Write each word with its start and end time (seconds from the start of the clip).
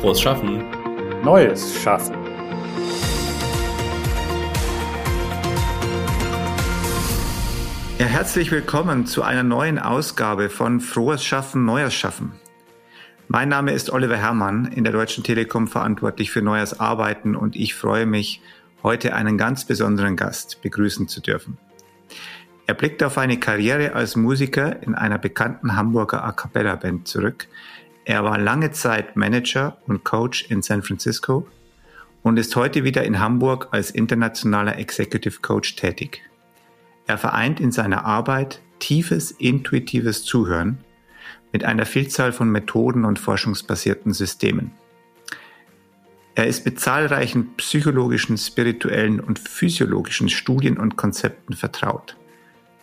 Frohes 0.00 0.20
Schaffen. 0.20 0.62
Neues 1.24 1.80
Schaffen. 1.80 2.14
Ja, 7.98 8.04
herzlich 8.04 8.50
willkommen 8.52 9.06
zu 9.06 9.22
einer 9.22 9.42
neuen 9.42 9.78
Ausgabe 9.78 10.50
von 10.50 10.80
Frohes 10.80 11.24
Schaffen, 11.24 11.64
Neues 11.64 11.94
Schaffen. 11.94 12.32
Mein 13.28 13.48
Name 13.48 13.72
ist 13.72 13.90
Oliver 13.90 14.18
Herrmann, 14.18 14.66
in 14.66 14.84
der 14.84 14.92
Deutschen 14.92 15.24
Telekom 15.24 15.66
verantwortlich 15.66 16.30
für 16.30 16.42
neues 16.42 16.78
Arbeiten 16.78 17.34
und 17.34 17.56
ich 17.56 17.74
freue 17.74 18.04
mich, 18.04 18.42
heute 18.82 19.14
einen 19.14 19.38
ganz 19.38 19.64
besonderen 19.64 20.14
Gast 20.14 20.60
begrüßen 20.60 21.08
zu 21.08 21.22
dürfen. 21.22 21.56
Er 22.66 22.74
blickt 22.74 23.02
auf 23.02 23.16
eine 23.16 23.38
Karriere 23.38 23.94
als 23.94 24.14
Musiker 24.14 24.82
in 24.82 24.94
einer 24.94 25.18
bekannten 25.18 25.74
Hamburger 25.74 26.22
A 26.22 26.32
Cappella 26.32 26.76
Band 26.76 27.08
zurück, 27.08 27.48
er 28.06 28.22
war 28.22 28.38
lange 28.38 28.70
Zeit 28.70 29.16
Manager 29.16 29.78
und 29.88 30.04
Coach 30.04 30.48
in 30.48 30.62
San 30.62 30.84
Francisco 30.84 31.48
und 32.22 32.38
ist 32.38 32.54
heute 32.54 32.84
wieder 32.84 33.02
in 33.02 33.18
Hamburg 33.18 33.66
als 33.72 33.90
internationaler 33.90 34.78
Executive 34.78 35.40
Coach 35.40 35.74
tätig. 35.74 36.22
Er 37.08 37.18
vereint 37.18 37.58
in 37.58 37.72
seiner 37.72 38.04
Arbeit 38.04 38.60
tiefes 38.78 39.32
intuitives 39.32 40.22
Zuhören 40.22 40.78
mit 41.50 41.64
einer 41.64 41.84
Vielzahl 41.84 42.32
von 42.32 42.48
Methoden 42.48 43.04
und 43.04 43.18
forschungsbasierten 43.18 44.12
Systemen. 44.12 44.70
Er 46.36 46.46
ist 46.46 46.64
mit 46.64 46.78
zahlreichen 46.78 47.56
psychologischen, 47.56 48.38
spirituellen 48.38 49.18
und 49.18 49.40
physiologischen 49.40 50.28
Studien 50.28 50.76
und 50.76 50.94
Konzepten 50.94 51.54
vertraut. 51.54 52.16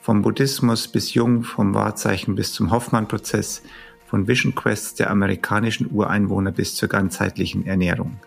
Vom 0.01 0.21
Buddhismus 0.21 0.89
bis 0.89 1.13
Jung, 1.13 1.43
vom 1.43 1.73
Wahrzeichen 1.73 2.35
bis 2.35 2.51
zum 2.51 2.71
Hoffmann-Prozess, 2.71 3.63
von 4.13 4.27
Vision 4.27 4.53
Quests 4.53 4.93
der 4.93 5.09
amerikanischen 5.09 5.89
Ureinwohner 5.89 6.51
bis 6.51 6.75
zur 6.75 6.87
ganzheitlichen 6.87 7.65
Ernährung. 7.65 8.19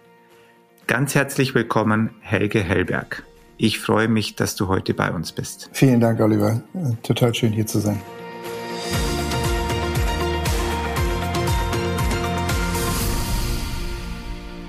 Ganz 0.89 1.15
herzlich 1.15 1.55
willkommen, 1.55 2.11
Helge 2.19 2.59
Hellberg. 2.59 3.23
Ich 3.57 3.79
freue 3.79 4.09
mich, 4.09 4.35
dass 4.35 4.57
du 4.57 4.67
heute 4.67 4.95
bei 4.95 5.13
uns 5.13 5.31
bist. 5.31 5.71
Vielen 5.73 6.01
Dank, 6.01 6.19
Oliver. 6.19 6.61
Total 7.05 7.33
schön 7.33 7.53
hier 7.53 7.69
zu 7.69 7.79
sein. 7.79 8.03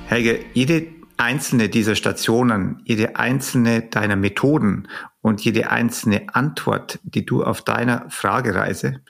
Helge, 0.05 0.41
jede 0.53 0.85
einzelne 1.17 1.67
dieser 1.67 1.95
Stationen, 1.95 2.83
jede 2.85 3.15
einzelne 3.15 3.81
deiner 3.81 4.17
Methoden 4.17 4.87
und 5.21 5.43
jede 5.43 5.71
einzelne 5.71 6.27
Antwort, 6.35 6.99
die 7.01 7.25
du 7.25 7.43
auf 7.43 7.63
deiner 7.63 8.07
Fragereise 8.11 9.01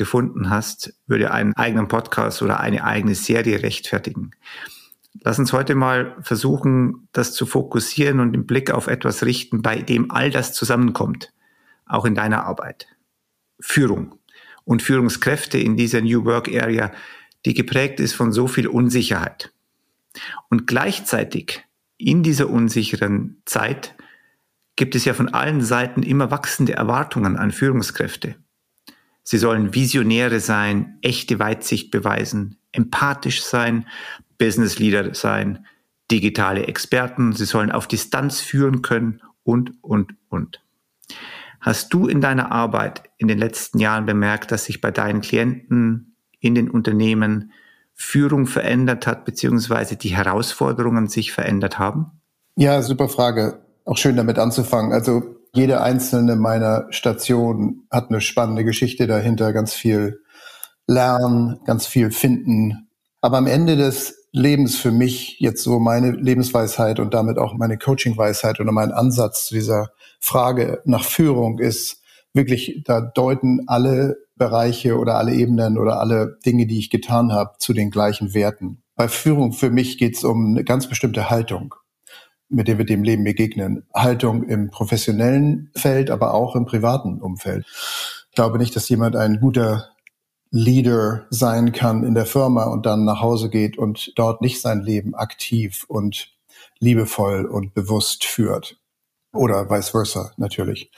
gefunden 0.00 0.48
hast, 0.48 0.94
würde 1.06 1.30
einen 1.30 1.54
eigenen 1.56 1.86
Podcast 1.86 2.40
oder 2.40 2.58
eine 2.58 2.84
eigene 2.84 3.14
Serie 3.14 3.62
rechtfertigen. 3.62 4.30
Lass 5.20 5.38
uns 5.38 5.52
heute 5.52 5.74
mal 5.74 6.16
versuchen, 6.22 7.06
das 7.12 7.34
zu 7.34 7.44
fokussieren 7.44 8.18
und 8.18 8.32
den 8.32 8.46
Blick 8.46 8.70
auf 8.70 8.86
etwas 8.86 9.22
richten, 9.24 9.60
bei 9.60 9.82
dem 9.82 10.10
all 10.10 10.30
das 10.30 10.54
zusammenkommt, 10.54 11.34
auch 11.84 12.06
in 12.06 12.14
deiner 12.14 12.46
Arbeit. 12.46 12.86
Führung 13.60 14.14
und 14.64 14.80
Führungskräfte 14.80 15.58
in 15.58 15.76
dieser 15.76 16.00
New 16.00 16.24
Work 16.24 16.48
Area, 16.48 16.92
die 17.44 17.52
geprägt 17.52 18.00
ist 18.00 18.14
von 18.14 18.32
so 18.32 18.46
viel 18.46 18.68
Unsicherheit. 18.68 19.52
Und 20.48 20.66
gleichzeitig 20.66 21.62
in 21.98 22.22
dieser 22.22 22.48
unsicheren 22.48 23.42
Zeit 23.44 23.94
gibt 24.76 24.94
es 24.94 25.04
ja 25.04 25.12
von 25.12 25.28
allen 25.28 25.60
Seiten 25.60 26.02
immer 26.02 26.30
wachsende 26.30 26.72
Erwartungen 26.72 27.36
an 27.36 27.50
Führungskräfte. 27.50 28.36
Sie 29.22 29.38
sollen 29.38 29.74
Visionäre 29.74 30.40
sein, 30.40 30.98
echte 31.02 31.38
Weitsicht 31.38 31.90
beweisen, 31.90 32.56
empathisch 32.72 33.42
sein, 33.42 33.86
Business 34.38 34.78
Leader 34.78 35.14
sein, 35.14 35.66
digitale 36.10 36.66
Experten. 36.66 37.32
Sie 37.32 37.44
sollen 37.44 37.70
auf 37.70 37.86
Distanz 37.86 38.40
führen 38.40 38.82
können 38.82 39.20
und, 39.44 39.72
und, 39.82 40.14
und. 40.28 40.62
Hast 41.60 41.92
du 41.92 42.06
in 42.06 42.20
deiner 42.20 42.50
Arbeit 42.52 43.02
in 43.18 43.28
den 43.28 43.38
letzten 43.38 43.78
Jahren 43.78 44.06
bemerkt, 44.06 44.50
dass 44.50 44.64
sich 44.64 44.80
bei 44.80 44.90
deinen 44.90 45.20
Klienten 45.20 46.16
in 46.40 46.54
den 46.54 46.70
Unternehmen 46.70 47.52
Führung 47.94 48.46
verändert 48.46 49.06
hat, 49.06 49.26
beziehungsweise 49.26 49.96
die 49.96 50.08
Herausforderungen 50.08 51.08
sich 51.08 51.32
verändert 51.32 51.78
haben? 51.78 52.12
Ja, 52.56 52.80
super 52.80 53.10
Frage. 53.10 53.60
Auch 53.84 53.98
schön 53.98 54.16
damit 54.16 54.38
anzufangen. 54.38 54.92
Also 54.92 55.36
jede 55.52 55.80
einzelne 55.82 56.36
meiner 56.36 56.86
Stationen 56.90 57.86
hat 57.90 58.10
eine 58.10 58.20
spannende 58.20 58.64
Geschichte 58.64 59.06
dahinter, 59.06 59.52
ganz 59.52 59.74
viel 59.74 60.20
lernen, 60.86 61.60
ganz 61.64 61.86
viel 61.86 62.10
finden. 62.10 62.88
Aber 63.20 63.38
am 63.38 63.46
Ende 63.46 63.76
des 63.76 64.26
Lebens 64.32 64.76
für 64.76 64.92
mich 64.92 65.40
jetzt 65.40 65.62
so 65.62 65.80
meine 65.80 66.12
Lebensweisheit 66.12 67.00
und 67.00 67.14
damit 67.14 67.38
auch 67.38 67.54
meine 67.54 67.78
Coachingweisheit 67.78 68.60
oder 68.60 68.70
mein 68.70 68.92
Ansatz 68.92 69.46
zu 69.46 69.54
dieser 69.54 69.90
Frage 70.20 70.80
nach 70.84 71.04
Führung 71.04 71.58
ist 71.58 72.02
wirklich, 72.32 72.82
da 72.84 73.00
deuten 73.00 73.66
alle 73.66 74.18
Bereiche 74.36 74.98
oder 74.98 75.16
alle 75.16 75.34
Ebenen 75.34 75.78
oder 75.78 75.98
alle 76.00 76.38
Dinge, 76.46 76.66
die 76.66 76.78
ich 76.78 76.90
getan 76.90 77.32
habe, 77.32 77.52
zu 77.58 77.72
den 77.72 77.90
gleichen 77.90 78.32
Werten. 78.32 78.82
Bei 78.94 79.08
Führung 79.08 79.52
für 79.52 79.70
mich 79.70 79.98
geht 79.98 80.16
es 80.16 80.24
um 80.24 80.50
eine 80.50 80.64
ganz 80.64 80.88
bestimmte 80.88 81.28
Haltung 81.28 81.74
mit 82.50 82.68
der 82.68 82.78
wir 82.78 82.84
dem 82.84 83.02
Leben 83.02 83.24
begegnen. 83.24 83.84
Haltung 83.94 84.42
im 84.44 84.70
professionellen 84.70 85.70
Feld, 85.74 86.10
aber 86.10 86.34
auch 86.34 86.56
im 86.56 86.66
privaten 86.66 87.20
Umfeld. 87.20 87.64
Ich 88.28 88.34
glaube 88.34 88.58
nicht, 88.58 88.76
dass 88.76 88.88
jemand 88.88 89.16
ein 89.16 89.40
guter 89.40 89.90
Leader 90.50 91.26
sein 91.30 91.72
kann 91.72 92.02
in 92.02 92.14
der 92.14 92.26
Firma 92.26 92.64
und 92.64 92.84
dann 92.84 93.04
nach 93.04 93.20
Hause 93.20 93.50
geht 93.50 93.78
und 93.78 94.12
dort 94.16 94.40
nicht 94.40 94.60
sein 94.60 94.80
Leben 94.80 95.14
aktiv 95.14 95.84
und 95.88 96.32
liebevoll 96.80 97.46
und 97.46 97.72
bewusst 97.74 98.24
führt. 98.24 98.76
Oder 99.32 99.70
vice 99.70 99.90
versa, 99.90 100.32
natürlich. 100.36 100.90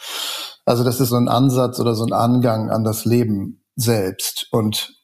Also 0.65 0.85
das 0.85 1.01
ist 1.01 1.11
so 1.11 1.17
ein 1.17 1.29
Ansatz 1.29 1.81
oder 1.81 1.95
so 1.95 2.05
ein 2.05 2.15
Angang 2.15 2.71
an 2.71 2.83
das 2.83 3.05
Leben 3.05 3.63
selbst. 3.77 4.49
Und 4.53 4.95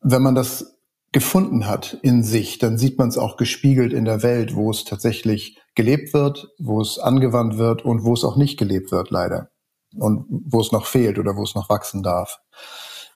wenn 0.00 0.22
man 0.22 0.34
das 0.34 0.78
gefunden 1.12 1.66
hat 1.66 1.98
in 2.02 2.24
sich, 2.24 2.58
dann 2.58 2.78
sieht 2.78 2.98
man 2.98 3.08
es 3.08 3.18
auch 3.18 3.36
gespiegelt 3.36 3.92
in 3.92 4.04
der 4.04 4.22
Welt, 4.22 4.54
wo 4.54 4.70
es 4.70 4.84
tatsächlich 4.84 5.58
gelebt 5.74 6.14
wird, 6.14 6.48
wo 6.58 6.80
es 6.80 6.98
angewandt 6.98 7.58
wird 7.58 7.84
und 7.84 8.04
wo 8.04 8.14
es 8.14 8.24
auch 8.24 8.36
nicht 8.36 8.58
gelebt 8.58 8.92
wird, 8.92 9.10
leider. 9.10 9.50
Und 9.96 10.26
wo 10.28 10.60
es 10.60 10.72
noch 10.72 10.86
fehlt 10.86 11.18
oder 11.18 11.36
wo 11.36 11.42
es 11.42 11.54
noch 11.54 11.68
wachsen 11.68 12.02
darf. 12.02 12.40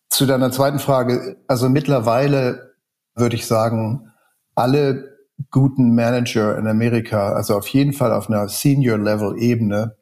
Zu 0.09 0.27
deiner 0.27 0.51
zweiten 0.51 0.79
Frage, 0.79 1.37
also 1.47 1.69
mittlerweile 1.69 2.75
würde 3.15 3.37
ich 3.37 3.47
sagen, 3.47 4.13
alle 4.55 5.19
guten 5.51 5.95
Manager 5.95 6.57
in 6.59 6.67
Amerika, 6.67 7.33
also 7.33 7.57
auf 7.57 7.69
jeden 7.69 7.93
Fall 7.93 8.13
auf 8.13 8.29
einer 8.29 8.49
Senior-Level-Ebene, 8.49 9.97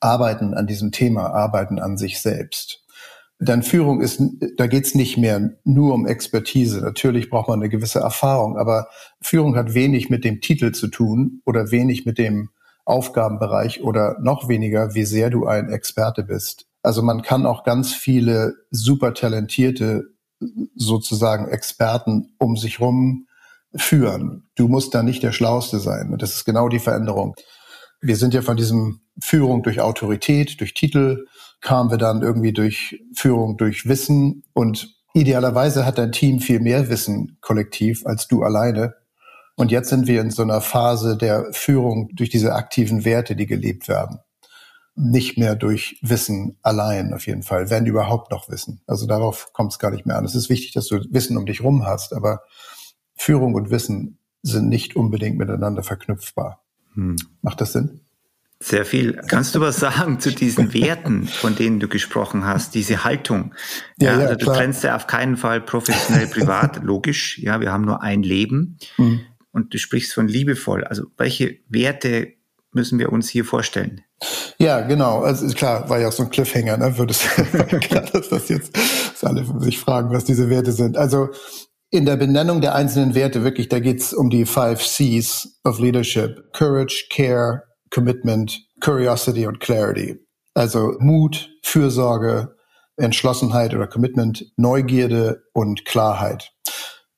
arbeiten 0.00 0.54
an 0.54 0.66
diesem 0.66 0.90
Thema, 0.90 1.30
arbeiten 1.30 1.78
an 1.78 1.96
sich 1.96 2.20
selbst. 2.20 2.81
Denn 3.42 3.64
Führung 3.64 4.00
ist, 4.00 4.22
da 4.56 4.68
geht 4.68 4.84
es 4.84 4.94
nicht 4.94 5.18
mehr 5.18 5.54
nur 5.64 5.94
um 5.94 6.06
Expertise. 6.06 6.80
Natürlich 6.80 7.28
braucht 7.28 7.48
man 7.48 7.58
eine 7.58 7.68
gewisse 7.68 7.98
Erfahrung, 7.98 8.56
aber 8.56 8.86
Führung 9.20 9.56
hat 9.56 9.74
wenig 9.74 10.10
mit 10.10 10.22
dem 10.24 10.40
Titel 10.40 10.70
zu 10.70 10.86
tun 10.86 11.42
oder 11.44 11.72
wenig 11.72 12.06
mit 12.06 12.18
dem 12.18 12.50
Aufgabenbereich 12.84 13.82
oder 13.82 14.16
noch 14.20 14.48
weniger, 14.48 14.94
wie 14.94 15.04
sehr 15.04 15.28
du 15.28 15.46
ein 15.46 15.70
Experte 15.70 16.22
bist. 16.22 16.66
Also 16.84 17.02
man 17.02 17.22
kann 17.22 17.44
auch 17.44 17.64
ganz 17.64 17.92
viele 17.92 18.54
super 18.70 19.12
talentierte 19.12 20.04
sozusagen 20.76 21.48
Experten 21.48 22.34
um 22.38 22.56
sich 22.56 22.78
rum 22.78 23.26
führen. 23.74 24.44
Du 24.54 24.68
musst 24.68 24.94
da 24.94 25.02
nicht 25.02 25.24
der 25.24 25.32
Schlauste 25.32 25.80
sein. 25.80 26.12
Und 26.12 26.22
das 26.22 26.36
ist 26.36 26.44
genau 26.44 26.68
die 26.68 26.78
Veränderung. 26.78 27.34
Wir 28.02 28.16
sind 28.16 28.34
ja 28.34 28.42
von 28.42 28.56
diesem 28.56 29.00
Führung 29.20 29.62
durch 29.62 29.80
Autorität, 29.80 30.60
durch 30.60 30.74
Titel, 30.74 31.26
kamen 31.60 31.90
wir 31.90 31.98
dann 31.98 32.22
irgendwie 32.22 32.52
durch 32.52 33.00
Führung, 33.14 33.56
durch 33.56 33.86
Wissen 33.86 34.42
und 34.52 34.94
idealerweise 35.14 35.86
hat 35.86 35.98
dein 35.98 36.12
Team 36.12 36.40
viel 36.40 36.60
mehr 36.60 36.88
Wissen 36.88 37.38
kollektiv 37.40 38.04
als 38.04 38.26
du 38.28 38.42
alleine. 38.42 38.94
Und 39.54 39.70
jetzt 39.70 39.90
sind 39.90 40.06
wir 40.06 40.20
in 40.20 40.30
so 40.30 40.42
einer 40.42 40.60
Phase 40.60 41.16
der 41.16 41.52
Führung 41.52 42.08
durch 42.14 42.30
diese 42.30 42.54
aktiven 42.54 43.04
Werte, 43.04 43.36
die 43.36 43.46
gelebt 43.46 43.86
werden. 43.86 44.18
Nicht 44.94 45.38
mehr 45.38 45.54
durch 45.54 45.98
Wissen 46.02 46.58
allein 46.62 47.14
auf 47.14 47.26
jeden 47.26 47.42
Fall, 47.42 47.70
wenn 47.70 47.86
überhaupt 47.86 48.30
noch 48.30 48.48
Wissen. 48.48 48.80
Also 48.86 49.06
darauf 49.06 49.52
kommt 49.52 49.72
es 49.72 49.78
gar 49.78 49.90
nicht 49.90 50.06
mehr 50.06 50.16
an. 50.16 50.24
Es 50.24 50.34
ist 50.34 50.50
wichtig, 50.50 50.72
dass 50.72 50.88
du 50.88 51.04
Wissen 51.10 51.36
um 51.36 51.46
dich 51.46 51.62
rum 51.62 51.86
hast, 51.86 52.12
aber 52.12 52.42
Führung 53.14 53.54
und 53.54 53.70
Wissen 53.70 54.18
sind 54.42 54.68
nicht 54.68 54.96
unbedingt 54.96 55.38
miteinander 55.38 55.82
verknüpfbar. 55.82 56.62
Hm. 56.94 57.16
Macht 57.40 57.60
das 57.60 57.72
Sinn? 57.72 58.01
Sehr 58.62 58.84
viel. 58.84 59.20
Kannst 59.26 59.54
du 59.54 59.60
was 59.60 59.76
sagen 59.76 60.20
zu 60.20 60.30
diesen 60.30 60.72
Werten, 60.72 61.26
von 61.26 61.56
denen 61.56 61.80
du 61.80 61.88
gesprochen 61.88 62.44
hast, 62.44 62.74
diese 62.76 63.02
Haltung? 63.02 63.54
Ja, 63.98 64.12
ja, 64.12 64.18
also 64.20 64.36
du 64.36 64.44
klar. 64.44 64.56
trennst 64.56 64.84
ja 64.84 64.94
auf 64.94 65.08
keinen 65.08 65.36
Fall 65.36 65.60
professionell, 65.60 66.28
privat, 66.28 66.80
logisch. 66.82 67.38
Ja, 67.38 67.60
wir 67.60 67.72
haben 67.72 67.84
nur 67.84 68.02
ein 68.02 68.22
Leben. 68.22 68.78
Mhm. 68.98 69.20
Und 69.50 69.74
du 69.74 69.78
sprichst 69.78 70.14
von 70.14 70.28
liebevoll. 70.28 70.84
Also 70.84 71.06
welche 71.16 71.58
Werte 71.68 72.34
müssen 72.72 72.98
wir 73.00 73.12
uns 73.12 73.28
hier 73.28 73.44
vorstellen? 73.44 74.02
Ja, 74.58 74.82
genau. 74.82 75.20
Also 75.20 75.46
klar, 75.48 75.90
war 75.90 75.98
ja 75.98 76.08
auch 76.08 76.12
so 76.12 76.22
ein 76.22 76.30
Cliffhanger, 76.30 76.76
ne? 76.76 76.96
Würde 76.96 77.12
es 77.12 77.20
klar, 77.80 78.02
dass 78.12 78.28
das 78.28 78.48
jetzt 78.48 78.76
dass 78.76 79.24
alle 79.24 79.44
sich 79.60 79.78
fragen, 79.78 80.14
was 80.14 80.24
diese 80.24 80.48
Werte 80.48 80.70
sind. 80.70 80.96
Also 80.96 81.30
in 81.90 82.06
der 82.06 82.16
Benennung 82.16 82.60
der 82.60 82.74
einzelnen 82.76 83.14
Werte 83.14 83.42
wirklich, 83.42 83.68
da 83.68 83.80
geht's 83.80 84.14
um 84.14 84.30
die 84.30 84.46
five 84.46 84.80
Cs 84.80 85.60
of 85.64 85.80
Leadership. 85.80 86.52
Courage, 86.52 87.06
Care, 87.10 87.64
Commitment, 87.92 88.66
Curiosity 88.80 89.46
und 89.46 89.60
Clarity. 89.60 90.18
Also 90.54 90.96
Mut, 90.98 91.50
Fürsorge, 91.62 92.56
Entschlossenheit 92.96 93.74
oder 93.74 93.86
Commitment, 93.86 94.52
Neugierde 94.56 95.44
und 95.52 95.84
Klarheit. 95.84 96.52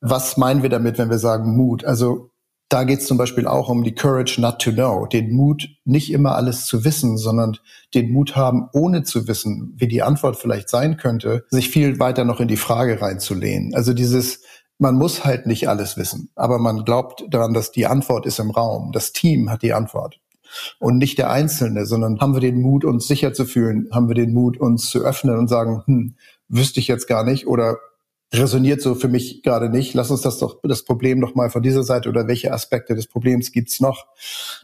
Was 0.01 0.37
meinen 0.37 0.63
wir 0.63 0.71
damit, 0.71 0.99
wenn 0.99 1.11
wir 1.11 1.19
sagen 1.19 1.57
Mut? 1.57 1.85
Also 1.85 2.31
da 2.69 2.85
geht 2.85 3.01
es 3.01 3.07
zum 3.07 3.19
Beispiel 3.19 3.47
auch 3.47 3.69
um 3.69 3.85
die 3.85 3.95
Courage 3.95 4.41
not 4.41 4.59
to 4.59 4.73
know, 4.73 5.07
den 5.07 5.33
Mut, 5.33 5.69
nicht 5.85 6.13
immer 6.13 6.35
alles 6.35 6.67
zu 6.67 6.85
wissen, 6.85 7.19
sondern 7.19 7.57
den 7.95 8.11
Mut 8.11 8.35
haben, 8.35 8.69
ohne 8.73 9.05
zu 9.05 9.29
wissen, 9.29 9.75
wie 9.77 9.87
die 9.87 10.03
Antwort 10.03 10.37
vielleicht 10.37 10.69
sein 10.69 10.97
könnte, 10.97 11.45
sich 11.51 11.71
viel 11.71 12.01
weiter 12.01 12.25
noch 12.25 12.41
in 12.41 12.49
die 12.49 12.57
Frage 12.57 13.01
reinzulehnen. 13.01 13.75
Also 13.75 13.93
dieses, 13.93 14.43
man 14.79 14.97
muss 14.97 15.25
halt 15.25 15.47
nicht 15.47 15.69
alles 15.69 15.97
wissen, 15.97 16.31
aber 16.35 16.59
man 16.59 16.85
glaubt 16.85 17.25
daran, 17.29 17.55
dass 17.55 17.71
die 17.71 17.87
Antwort 17.87 18.27
ist 18.27 18.41
im 18.41 18.51
Raum. 18.51 18.91
Das 18.93 19.13
Team 19.13 19.51
hat 19.51 19.63
die 19.63 19.73
Antwort 19.73 20.19
und 20.79 20.99
nicht 20.99 21.19
der 21.19 21.31
Einzelne, 21.31 21.87
sondern 21.87 22.21
haben 22.21 22.35
wir 22.35 22.41
den 22.41 22.61
Mut, 22.61 22.85
uns 22.85 23.07
sicher 23.07 23.33
zu 23.33 23.45
fühlen, 23.45 23.89
haben 23.93 24.09
wir 24.09 24.15
den 24.15 24.33
Mut, 24.33 24.59
uns 24.59 24.91
zu 24.91 25.05
öffnen 25.05 25.39
und 25.39 25.49
sagen, 25.49 25.83
hm, 25.87 26.15
wüsste 26.49 26.81
ich 26.81 26.89
jetzt 26.89 27.07
gar 27.07 27.25
nicht 27.25 27.47
oder 27.47 27.79
resoniert 28.33 28.83
so 28.83 28.95
für 28.95 29.09
mich 29.09 29.43
gerade 29.43 29.69
nicht. 29.69 29.95
Lass 29.95 30.11
uns 30.11 30.23
das 30.23 30.39
doch 30.39 30.59
das 30.63 30.85
Problem 30.85 31.19
noch 31.19 31.35
mal 31.35 31.51
von 31.51 31.63
dieser 31.63 31.85
Seite 31.85 32.09
oder 32.09 32.27
welche 32.27 32.53
Aspekte 32.53 32.95
des 32.95 33.07
Problems 33.07 33.53
gibt's 33.53 33.81
noch? 33.81 34.07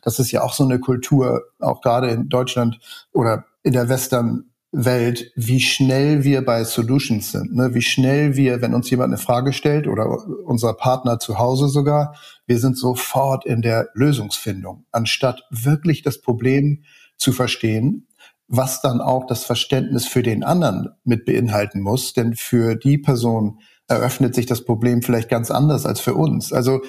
Das 0.02 0.18
ist 0.18 0.32
ja 0.32 0.42
auch 0.42 0.52
so 0.52 0.64
eine 0.64 0.80
Kultur, 0.80 1.44
auch 1.58 1.80
gerade 1.80 2.10
in 2.10 2.28
Deutschland 2.28 2.78
oder 3.12 3.44
in 3.62 3.72
der 3.72 3.88
Western 3.88 4.49
Welt, 4.72 5.32
wie 5.34 5.60
schnell 5.60 6.22
wir 6.22 6.44
bei 6.44 6.62
Solutions 6.62 7.32
sind, 7.32 7.54
ne? 7.54 7.74
wie 7.74 7.82
schnell 7.82 8.36
wir, 8.36 8.62
wenn 8.62 8.74
uns 8.74 8.88
jemand 8.88 9.08
eine 9.12 9.18
Frage 9.18 9.52
stellt 9.52 9.88
oder 9.88 10.06
unser 10.44 10.74
Partner 10.74 11.18
zu 11.18 11.38
Hause 11.38 11.68
sogar, 11.68 12.14
wir 12.46 12.58
sind 12.58 12.78
sofort 12.78 13.44
in 13.44 13.62
der 13.62 13.88
Lösungsfindung, 13.94 14.84
anstatt 14.92 15.42
wirklich 15.50 16.02
das 16.02 16.20
Problem 16.20 16.84
zu 17.16 17.32
verstehen, 17.32 18.06
was 18.46 18.80
dann 18.80 19.00
auch 19.00 19.26
das 19.26 19.44
Verständnis 19.44 20.06
für 20.06 20.22
den 20.22 20.44
anderen 20.44 20.90
mit 21.04 21.24
beinhalten 21.24 21.80
muss, 21.80 22.12
denn 22.12 22.34
für 22.34 22.76
die 22.76 22.98
Person 22.98 23.58
eröffnet 23.88 24.36
sich 24.36 24.46
das 24.46 24.64
Problem 24.64 25.02
vielleicht 25.02 25.28
ganz 25.28 25.50
anders 25.50 25.84
als 25.84 26.00
für 26.00 26.14
uns. 26.14 26.52
Also 26.52 26.80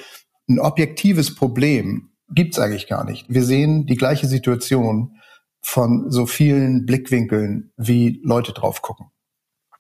ein 0.48 0.60
objektives 0.60 1.34
Problem 1.34 2.12
gibt's 2.30 2.60
eigentlich 2.60 2.88
gar 2.88 3.04
nicht. 3.06 3.26
Wir 3.28 3.44
sehen 3.44 3.88
die 3.88 3.96
gleiche 3.96 4.28
Situation 4.28 5.18
von 5.62 6.10
so 6.10 6.26
vielen 6.26 6.86
Blickwinkeln, 6.86 7.72
wie 7.78 8.20
Leute 8.24 8.54
drauf 8.54 8.82
gucken. 8.82 9.08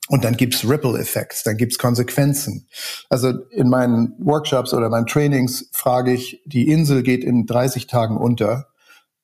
Und 0.07 0.23
dann 0.23 0.35
gibt's 0.35 0.67
Ripple 0.67 0.99
Effects, 0.99 1.43
dann 1.43 1.57
gibt's 1.57 1.77
Konsequenzen. 1.77 2.67
Also 3.09 3.29
in 3.51 3.69
meinen 3.69 4.13
Workshops 4.19 4.73
oder 4.73 4.89
meinen 4.89 5.07
Trainings 5.07 5.69
frage 5.71 6.11
ich, 6.11 6.41
die 6.45 6.67
Insel 6.67 7.01
geht 7.01 7.23
in 7.23 7.45
30 7.45 7.87
Tagen 7.87 8.17
unter 8.17 8.67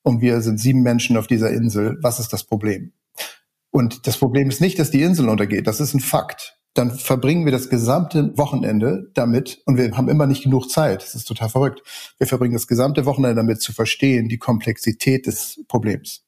und 0.01 0.21
wir 0.21 0.42
sind 0.42 0.59
sieben 0.59 0.83
Menschen 0.83 1.18
auf 1.18 1.27
dieser 1.27 1.51
Insel. 1.51 1.98
Was 2.01 2.19
ist 2.19 2.31
das 2.31 2.45
Problem? 2.45 2.94
Und 3.69 4.07
das 4.07 4.18
Problem 4.18 4.50
ist 4.50 4.62
nicht, 4.62 4.80
dass 4.80 4.92
die 4.92 5.01
Insel 5.01 5.27
untergeht. 5.30 5.68
Das 5.68 5.81
ist 5.81 5.94
ein 5.94 6.00
Fakt 6.00 6.56
dann 6.77 6.91
verbringen 6.91 7.45
wir 7.45 7.51
das 7.51 7.69
gesamte 7.69 8.38
Wochenende 8.38 9.09
damit, 9.13 9.62
und 9.65 9.77
wir 9.77 9.95
haben 9.97 10.09
immer 10.09 10.27
nicht 10.27 10.44
genug 10.44 10.69
Zeit, 10.69 11.01
das 11.01 11.15
ist 11.15 11.27
total 11.27 11.50
verrückt, 11.50 11.81
wir 12.18 12.27
verbringen 12.27 12.53
das 12.53 12.68
gesamte 12.68 13.06
Wochenende 13.06 13.35
damit 13.35 13.62
zu 13.62 13.74
verstehen, 13.74 14.29
die 14.29 14.38
Komplexität 14.38 15.25
des 15.25 15.63
Problems. 15.68 16.25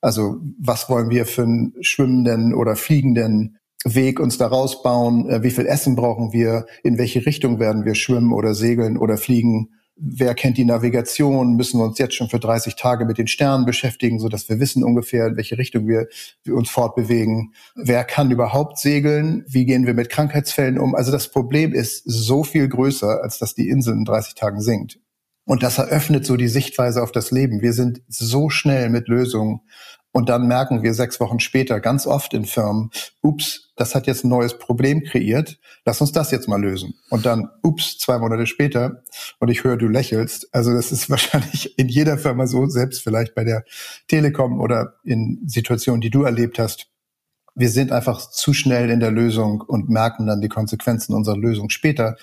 Also 0.00 0.40
was 0.58 0.88
wollen 0.88 1.10
wir 1.10 1.26
für 1.26 1.42
einen 1.42 1.74
schwimmenden 1.82 2.54
oder 2.54 2.76
fliegenden 2.76 3.58
Weg 3.84 4.20
uns 4.20 4.38
da 4.38 4.46
rausbauen, 4.46 5.28
äh, 5.28 5.42
wie 5.42 5.50
viel 5.50 5.66
Essen 5.66 5.96
brauchen 5.96 6.32
wir, 6.32 6.66
in 6.82 6.98
welche 6.98 7.24
Richtung 7.24 7.58
werden 7.58 7.84
wir 7.84 7.94
schwimmen 7.94 8.32
oder 8.32 8.54
segeln 8.54 8.98
oder 8.98 9.16
fliegen, 9.16 9.70
wer 10.00 10.34
kennt 10.34 10.56
die 10.56 10.64
Navigation, 10.64 11.56
müssen 11.56 11.78
wir 11.78 11.84
uns 11.84 11.98
jetzt 11.98 12.14
schon 12.14 12.28
für 12.28 12.38
30 12.38 12.76
Tage 12.76 13.04
mit 13.04 13.18
den 13.18 13.26
Sternen 13.26 13.66
beschäftigen, 13.66 14.18
so 14.18 14.28
dass 14.28 14.48
wir 14.48 14.58
wissen 14.58 14.82
ungefähr, 14.82 15.26
in 15.26 15.36
welche 15.36 15.58
Richtung 15.58 15.86
wir, 15.86 16.08
wir 16.42 16.54
uns 16.54 16.70
fortbewegen. 16.70 17.54
Wer 17.74 18.04
kann 18.04 18.30
überhaupt 18.30 18.78
segeln? 18.78 19.44
Wie 19.46 19.66
gehen 19.66 19.86
wir 19.86 19.94
mit 19.94 20.08
Krankheitsfällen 20.08 20.78
um? 20.78 20.94
Also 20.94 21.12
das 21.12 21.28
Problem 21.28 21.74
ist 21.74 22.02
so 22.06 22.44
viel 22.44 22.68
größer, 22.68 23.22
als 23.22 23.38
dass 23.38 23.54
die 23.54 23.68
Insel 23.68 23.94
in 23.94 24.04
30 24.04 24.34
Tagen 24.34 24.60
sinkt. 24.60 24.98
Und 25.44 25.62
das 25.62 25.78
eröffnet 25.78 26.24
so 26.24 26.36
die 26.36 26.48
Sichtweise 26.48 27.02
auf 27.02 27.12
das 27.12 27.30
Leben. 27.30 27.60
Wir 27.60 27.72
sind 27.72 28.02
so 28.08 28.50
schnell 28.50 28.88
mit 28.88 29.08
Lösungen 29.08 29.60
und 30.12 30.28
dann 30.28 30.48
merken 30.48 30.82
wir 30.82 30.92
sechs 30.92 31.20
Wochen 31.20 31.38
später 31.38 31.78
ganz 31.78 32.06
oft 32.06 32.34
in 32.34 32.44
Firmen, 32.44 32.90
ups, 33.22 33.72
das 33.76 33.94
hat 33.94 34.06
jetzt 34.06 34.24
ein 34.24 34.28
neues 34.28 34.58
Problem 34.58 35.04
kreiert, 35.04 35.58
lass 35.84 36.00
uns 36.00 36.10
das 36.10 36.32
jetzt 36.32 36.48
mal 36.48 36.60
lösen. 36.60 36.94
Und 37.10 37.26
dann, 37.26 37.48
ups, 37.62 37.96
zwei 37.98 38.18
Monate 38.18 38.46
später, 38.46 39.04
und 39.38 39.48
ich 39.48 39.62
höre, 39.62 39.76
du 39.76 39.86
lächelst. 39.86 40.48
Also 40.52 40.72
das 40.74 40.90
ist 40.90 41.10
wahrscheinlich 41.10 41.78
in 41.78 41.88
jeder 41.88 42.18
Firma 42.18 42.46
so, 42.46 42.66
selbst 42.66 43.02
vielleicht 43.02 43.34
bei 43.34 43.44
der 43.44 43.64
Telekom 44.08 44.60
oder 44.60 44.94
in 45.04 45.42
Situationen, 45.46 46.00
die 46.00 46.10
du 46.10 46.24
erlebt 46.24 46.58
hast. 46.58 46.88
Wir 47.54 47.68
sind 47.68 47.92
einfach 47.92 48.30
zu 48.30 48.52
schnell 48.52 48.90
in 48.90 49.00
der 49.00 49.10
Lösung 49.10 49.60
und 49.60 49.88
merken 49.88 50.26
dann 50.26 50.40
die 50.40 50.48
Konsequenzen 50.48 51.14
unserer 51.14 51.36
Lösung 51.36 51.68
später 51.70 52.16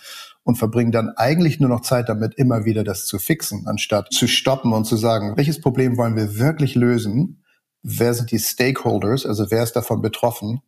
und 0.43 0.55
verbringen 0.55 0.91
dann 0.91 1.09
eigentlich 1.09 1.59
nur 1.59 1.69
noch 1.69 1.81
Zeit 1.81 2.09
damit, 2.09 2.35
immer 2.35 2.65
wieder 2.65 2.83
das 2.83 3.05
zu 3.05 3.19
fixen, 3.19 3.67
anstatt 3.67 4.11
zu 4.13 4.27
stoppen 4.27 4.73
und 4.73 4.85
zu 4.85 4.95
sagen, 4.95 5.35
welches 5.35 5.59
Problem 5.59 5.97
wollen 5.97 6.15
wir 6.15 6.37
wirklich 6.37 6.75
lösen 6.75 7.43
wer 7.89 8.13
sind 8.13 8.31
die 8.31 8.39
Stakeholders, 8.39 9.25
also 9.25 9.49
wer 9.49 9.63
ist 9.63 9.73
davon 9.73 10.01
betroffen, 10.01 10.61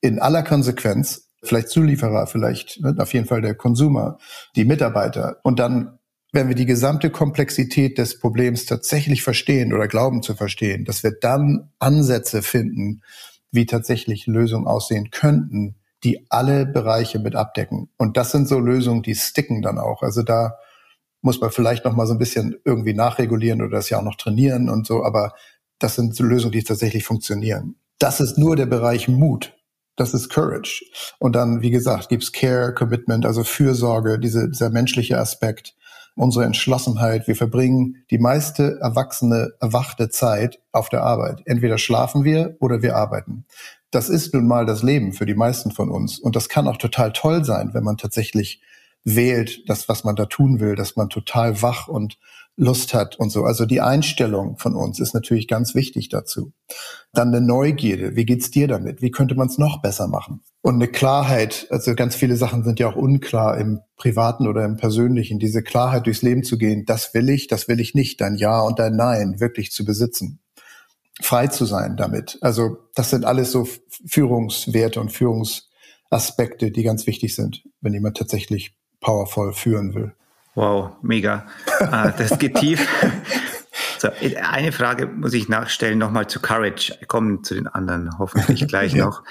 in 0.00 0.18
aller 0.18 0.42
Konsequenz, 0.42 1.28
vielleicht 1.42 1.68
Zulieferer, 1.68 2.26
vielleicht 2.26 2.80
ne, 2.80 2.94
auf 2.98 3.14
jeden 3.14 3.26
Fall 3.26 3.40
der 3.40 3.54
Konsumer, 3.54 4.18
die 4.54 4.64
Mitarbeiter 4.64 5.38
und 5.42 5.58
dann 5.58 5.98
wenn 6.34 6.48
wir 6.48 6.54
die 6.54 6.66
gesamte 6.66 7.10
Komplexität 7.10 7.98
des 7.98 8.18
Problems 8.18 8.64
tatsächlich 8.64 9.22
verstehen 9.22 9.74
oder 9.74 9.86
glauben 9.86 10.22
zu 10.22 10.34
verstehen, 10.34 10.86
dass 10.86 11.02
wir 11.02 11.12
dann 11.12 11.70
Ansätze 11.78 12.40
finden, 12.40 13.02
wie 13.50 13.66
tatsächlich 13.66 14.26
Lösungen 14.26 14.66
aussehen 14.66 15.10
könnten, 15.10 15.76
die 16.04 16.24
alle 16.30 16.64
Bereiche 16.64 17.18
mit 17.18 17.36
abdecken. 17.36 17.90
Und 17.98 18.16
das 18.16 18.32
sind 18.32 18.48
so 18.48 18.58
Lösungen, 18.58 19.02
die 19.02 19.14
sticken 19.14 19.60
dann 19.60 19.78
auch. 19.78 20.00
Also 20.00 20.22
da 20.22 20.56
muss 21.20 21.38
man 21.40 21.50
vielleicht 21.50 21.84
noch 21.84 21.94
mal 21.94 22.06
so 22.06 22.14
ein 22.14 22.18
bisschen 22.18 22.56
irgendwie 22.64 22.94
nachregulieren 22.94 23.60
oder 23.60 23.76
das 23.76 23.90
ja 23.90 23.98
auch 23.98 24.02
noch 24.02 24.16
trainieren 24.16 24.70
und 24.70 24.86
so. 24.86 25.04
Aber 25.04 25.34
das 25.82 25.94
sind 25.94 26.14
so 26.14 26.24
Lösungen, 26.24 26.52
die 26.52 26.62
tatsächlich 26.62 27.04
funktionieren. 27.04 27.76
Das 27.98 28.20
ist 28.20 28.38
nur 28.38 28.56
der 28.56 28.66
Bereich 28.66 29.08
Mut. 29.08 29.54
Das 29.96 30.14
ist 30.14 30.30
Courage. 30.30 30.84
Und 31.18 31.36
dann, 31.36 31.60
wie 31.60 31.70
gesagt, 31.70 32.08
gibt's 32.08 32.32
Care, 32.32 32.72
Commitment, 32.72 33.26
also 33.26 33.44
Fürsorge, 33.44 34.18
diese, 34.18 34.48
dieser 34.48 34.70
menschliche 34.70 35.18
Aspekt, 35.18 35.74
unsere 36.14 36.44
Entschlossenheit. 36.44 37.26
Wir 37.26 37.36
verbringen 37.36 38.04
die 38.10 38.18
meiste 38.18 38.78
erwachsene, 38.80 39.52
erwachte 39.60 40.08
Zeit 40.08 40.60
auf 40.72 40.88
der 40.88 41.02
Arbeit. 41.02 41.42
Entweder 41.44 41.78
schlafen 41.78 42.24
wir 42.24 42.56
oder 42.60 42.82
wir 42.82 42.96
arbeiten. 42.96 43.44
Das 43.90 44.08
ist 44.08 44.32
nun 44.32 44.46
mal 44.46 44.64
das 44.64 44.82
Leben 44.82 45.12
für 45.12 45.26
die 45.26 45.34
meisten 45.34 45.70
von 45.70 45.90
uns. 45.90 46.18
Und 46.18 46.36
das 46.36 46.48
kann 46.48 46.66
auch 46.66 46.78
total 46.78 47.12
toll 47.12 47.44
sein, 47.44 47.74
wenn 47.74 47.84
man 47.84 47.98
tatsächlich 47.98 48.62
wählt, 49.04 49.68
das, 49.68 49.88
was 49.88 50.04
man 50.04 50.16
da 50.16 50.26
tun 50.26 50.60
will, 50.60 50.74
dass 50.74 50.96
man 50.96 51.08
total 51.08 51.62
wach 51.62 51.88
und 51.88 52.18
Lust 52.56 52.92
hat 52.92 53.16
und 53.18 53.30
so. 53.30 53.44
Also 53.44 53.64
die 53.64 53.80
Einstellung 53.80 54.58
von 54.58 54.76
uns 54.76 55.00
ist 55.00 55.14
natürlich 55.14 55.48
ganz 55.48 55.74
wichtig 55.74 56.10
dazu. 56.10 56.52
Dann 57.12 57.28
eine 57.28 57.40
Neugierde. 57.40 58.14
Wie 58.14 58.26
geht's 58.26 58.50
dir 58.50 58.68
damit? 58.68 59.00
Wie 59.00 59.10
könnte 59.10 59.34
man 59.34 59.48
es 59.48 59.56
noch 59.56 59.80
besser 59.80 60.06
machen? 60.06 60.42
Und 60.60 60.74
eine 60.74 60.88
Klarheit. 60.88 61.66
Also 61.70 61.94
ganz 61.94 62.14
viele 62.14 62.36
Sachen 62.36 62.62
sind 62.62 62.78
ja 62.78 62.88
auch 62.88 62.96
unklar 62.96 63.56
im 63.56 63.80
Privaten 63.96 64.46
oder 64.46 64.64
im 64.64 64.76
Persönlichen. 64.76 65.38
Diese 65.38 65.62
Klarheit 65.62 66.06
durchs 66.06 66.22
Leben 66.22 66.44
zu 66.44 66.58
gehen. 66.58 66.84
Das 66.84 67.14
will 67.14 67.30
ich, 67.30 67.46
das 67.46 67.68
will 67.68 67.80
ich 67.80 67.94
nicht. 67.94 68.20
Dein 68.20 68.36
Ja 68.36 68.60
und 68.60 68.78
dein 68.78 68.96
Nein 68.96 69.40
wirklich 69.40 69.72
zu 69.72 69.84
besitzen. 69.86 70.40
Frei 71.22 71.46
zu 71.46 71.64
sein 71.64 71.96
damit. 71.96 72.38
Also 72.42 72.76
das 72.94 73.10
sind 73.10 73.24
alles 73.24 73.50
so 73.50 73.66
Führungswerte 74.06 75.00
und 75.00 75.10
Führungsaspekte, 75.10 76.70
die 76.70 76.82
ganz 76.82 77.06
wichtig 77.06 77.34
sind, 77.34 77.64
wenn 77.80 77.94
jemand 77.94 78.18
tatsächlich 78.18 78.74
powervoll 79.02 79.52
führen 79.52 79.94
will. 79.94 80.14
Wow, 80.54 80.92
mega. 81.02 81.46
Ah, 81.80 82.10
das 82.10 82.38
geht 82.38 82.56
tief. 82.56 82.86
So, 83.98 84.08
eine 84.50 84.72
Frage 84.72 85.06
muss 85.06 85.32
ich 85.32 85.48
nachstellen, 85.48 85.96
nochmal 85.96 86.26
zu 86.26 86.40
Courage. 86.40 86.92
Wir 86.98 87.06
kommen 87.06 87.44
zu 87.44 87.54
den 87.54 87.68
anderen 87.68 88.18
hoffentlich 88.18 88.66
gleich 88.66 88.92
ja. 88.94 89.04
noch. 89.04 89.22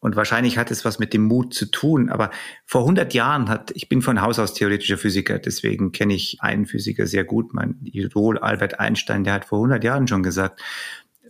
Und 0.00 0.16
wahrscheinlich 0.16 0.58
hat 0.58 0.70
es 0.70 0.84
was 0.84 0.98
mit 0.98 1.14
dem 1.14 1.22
Mut 1.22 1.54
zu 1.54 1.64
tun. 1.64 2.10
Aber 2.10 2.30
vor 2.66 2.82
100 2.82 3.14
Jahren 3.14 3.48
hat, 3.48 3.70
ich 3.74 3.88
bin 3.88 4.02
von 4.02 4.20
Haus 4.20 4.38
aus 4.38 4.52
theoretischer 4.52 4.98
Physiker, 4.98 5.38
deswegen 5.38 5.92
kenne 5.92 6.12
ich 6.12 6.42
einen 6.42 6.66
Physiker 6.66 7.06
sehr 7.06 7.24
gut, 7.24 7.54
mein 7.54 7.80
Idol 7.84 8.36
Albert 8.36 8.78
Einstein, 8.78 9.24
der 9.24 9.32
hat 9.32 9.46
vor 9.46 9.60
100 9.60 9.82
Jahren 9.82 10.06
schon 10.06 10.22
gesagt, 10.22 10.60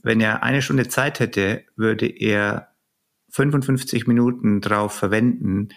wenn 0.03 0.21
er 0.21 0.43
eine 0.43 0.61
Stunde 0.61 0.89
Zeit 0.89 1.21
hätte, 1.21 1.63
würde 1.77 2.07
er 2.07 2.73
55 3.29 4.09
Minuten 4.09 4.61
drauf 4.61 4.93
verwenden, 4.93 5.69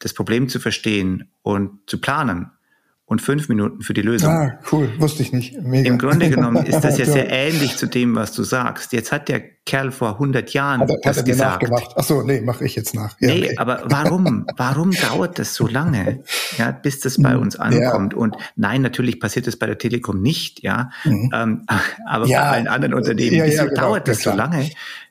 das 0.00 0.12
Problem 0.12 0.48
zu 0.48 0.58
verstehen 0.58 1.30
und 1.42 1.78
zu 1.86 2.00
planen 2.00 2.50
und 3.10 3.20
fünf 3.20 3.48
Minuten 3.48 3.82
für 3.82 3.92
die 3.92 4.02
Lösung. 4.02 4.30
Ah, 4.30 4.60
cool, 4.70 4.88
wusste 4.98 5.24
ich 5.24 5.32
nicht. 5.32 5.60
Mega. 5.60 5.88
Im 5.88 5.98
Grunde 5.98 6.30
genommen 6.30 6.64
ist 6.66 6.82
das 6.82 6.96
ja 6.96 7.04
sehr 7.04 7.28
ähnlich 7.28 7.76
zu 7.76 7.86
dem, 7.86 8.14
was 8.14 8.32
du 8.32 8.44
sagst. 8.44 8.92
Jetzt 8.92 9.10
hat 9.10 9.28
der 9.28 9.40
Kerl 9.66 9.90
vor 9.90 10.12
100 10.12 10.52
Jahren 10.54 10.82
hat 10.82 10.90
er, 10.90 10.96
das 11.02 11.18
hat 11.18 11.26
er 11.26 11.32
gesagt. 11.32 11.62
Nachgemacht. 11.62 11.90
Ach 11.96 12.04
so, 12.04 12.22
nee, 12.22 12.40
mache 12.40 12.64
ich 12.64 12.76
jetzt 12.76 12.94
nach. 12.94 13.16
Ja, 13.18 13.34
nee, 13.34 13.46
okay. 13.46 13.56
aber 13.58 13.82
warum? 13.86 14.46
Warum 14.56 14.92
dauert 14.92 15.40
das 15.40 15.56
so 15.56 15.66
lange, 15.66 16.22
ja, 16.56 16.70
bis 16.70 17.00
das 17.00 17.20
bei 17.20 17.36
uns 17.36 17.56
ankommt? 17.56 18.12
Ja. 18.12 18.18
Und 18.18 18.36
nein, 18.54 18.80
natürlich 18.80 19.18
passiert 19.18 19.48
das 19.48 19.56
bei 19.56 19.66
der 19.66 19.78
Telekom 19.78 20.22
nicht, 20.22 20.62
ja, 20.62 20.90
mhm. 21.02 21.32
ähm, 21.34 21.66
aber 22.06 22.26
ja. 22.26 22.42
bei 22.42 22.48
allen 22.50 22.68
anderen 22.68 22.94
Unternehmen. 22.94 23.44
Wieso 23.44 23.64
genau. 23.64 23.80
dauert 23.80 24.06
das 24.06 24.22
so 24.22 24.30
lange? 24.30 24.70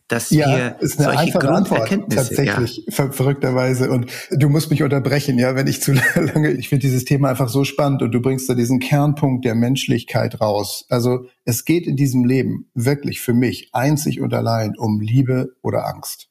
Dass 0.10 0.32
ja, 0.32 0.48
wir 0.48 0.76
ist 0.80 1.00
eine 1.00 1.16
solche 1.16 1.38
Grunderkenntnisse 1.38 2.36
tatsächlich 2.36 2.84
ja. 2.86 2.92
ver 2.92 3.12
verrückterweise 3.14 3.92
und 3.92 4.12
du 4.32 4.50
musst 4.50 4.72
mich 4.72 4.84
unterbrechen, 4.84 5.38
ja, 5.38 5.56
wenn 5.56 5.68
ich 5.68 5.82
zu 5.82 5.94
lange. 6.16 6.52
Ich 6.52 6.68
finde 6.68 6.82
dieses 6.82 7.06
Thema 7.06 7.30
einfach 7.30 7.48
so 7.48 7.64
spannend 7.64 8.02
und 8.02 8.12
du 8.12 8.20
bringst 8.20 8.50
da 8.50 8.56
diesen 8.56 8.80
Kernpunkt 8.80 9.46
der 9.46 9.56
Menschlichkeit 9.56 10.42
raus. 10.42 10.86
Also 10.90 11.28
es 11.46 11.64
geht 11.64 11.86
in 11.86 11.96
diesem 11.96 12.26
Leben 12.26 12.70
wirklich 12.74 13.22
für 13.22 13.34
mich 13.34 13.70
einzig 13.72 14.20
und 14.20 14.34
allein 14.34 14.76
um 14.78 15.00
Liebe 15.00 15.56
oder 15.62 15.88
Angst. 15.88 16.30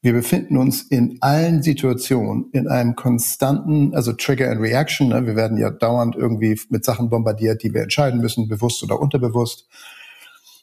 Wir 0.00 0.12
befinden 0.12 0.56
uns 0.56 0.82
in 0.82 1.18
allen 1.20 1.62
Situationen 1.62 2.50
in 2.52 2.68
einem 2.68 2.94
konstanten, 2.94 3.94
also 3.94 4.12
Trigger 4.12 4.50
and 4.50 4.60
Reaction. 4.60 5.08
Ne? 5.08 5.26
Wir 5.26 5.36
werden 5.36 5.58
ja 5.58 5.70
dauernd 5.70 6.16
irgendwie 6.16 6.60
mit 6.70 6.84
Sachen 6.84 7.08
bombardiert, 7.08 7.62
die 7.62 7.74
wir 7.74 7.82
entscheiden 7.82 8.20
müssen, 8.20 8.48
bewusst 8.48 8.82
oder 8.82 9.00
unterbewusst. 9.00 9.68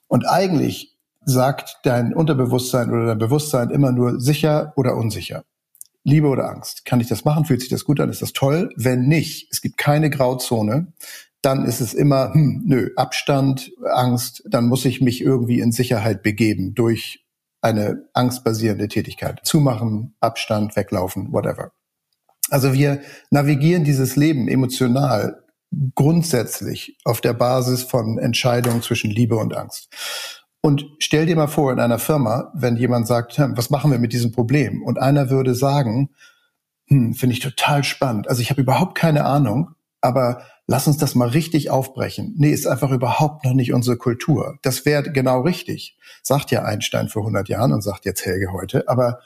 Und 0.08 0.26
eigentlich 0.28 0.95
sagt 1.26 1.80
dein 1.84 2.14
Unterbewusstsein 2.14 2.90
oder 2.92 3.08
dein 3.08 3.18
Bewusstsein 3.18 3.70
immer 3.72 3.92
nur 3.92 4.20
sicher 4.20 4.74
oder 4.76 4.96
unsicher. 4.96 5.44
Liebe 6.04 6.28
oder 6.28 6.50
Angst. 6.50 6.86
Kann 6.86 7.02
ich 7.02 7.08
das 7.08 7.26
machen? 7.26 7.46
Fühlt 7.46 7.62
sich 7.62 7.70
das 7.70 7.84
gut 7.84 8.00
an? 8.00 8.10
Ist 8.10 8.22
das 8.22 8.34
toll? 8.34 8.72
Wenn 8.78 9.08
nicht, 9.08 9.48
es 9.52 9.62
gibt 9.62 9.78
keine 9.78 10.12
Grauzone, 10.12 10.94
dann 11.42 11.66
ist 11.66 11.82
es 11.82 11.94
immer, 11.94 12.34
hm, 12.34 12.64
nö, 12.66 12.92
Abstand, 12.96 13.72
Angst, 13.94 14.44
dann 14.48 14.68
muss 14.68 14.86
ich 14.86 15.02
mich 15.02 15.22
irgendwie 15.22 15.60
in 15.60 15.72
Sicherheit 15.72 16.24
begeben 16.24 16.76
durch 16.76 17.26
eine 17.62 18.08
angstbasierende 18.14 18.88
Tätigkeit. 18.88 19.42
Zumachen, 19.44 20.16
Abstand, 20.20 20.76
weglaufen, 20.76 21.34
whatever. 21.34 21.72
Also 22.50 22.74
wir 22.74 23.02
navigieren 23.32 23.84
dieses 23.84 24.16
Leben 24.16 24.48
emotional 24.48 25.44
grundsätzlich 25.96 26.98
auf 27.04 27.22
der 27.22 27.34
Basis 27.34 27.84
von 27.84 28.20
Entscheidungen 28.20 28.84
zwischen 28.84 29.10
Liebe 29.10 29.36
und 29.36 29.56
Angst. 29.56 29.90
Und 30.66 30.88
stell 30.98 31.28
dir 31.28 31.36
mal 31.36 31.46
vor, 31.46 31.72
in 31.72 31.80
einer 31.80 32.00
Firma, 32.00 32.52
wenn 32.56 32.76
jemand 32.76 33.06
sagt, 33.06 33.38
hm, 33.38 33.56
was 33.56 33.70
machen 33.70 33.92
wir 33.92 34.00
mit 34.00 34.14
diesem 34.14 34.32
Problem? 34.32 34.82
Und 34.82 34.98
einer 34.98 35.30
würde 35.30 35.54
sagen, 35.54 36.10
hm, 36.88 37.14
finde 37.14 37.34
ich 37.34 37.40
total 37.40 37.84
spannend. 37.84 38.28
Also 38.28 38.42
ich 38.42 38.50
habe 38.50 38.62
überhaupt 38.62 38.96
keine 38.96 39.26
Ahnung, 39.26 39.76
aber 40.02 40.42
lass 40.66 40.88
uns 40.88 40.98
das 40.98 41.14
mal 41.14 41.28
richtig 41.28 41.70
aufbrechen. 41.70 42.34
Nee, 42.40 42.50
ist 42.50 42.66
einfach 42.66 42.90
überhaupt 42.90 43.46
noch 43.46 43.54
nicht 43.54 43.74
unsere 43.74 43.96
Kultur. 43.96 44.58
Das 44.64 44.88
wäre 44.88 45.12
genau 45.12 45.42
richtig, 45.42 46.00
sagt 46.24 46.50
ja 46.50 46.64
Einstein 46.64 47.10
vor 47.10 47.22
100 47.22 47.48
Jahren 47.48 47.72
und 47.72 47.84
sagt 47.84 48.06
jetzt 48.06 48.26
Helge 48.26 48.52
heute. 48.52 48.90
Aber 48.90 49.20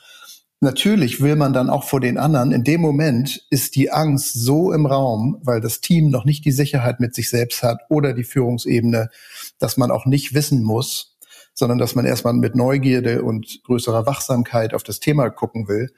natürlich 0.60 1.22
will 1.22 1.38
man 1.38 1.54
dann 1.54 1.70
auch 1.70 1.86
vor 1.86 2.02
den 2.02 2.18
anderen, 2.18 2.52
in 2.52 2.66
dem 2.66 2.82
Moment 2.82 3.48
ist 3.50 3.78
die 3.78 3.92
Angst 3.92 4.34
so 4.34 4.74
im 4.74 4.86
Raum, 4.86 5.38
weil 5.42 5.62
das 5.62 5.80
Team 5.80 6.10
noch 6.10 6.26
nicht 6.26 6.44
die 6.44 6.52
Sicherheit 6.52 7.00
mit 7.00 7.16
sich 7.16 7.30
selbst 7.30 7.64
hat 7.64 7.80
oder 7.88 8.12
die 8.12 8.26
Führungsebene, 8.26 9.10
dass 9.58 9.78
man 9.78 9.90
auch 9.90 10.06
nicht 10.06 10.34
wissen 10.34 10.64
muss, 10.64 11.16
sondern 11.60 11.78
dass 11.78 11.94
man 11.94 12.06
erstmal 12.06 12.34
mit 12.34 12.56
Neugierde 12.56 13.22
und 13.22 13.62
größerer 13.66 14.06
Wachsamkeit 14.06 14.74
auf 14.74 14.82
das 14.82 15.02
Thema 15.02 15.30
gucken 15.30 15.68
will. 15.68 15.92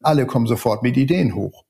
Alle 0.00 0.26
kommen 0.26 0.46
sofort 0.46 0.84
mit 0.84 0.96
Ideen 0.96 1.34
hoch. 1.34 1.64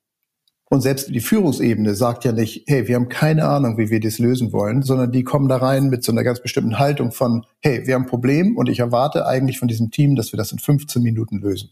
Und 0.71 0.83
selbst 0.83 1.09
die 1.09 1.21
Führungsebene 1.21 1.95
sagt 1.95 2.27
ja 2.27 2.33
nicht, 2.33 2.65
hey, 2.67 2.87
wir 2.87 2.97
haben 2.97 3.09
keine 3.09 3.47
Ahnung, 3.47 3.79
wie 3.79 3.89
wir 3.89 4.01
das 4.01 4.19
lösen 4.19 4.53
wollen, 4.53 4.83
sondern 4.83 5.13
die 5.13 5.25
kommen 5.25 5.49
da 5.49 5.57
rein 5.57 5.89
mit 5.89 6.05
so 6.05 6.13
einer 6.13 6.25
ganz 6.25 6.43
bestimmten 6.43 6.79
Haltung 6.79 7.11
von, 7.11 7.47
hey, 7.61 7.87
wir 7.87 7.95
haben 7.95 8.03
ein 8.03 8.09
Problem 8.09 8.55
und 8.59 8.69
ich 8.69 8.81
erwarte 8.81 9.27
eigentlich 9.27 9.59
von 9.59 9.67
diesem 9.67 9.91
Team, 9.91 10.15
dass 10.15 10.31
wir 10.31 10.37
das 10.37 10.53
in 10.53 10.59
15 10.59 11.03
Minuten 11.03 11.39
lösen. 11.39 11.71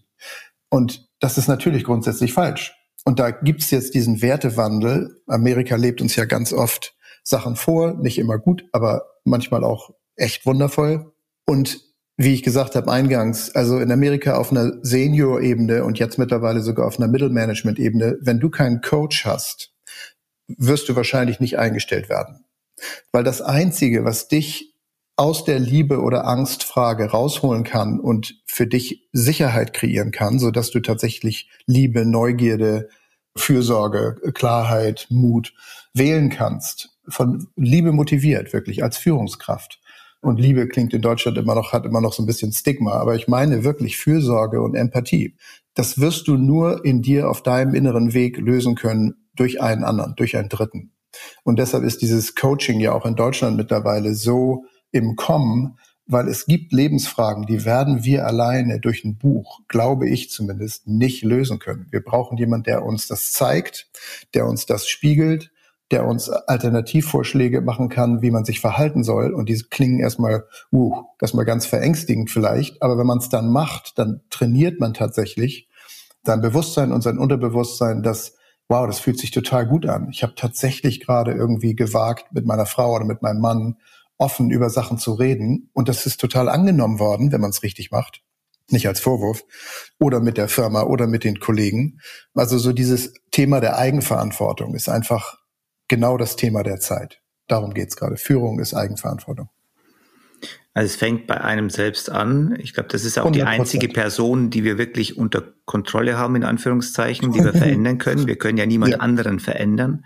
Und 0.70 1.06
das 1.20 1.36
ist 1.36 1.46
natürlich 1.46 1.84
grundsätzlich 1.84 2.32
falsch. 2.32 2.74
Und 3.04 3.18
da 3.18 3.32
gibt's 3.32 3.70
jetzt 3.70 3.94
diesen 3.94 4.22
Wertewandel. 4.22 5.20
Amerika 5.26 5.76
lebt 5.76 6.00
uns 6.00 6.16
ja 6.16 6.24
ganz 6.24 6.54
oft 6.54 6.96
Sachen 7.22 7.54
vor, 7.54 7.92
nicht 7.92 8.16
immer 8.16 8.38
gut, 8.38 8.64
aber 8.72 9.02
manchmal 9.24 9.62
auch 9.62 9.90
echt 10.16 10.46
wundervoll. 10.46 11.12
Und 11.46 11.80
wie 12.16 12.34
ich 12.34 12.42
gesagt 12.42 12.74
habe 12.74 12.90
eingangs, 12.90 13.54
also 13.54 13.78
in 13.78 13.92
Amerika 13.92 14.36
auf 14.36 14.50
einer 14.50 14.72
Senior-Ebene 14.82 15.84
und 15.84 15.98
jetzt 15.98 16.18
mittlerweile 16.18 16.62
sogar 16.62 16.86
auf 16.86 16.98
einer 16.98 17.08
Middle-Management-Ebene, 17.08 18.18
wenn 18.20 18.40
du 18.40 18.48
keinen 18.50 18.80
Coach 18.80 19.26
hast, 19.26 19.72
wirst 20.48 20.88
du 20.88 20.96
wahrscheinlich 20.96 21.40
nicht 21.40 21.58
eingestellt 21.58 22.08
werden. 22.08 22.44
Weil 23.12 23.24
das 23.24 23.42
Einzige, 23.42 24.04
was 24.04 24.28
dich 24.28 24.74
aus 25.16 25.44
der 25.44 25.58
Liebe 25.58 26.00
oder 26.00 26.26
Angstfrage 26.26 27.10
rausholen 27.10 27.64
kann 27.64 28.00
und 28.00 28.42
für 28.46 28.66
dich 28.66 29.08
Sicherheit 29.12 29.72
kreieren 29.72 30.10
kann, 30.10 30.38
so 30.38 30.50
dass 30.50 30.70
du 30.70 30.80
tatsächlich 30.80 31.50
Liebe, 31.66 32.04
Neugierde, 32.04 32.88
Fürsorge, 33.34 34.16
Klarheit, 34.32 35.06
Mut 35.10 35.54
wählen 35.94 36.30
kannst, 36.30 36.98
von 37.08 37.48
Liebe 37.56 37.92
motiviert, 37.92 38.52
wirklich 38.52 38.82
als 38.82 38.98
Führungskraft 38.98 39.80
und 40.20 40.40
Liebe 40.40 40.66
klingt 40.68 40.92
in 40.94 41.02
Deutschland 41.02 41.38
immer 41.38 41.54
noch, 41.54 41.72
hat 41.72 41.84
immer 41.84 42.00
noch 42.00 42.12
so 42.12 42.22
ein 42.22 42.26
bisschen 42.26 42.52
Stigma. 42.52 42.92
Aber 42.92 43.14
ich 43.14 43.28
meine 43.28 43.64
wirklich 43.64 43.96
Fürsorge 43.96 44.60
und 44.60 44.74
Empathie. 44.74 45.36
Das 45.74 46.00
wirst 46.00 46.26
du 46.28 46.36
nur 46.36 46.84
in 46.84 47.02
dir 47.02 47.30
auf 47.30 47.42
deinem 47.42 47.74
inneren 47.74 48.14
Weg 48.14 48.38
lösen 48.38 48.74
können 48.74 49.14
durch 49.34 49.60
einen 49.60 49.84
anderen, 49.84 50.14
durch 50.16 50.36
einen 50.36 50.48
Dritten. 50.48 50.92
Und 51.44 51.58
deshalb 51.58 51.84
ist 51.84 52.02
dieses 52.02 52.34
Coaching 52.34 52.80
ja 52.80 52.92
auch 52.92 53.06
in 53.06 53.14
Deutschland 53.14 53.56
mittlerweile 53.56 54.14
so 54.14 54.64
im 54.90 55.16
Kommen, 55.16 55.78
weil 56.06 56.28
es 56.28 56.46
gibt 56.46 56.72
Lebensfragen, 56.72 57.46
die 57.46 57.64
werden 57.64 58.04
wir 58.04 58.26
alleine 58.26 58.80
durch 58.80 59.04
ein 59.04 59.16
Buch, 59.16 59.60
glaube 59.68 60.08
ich 60.08 60.30
zumindest, 60.30 60.86
nicht 60.86 61.24
lösen 61.24 61.58
können. 61.58 61.86
Wir 61.90 62.02
brauchen 62.02 62.38
jemanden, 62.38 62.64
der 62.64 62.84
uns 62.84 63.08
das 63.08 63.32
zeigt, 63.32 63.90
der 64.34 64.46
uns 64.46 64.66
das 64.66 64.88
spiegelt, 64.88 65.50
der 65.90 66.06
uns 66.06 66.28
Alternativvorschläge 66.28 67.60
machen 67.60 67.88
kann, 67.88 68.20
wie 68.20 68.30
man 68.30 68.44
sich 68.44 68.60
verhalten 68.60 69.04
soll. 69.04 69.32
Und 69.32 69.48
diese 69.48 69.68
klingen 69.68 70.00
erstmal, 70.00 70.44
uh, 70.72 71.04
erstmal 71.20 71.44
ganz 71.44 71.66
verängstigend 71.66 72.30
vielleicht. 72.30 72.82
Aber 72.82 72.98
wenn 72.98 73.06
man 73.06 73.18
es 73.18 73.28
dann 73.28 73.50
macht, 73.50 73.98
dann 73.98 74.22
trainiert 74.30 74.80
man 74.80 74.94
tatsächlich 74.94 75.68
sein 76.24 76.40
Bewusstsein 76.40 76.90
und 76.90 77.02
sein 77.02 77.18
Unterbewusstsein, 77.18 78.02
dass, 78.02 78.34
wow, 78.68 78.86
das 78.86 78.98
fühlt 78.98 79.18
sich 79.18 79.30
total 79.30 79.66
gut 79.66 79.86
an. 79.86 80.08
Ich 80.10 80.24
habe 80.24 80.34
tatsächlich 80.34 81.00
gerade 81.00 81.32
irgendwie 81.32 81.76
gewagt, 81.76 82.32
mit 82.32 82.46
meiner 82.46 82.66
Frau 82.66 82.92
oder 82.92 83.04
mit 83.04 83.22
meinem 83.22 83.40
Mann 83.40 83.76
offen 84.18 84.50
über 84.50 84.70
Sachen 84.70 84.98
zu 84.98 85.14
reden. 85.14 85.70
Und 85.72 85.88
das 85.88 86.04
ist 86.04 86.20
total 86.20 86.48
angenommen 86.48 86.98
worden, 86.98 87.30
wenn 87.30 87.40
man 87.40 87.50
es 87.50 87.62
richtig 87.62 87.92
macht. 87.92 88.22
Nicht 88.70 88.88
als 88.88 88.98
Vorwurf. 88.98 89.44
Oder 90.00 90.18
mit 90.18 90.36
der 90.36 90.48
Firma 90.48 90.82
oder 90.82 91.06
mit 91.06 91.22
den 91.22 91.38
Kollegen. 91.38 92.00
Also 92.34 92.58
so 92.58 92.72
dieses 92.72 93.14
Thema 93.30 93.60
der 93.60 93.78
Eigenverantwortung 93.78 94.74
ist 94.74 94.88
einfach 94.88 95.38
genau 95.88 96.16
das 96.16 96.36
Thema 96.36 96.62
der 96.62 96.80
Zeit. 96.80 97.20
Darum 97.48 97.74
geht 97.74 97.88
es 97.88 97.96
gerade. 97.96 98.16
Führung 98.16 98.58
ist 98.58 98.74
Eigenverantwortung. 98.74 99.48
Also 100.74 100.86
es 100.86 100.96
fängt 100.96 101.26
bei 101.26 101.40
einem 101.40 101.70
selbst 101.70 102.10
an. 102.10 102.54
Ich 102.60 102.74
glaube, 102.74 102.90
das 102.90 103.04
ist 103.04 103.18
auch 103.18 103.30
100%. 103.30 103.32
die 103.32 103.42
einzige 103.44 103.88
Person, 103.88 104.50
die 104.50 104.62
wir 104.62 104.76
wirklich 104.76 105.16
unter 105.16 105.42
Kontrolle 105.64 106.18
haben, 106.18 106.36
in 106.36 106.44
Anführungszeichen, 106.44 107.32
die 107.32 107.42
wir 107.42 107.54
verändern 107.54 107.96
können. 107.96 108.26
Wir 108.26 108.36
können 108.36 108.58
ja 108.58 108.66
niemand 108.66 108.92
ja. 108.92 108.98
anderen 108.98 109.40
verändern. 109.40 110.04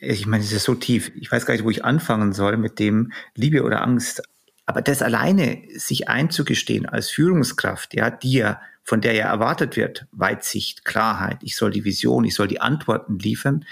Ich 0.00 0.26
meine, 0.26 0.44
es 0.44 0.52
ist 0.52 0.64
so 0.64 0.74
tief. 0.74 1.10
Ich 1.16 1.32
weiß 1.32 1.46
gar 1.46 1.54
nicht, 1.54 1.64
wo 1.64 1.70
ich 1.70 1.86
anfangen 1.86 2.34
soll 2.34 2.58
mit 2.58 2.78
dem 2.78 3.12
Liebe 3.34 3.62
oder 3.62 3.82
Angst. 3.82 4.22
Aber 4.66 4.82
das 4.82 5.00
alleine, 5.00 5.62
sich 5.74 6.08
einzugestehen 6.08 6.86
als 6.86 7.08
Führungskraft, 7.08 7.94
ja, 7.94 8.10
die 8.10 8.32
ja, 8.32 8.60
von 8.82 9.00
der 9.00 9.14
ja 9.14 9.26
erwartet 9.26 9.76
wird, 9.76 10.06
Weitsicht, 10.12 10.84
Klarheit, 10.84 11.38
ich 11.40 11.56
soll 11.56 11.70
die 11.70 11.84
Vision, 11.84 12.24
ich 12.24 12.34
soll 12.34 12.48
die 12.48 12.60
Antworten 12.60 13.18
liefern, 13.18 13.64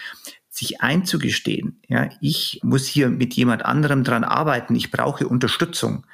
sich 0.52 0.82
einzugestehen, 0.82 1.80
ja, 1.88 2.11
ich 2.21 2.61
muss 2.62 2.87
hier 2.87 3.09
mit 3.09 3.32
jemand 3.35 3.64
anderem 3.64 4.04
dran 4.04 4.23
arbeiten, 4.23 4.75
ich 4.75 4.90
brauche 4.90 5.26
Unterstützung. 5.26 6.04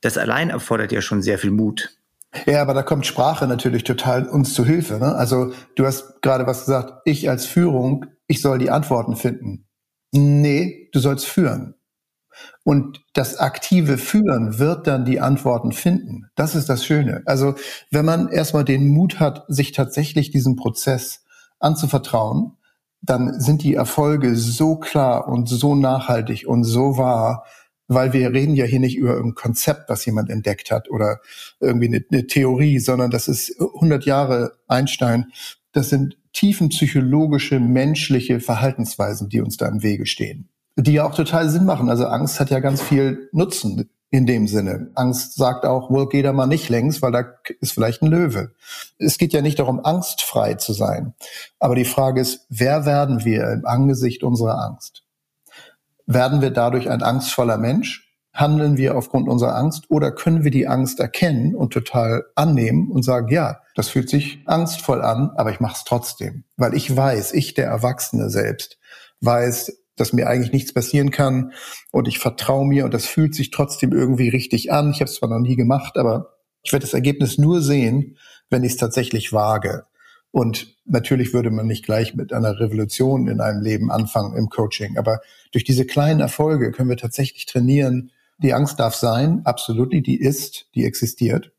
Das 0.00 0.18
allein 0.18 0.50
erfordert 0.50 0.90
ja 0.90 1.00
schon 1.00 1.22
sehr 1.22 1.38
viel 1.38 1.52
Mut. 1.52 1.96
Ja, 2.46 2.60
aber 2.60 2.74
da 2.74 2.82
kommt 2.82 3.06
Sprache 3.06 3.46
natürlich 3.46 3.84
total 3.84 4.28
uns 4.28 4.52
zu 4.52 4.64
Hilfe. 4.64 4.98
Ne? 4.98 5.14
Also 5.14 5.52
du 5.76 5.86
hast 5.86 6.20
gerade 6.22 6.46
was 6.46 6.64
gesagt, 6.64 7.02
ich 7.04 7.30
als 7.30 7.46
Führung, 7.46 8.06
ich 8.26 8.42
soll 8.42 8.58
die 8.58 8.70
Antworten 8.70 9.14
finden. 9.14 9.66
Nee, 10.10 10.90
du 10.92 10.98
sollst 10.98 11.26
führen. 11.26 11.74
Und 12.64 13.04
das 13.12 13.36
aktive 13.36 13.96
Führen 13.96 14.58
wird 14.58 14.88
dann 14.88 15.04
die 15.04 15.20
Antworten 15.20 15.70
finden. 15.70 16.26
Das 16.34 16.56
ist 16.56 16.68
das 16.68 16.84
Schöne. 16.84 17.22
Also 17.26 17.54
wenn 17.92 18.04
man 18.04 18.28
erstmal 18.28 18.64
den 18.64 18.88
Mut 18.88 19.20
hat, 19.20 19.44
sich 19.46 19.70
tatsächlich 19.70 20.32
diesem 20.32 20.56
Prozess 20.56 21.24
anzuvertrauen, 21.60 22.56
dann 23.04 23.38
sind 23.40 23.62
die 23.62 23.74
Erfolge 23.74 24.34
so 24.36 24.76
klar 24.76 25.28
und 25.28 25.48
so 25.48 25.74
nachhaltig 25.74 26.46
und 26.46 26.64
so 26.64 26.96
wahr, 26.96 27.44
weil 27.86 28.12
wir 28.12 28.32
reden 28.32 28.54
ja 28.54 28.64
hier 28.64 28.80
nicht 28.80 28.96
über 28.96 29.18
ein 29.18 29.34
Konzept, 29.34 29.90
was 29.90 30.06
jemand 30.06 30.30
entdeckt 30.30 30.70
hat 30.70 30.90
oder 30.90 31.20
irgendwie 31.60 31.88
eine, 31.88 32.04
eine 32.10 32.26
Theorie, 32.26 32.78
sondern 32.78 33.10
das 33.10 33.28
ist 33.28 33.60
100 33.60 34.06
Jahre 34.06 34.52
Einstein. 34.68 35.26
Das 35.72 35.90
sind 35.90 36.16
tiefenpsychologische, 36.32 37.60
menschliche 37.60 38.40
Verhaltensweisen, 38.40 39.28
die 39.28 39.40
uns 39.40 39.56
da 39.56 39.68
im 39.68 39.82
Wege 39.82 40.06
stehen. 40.06 40.48
Die 40.76 40.94
ja 40.94 41.06
auch 41.06 41.14
total 41.14 41.50
Sinn 41.50 41.66
machen. 41.66 41.88
Also 41.88 42.06
Angst 42.06 42.40
hat 42.40 42.50
ja 42.50 42.60
ganz 42.60 42.82
viel 42.82 43.28
Nutzen 43.32 43.90
in 44.14 44.26
dem 44.26 44.46
Sinne. 44.46 44.92
Angst 44.94 45.34
sagt 45.34 45.66
auch, 45.66 45.90
wohl 45.90 46.08
geh 46.08 46.22
da 46.22 46.32
mal 46.32 46.46
nicht 46.46 46.68
längs, 46.68 47.02
weil 47.02 47.10
da 47.10 47.24
ist 47.60 47.72
vielleicht 47.72 48.00
ein 48.00 48.06
Löwe. 48.06 48.52
Es 48.96 49.18
geht 49.18 49.32
ja 49.32 49.42
nicht 49.42 49.58
darum, 49.58 49.84
angstfrei 49.84 50.54
zu 50.54 50.72
sein. 50.72 51.14
Aber 51.58 51.74
die 51.74 51.84
Frage 51.84 52.20
ist, 52.20 52.46
wer 52.48 52.86
werden 52.86 53.24
wir 53.24 53.50
im 53.50 53.66
Angesicht 53.66 54.22
unserer 54.22 54.62
Angst? 54.64 55.02
Werden 56.06 56.42
wir 56.42 56.52
dadurch 56.52 56.88
ein 56.88 57.02
angstvoller 57.02 57.58
Mensch? 57.58 58.08
Handeln 58.32 58.76
wir 58.76 58.96
aufgrund 58.96 59.28
unserer 59.28 59.56
Angst 59.56 59.90
oder 59.90 60.12
können 60.12 60.44
wir 60.44 60.52
die 60.52 60.68
Angst 60.68 61.00
erkennen 61.00 61.56
und 61.56 61.72
total 61.72 62.24
annehmen 62.36 62.92
und 62.92 63.02
sagen, 63.02 63.32
ja, 63.32 63.62
das 63.74 63.88
fühlt 63.88 64.08
sich 64.08 64.44
angstvoll 64.46 65.02
an, 65.02 65.30
aber 65.34 65.50
ich 65.50 65.58
mache 65.58 65.74
es 65.74 65.82
trotzdem, 65.82 66.44
weil 66.56 66.74
ich 66.74 66.96
weiß, 66.96 67.32
ich 67.32 67.54
der 67.54 67.66
Erwachsene 67.66 68.30
selbst 68.30 68.78
weiß, 69.20 69.83
dass 69.96 70.12
mir 70.12 70.28
eigentlich 70.28 70.52
nichts 70.52 70.72
passieren 70.72 71.10
kann 71.10 71.52
und 71.92 72.08
ich 72.08 72.18
vertraue 72.18 72.66
mir 72.66 72.84
und 72.84 72.94
das 72.94 73.06
fühlt 73.06 73.34
sich 73.34 73.50
trotzdem 73.50 73.92
irgendwie 73.92 74.28
richtig 74.28 74.72
an. 74.72 74.90
Ich 74.90 75.00
habe 75.00 75.10
es 75.10 75.16
zwar 75.16 75.28
noch 75.28 75.38
nie 75.38 75.56
gemacht, 75.56 75.96
aber 75.96 76.34
ich 76.62 76.72
werde 76.72 76.84
das 76.84 76.94
Ergebnis 76.94 77.38
nur 77.38 77.60
sehen, 77.60 78.16
wenn 78.50 78.64
ich 78.64 78.72
es 78.72 78.78
tatsächlich 78.78 79.32
wage. 79.32 79.84
Und 80.30 80.76
natürlich 80.84 81.32
würde 81.32 81.50
man 81.50 81.66
nicht 81.66 81.84
gleich 81.84 82.14
mit 82.16 82.32
einer 82.32 82.58
Revolution 82.58 83.28
in 83.28 83.40
einem 83.40 83.60
Leben 83.60 83.92
anfangen 83.92 84.36
im 84.36 84.48
Coaching, 84.48 84.98
aber 84.98 85.20
durch 85.52 85.62
diese 85.62 85.86
kleinen 85.86 86.20
Erfolge 86.20 86.72
können 86.72 86.88
wir 86.88 86.96
tatsächlich 86.96 87.46
trainieren. 87.46 88.10
Die 88.38 88.52
Angst 88.52 88.80
darf 88.80 88.96
sein, 88.96 89.42
absolut, 89.44 89.92
die 89.92 90.20
ist, 90.20 90.66
die 90.74 90.84
existiert. 90.84 91.53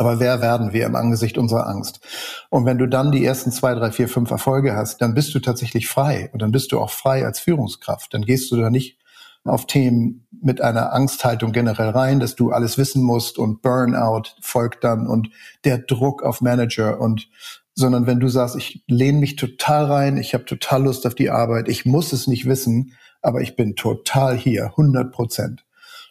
Aber 0.00 0.18
wer 0.18 0.40
werden 0.40 0.72
wir 0.72 0.86
im 0.86 0.96
Angesicht 0.96 1.36
unserer 1.36 1.66
Angst? 1.66 2.00
Und 2.48 2.64
wenn 2.64 2.78
du 2.78 2.86
dann 2.86 3.12
die 3.12 3.22
ersten 3.22 3.52
zwei, 3.52 3.74
drei, 3.74 3.92
vier, 3.92 4.08
fünf 4.08 4.30
Erfolge 4.30 4.74
hast, 4.74 5.02
dann 5.02 5.12
bist 5.12 5.34
du 5.34 5.40
tatsächlich 5.40 5.88
frei. 5.88 6.30
Und 6.32 6.40
dann 6.40 6.52
bist 6.52 6.72
du 6.72 6.80
auch 6.80 6.88
frei 6.88 7.26
als 7.26 7.38
Führungskraft. 7.38 8.14
Dann 8.14 8.22
gehst 8.22 8.50
du 8.50 8.56
da 8.56 8.70
nicht 8.70 8.96
auf 9.44 9.66
Themen 9.66 10.26
mit 10.40 10.62
einer 10.62 10.94
Angsthaltung 10.94 11.52
generell 11.52 11.90
rein, 11.90 12.18
dass 12.18 12.34
du 12.34 12.50
alles 12.50 12.78
wissen 12.78 13.02
musst 13.02 13.36
und 13.36 13.60
Burnout 13.60 14.30
folgt 14.40 14.84
dann 14.84 15.06
und 15.06 15.28
der 15.66 15.76
Druck 15.76 16.22
auf 16.22 16.40
Manager 16.40 16.98
und 16.98 17.28
sondern 17.74 18.06
wenn 18.06 18.20
du 18.20 18.28
sagst, 18.28 18.56
ich 18.56 18.82
lehne 18.86 19.18
mich 19.18 19.36
total 19.36 19.84
rein, 19.84 20.16
ich 20.16 20.32
habe 20.32 20.46
total 20.46 20.84
Lust 20.84 21.06
auf 21.06 21.14
die 21.14 21.28
Arbeit, 21.28 21.68
ich 21.68 21.84
muss 21.84 22.14
es 22.14 22.26
nicht 22.26 22.46
wissen, 22.46 22.94
aber 23.20 23.42
ich 23.42 23.54
bin 23.54 23.76
total 23.76 24.34
hier, 24.38 24.64
100 24.64 25.12
Prozent 25.12 25.64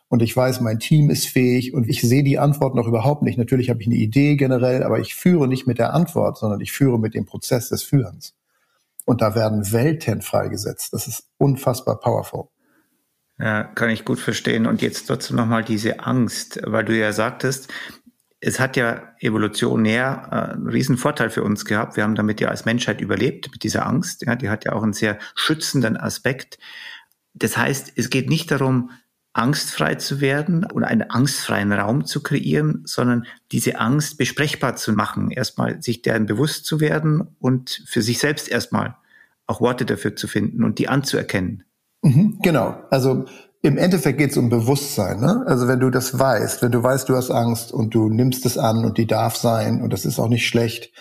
und 0.10 0.24
ich 0.24 0.36
weiß, 0.36 0.60
mein 0.62 0.80
Team 0.80 1.12
ist 1.12 1.28
fähig 1.28 1.74
und 1.74 1.88
ich 1.88 2.02
sehe 2.02 2.24
die 2.24 2.40
Antwort 2.40 2.74
noch 2.74 2.88
überhaupt 2.88 3.22
nicht. 3.22 3.38
Natürlich 3.38 3.70
habe 3.70 3.80
ich 3.82 3.88
eine 3.88 3.96
Idee 3.96 4.36
generell, 4.36 4.84
aber 4.84 5.00
ich 5.00 5.14
führe 5.14 5.48
nicht 5.48 5.68
mit 5.68 5.78
der 5.78 5.94
Antwort, 5.94 6.38
sondern 6.38 6.62
ich 6.62 6.72
führe 6.72 7.00
mit 7.00 7.14
dem 7.14 7.26
Prozess 7.26 7.70
des 7.70 7.84
Führens. 7.84 8.34
Und 9.06 9.22
da 9.22 9.36
werden 9.36 9.72
Welten 9.72 10.22
freigesetzt. 10.22 10.94
Das 10.94 11.08
ist 11.08 11.28
unfassbar 11.38 12.00
powerful. 12.00 12.46
Ja, 13.38 13.64
kann 13.64 13.92
ich 13.92 14.04
gut 14.04 14.20
verstehen. 14.20 14.66
Und 14.66 14.82
jetzt 14.82 15.06
trotzdem 15.06 15.38
nochmal 15.38 15.64
diese 15.64 16.00
Angst, 16.00 16.60
weil 16.66 16.86
du 16.86 16.98
ja 16.98 17.14
sagtest, 17.14 17.72
es 18.42 18.60
hat 18.60 18.78
ja 18.78 19.14
evolutionär 19.20 20.28
äh, 20.32 20.54
einen 20.54 20.68
riesen 20.68 20.98
Vorteil 20.98 21.30
für 21.30 21.44
uns 21.44 21.66
gehabt. 21.66 21.98
Wir 21.98 22.04
haben 22.04 22.16
damit 22.16 22.42
ja 22.42 22.48
als 22.48 22.66
Menschheit 22.66 23.00
überlebt 23.00 23.52
mit 23.52 23.64
dieser 23.64 23.86
Angst. 23.86 24.24
Ja, 24.26 24.36
die 24.36 24.50
hat 24.50 24.66
ja 24.66 24.74
auch 24.74 24.84
einen 24.84 24.94
sehr 24.94 25.20
schützenden 25.36 25.98
Aspekt. 25.98 26.58
Das 27.34 27.58
heißt, 27.58 27.94
es 27.96 28.10
geht 28.10 28.30
nicht 28.30 28.50
darum, 28.50 28.90
angstfrei 29.40 29.96
zu 29.96 30.20
werden 30.22 30.66
und 30.66 30.84
einen 30.84 31.10
angstfreien 31.10 31.72
Raum 31.72 32.06
zu 32.06 32.22
kreieren, 32.22 32.82
sondern 32.86 33.26
diese 33.52 33.80
Angst 33.80 34.18
besprechbar 34.18 34.76
zu 34.76 34.92
machen, 34.94 35.32
erstmal 35.32 35.82
sich 35.82 36.02
deren 36.02 36.26
bewusst 36.26 36.66
zu 36.66 36.80
werden 36.80 37.36
und 37.40 37.84
für 37.88 38.02
sich 38.02 38.20
selbst 38.20 38.50
erstmal 38.50 38.98
auch 39.48 39.62
Worte 39.62 39.86
dafür 39.86 40.16
zu 40.16 40.28
finden 40.28 40.64
und 40.64 40.78
die 40.78 40.90
anzuerkennen. 40.90 41.64
Mhm, 42.02 42.40
genau. 42.42 42.78
Also 42.92 43.26
im 43.62 43.78
Endeffekt 43.78 44.18
geht 44.18 44.32
es 44.32 44.38
um 44.38 44.50
Bewusstsein. 44.50 45.20
Ne? 45.20 45.44
Also 45.48 45.68
wenn 45.68 45.80
du 45.80 45.90
das 45.90 46.18
weißt, 46.18 46.62
wenn 46.62 46.72
du 46.72 46.84
weißt, 46.84 47.08
du 47.10 47.16
hast 47.16 47.32
Angst 47.32 47.72
und 47.72 47.96
du 47.96 48.10
nimmst 48.10 48.46
es 48.46 48.58
an 48.58 48.86
und 48.86 48.98
die 48.98 49.08
darf 49.08 49.36
sein 49.36 49.82
und 49.82 49.92
das 49.92 50.06
ist 50.06 50.20
auch 50.20 50.30
nicht 50.30 50.48
schlecht, 50.48 50.92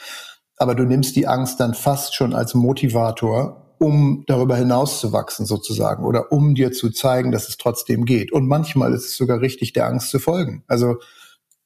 aber 0.57 0.75
du 0.75 0.85
nimmst 0.85 1.17
die 1.17 1.27
Angst 1.27 1.61
dann 1.61 1.75
fast 1.75 2.15
schon 2.15 2.35
als 2.35 2.55
Motivator 2.55 3.68
um 3.79 4.25
darüber 4.27 4.57
hinaus 4.57 5.01
zu 5.01 5.13
wachsen 5.13 5.47
sozusagen 5.47 6.05
oder 6.05 6.33
um 6.33 6.55
dir 6.55 6.73
zu 6.73 6.91
zeigen, 6.91 7.33
dass 7.33 7.49
es 7.49 7.57
trotzdem 7.57 8.05
geht. 8.05 8.33
Und 8.33 8.47
manchmal 8.47 8.93
ist 8.93 9.07
es 9.07 9.17
sogar 9.17 9.41
richtig, 9.41 9.73
der 9.73 9.87
Angst 9.87 10.11
zu 10.11 10.19
folgen. 10.19 10.65
Also 10.67 10.97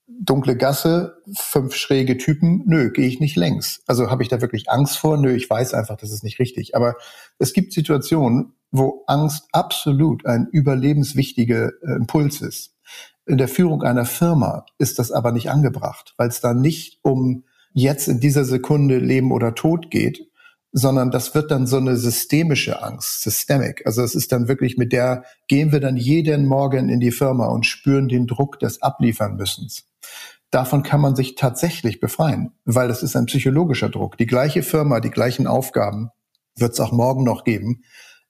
dunkle 0.07 0.57
Gasse, 0.57 1.22
fünf 1.37 1.75
schräge 1.75 2.18
Typen, 2.18 2.62
nö, 2.66 2.90
gehe 2.90 3.07
ich 3.07 3.20
nicht 3.20 3.37
längs. 3.37 3.83
Also 3.87 4.11
habe 4.11 4.22
ich 4.22 4.29
da 4.29 4.40
wirklich 4.40 4.70
Angst 4.70 4.98
vor? 4.98 5.16
Nö, 5.16 5.35
ich 5.35 5.48
weiß 5.48 5.75
einfach, 5.75 5.96
das 5.96 6.12
ist 6.12 6.22
nicht 6.22 6.38
richtig. 6.38 6.77
Aber 6.77 6.96
es 7.38 7.53
gibt 7.53 7.72
Situationen, 7.72 8.55
wo 8.70 9.05
Angst 9.07 9.48
absolut 9.53 10.27
ein 10.27 10.48
überlebenswichtiger 10.51 11.72
äh, 11.83 11.96
Impuls 11.96 12.40
ist. 12.40 12.75
In 13.27 13.38
der 13.38 13.48
Führung 13.48 13.83
einer 13.83 14.05
Firma 14.05 14.66
ist 14.79 14.98
das 14.98 15.12
aber 15.12 15.33
nicht 15.33 15.51
angebracht, 15.51 16.14
weil 16.16 16.29
es 16.29 16.40
da 16.40 16.55
nicht 16.55 16.98
um 17.03 17.44
jetzt 17.72 18.09
in 18.09 18.20
dieser 18.20 18.44
Sekunde 18.44 18.98
Leben 18.98 19.33
oder 19.33 19.55
Tod 19.55 19.90
geht, 19.90 20.29
sondern 20.73 21.11
das 21.11 21.35
wird 21.35 21.51
dann 21.51 21.67
so 21.67 21.77
eine 21.77 21.97
systemische 21.97 22.83
Angst, 22.83 23.23
systemic. 23.23 23.87
Also 23.87 24.03
es 24.03 24.15
ist 24.15 24.33
dann 24.33 24.49
wirklich 24.49 24.79
mit 24.79 24.93
der, 24.93 25.25
gehen 25.47 25.71
wir 25.71 25.81
dann 25.81 25.97
jeden 25.97 26.47
Morgen 26.47 26.89
in 26.89 26.99
die 26.99 27.13
Firma 27.13 27.47
und 27.47 27.67
spüren 27.67 28.09
den 28.09 28.27
Druck 28.27 28.59
des 28.59 28.81
Abliefern 28.81 29.37
müssens. 29.37 29.85
Davon 30.51 30.83
kann 30.83 31.01
man 31.01 31.15
sich 31.15 31.35
tatsächlich 31.35 32.01
befreien, 32.01 32.53
weil 32.65 32.89
das 32.89 33.03
ist 33.03 33.17
ein 33.17 33.27
psychologischer 33.27 33.91
Druck. 33.91 34.17
Die 34.17 34.27
gleiche 34.27 34.63
Firma, 34.63 35.01
die 35.01 35.11
gleichen 35.11 35.47
Aufgaben 35.47 36.11
wird 36.57 36.73
es 36.73 36.81
auch 36.81 36.93
morgen 36.93 37.25
noch 37.25 37.45
geben, 37.45 37.83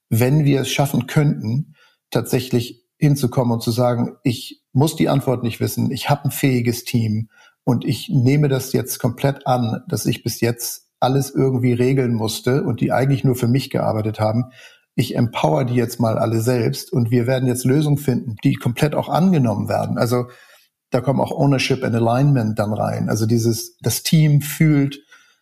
wenn 0.09 0.45
wir 0.45 0.61
es 0.61 0.71
schaffen 0.71 1.07
könnten, 1.07 1.75
tatsächlich 2.11 2.85
hinzukommen 2.97 3.53
und 3.53 3.63
zu 3.63 3.71
sagen, 3.71 4.15
ich 4.23 4.63
muss 4.71 4.95
die 4.95 5.09
Antwort 5.09 5.43
nicht 5.43 5.59
wissen, 5.59 5.91
ich 5.91 6.09
habe 6.09 6.25
ein 6.25 6.31
fähiges 6.31 6.83
Team 6.83 7.29
und 7.63 7.85
ich 7.85 8.09
nehme 8.09 8.49
das 8.49 8.73
jetzt 8.73 8.99
komplett 8.99 9.47
an, 9.47 9.83
dass 9.87 10.05
ich 10.05 10.23
bis 10.23 10.41
jetzt 10.41 10.82
alles 11.03 11.29
irgendwie 11.29 11.73
regeln 11.73 12.13
musste 12.13 12.63
und 12.63 12.81
die 12.81 12.91
eigentlich 12.91 13.23
nur 13.23 13.35
für 13.35 13.47
mich 13.47 13.69
gearbeitet 13.69 14.19
haben. 14.19 14.45
Ich 14.95 15.15
empower 15.15 15.65
die 15.65 15.75
jetzt 15.75 15.99
mal 15.99 16.17
alle 16.17 16.41
selbst 16.41 16.91
und 16.91 17.11
wir 17.11 17.27
werden 17.27 17.47
jetzt 17.47 17.65
Lösungen 17.65 17.97
finden, 17.97 18.35
die 18.43 18.55
komplett 18.55 18.95
auch 18.95 19.09
angenommen 19.09 19.69
werden. 19.69 19.97
Also 19.97 20.25
da 20.89 21.01
kommen 21.01 21.19
auch 21.19 21.31
Ownership 21.31 21.83
and 21.83 21.95
Alignment 21.95 22.57
dann 22.59 22.73
rein. 22.73 23.09
Also 23.09 23.25
dieses, 23.25 23.77
das 23.79 24.03
Team 24.03 24.41
fühlt, 24.41 24.99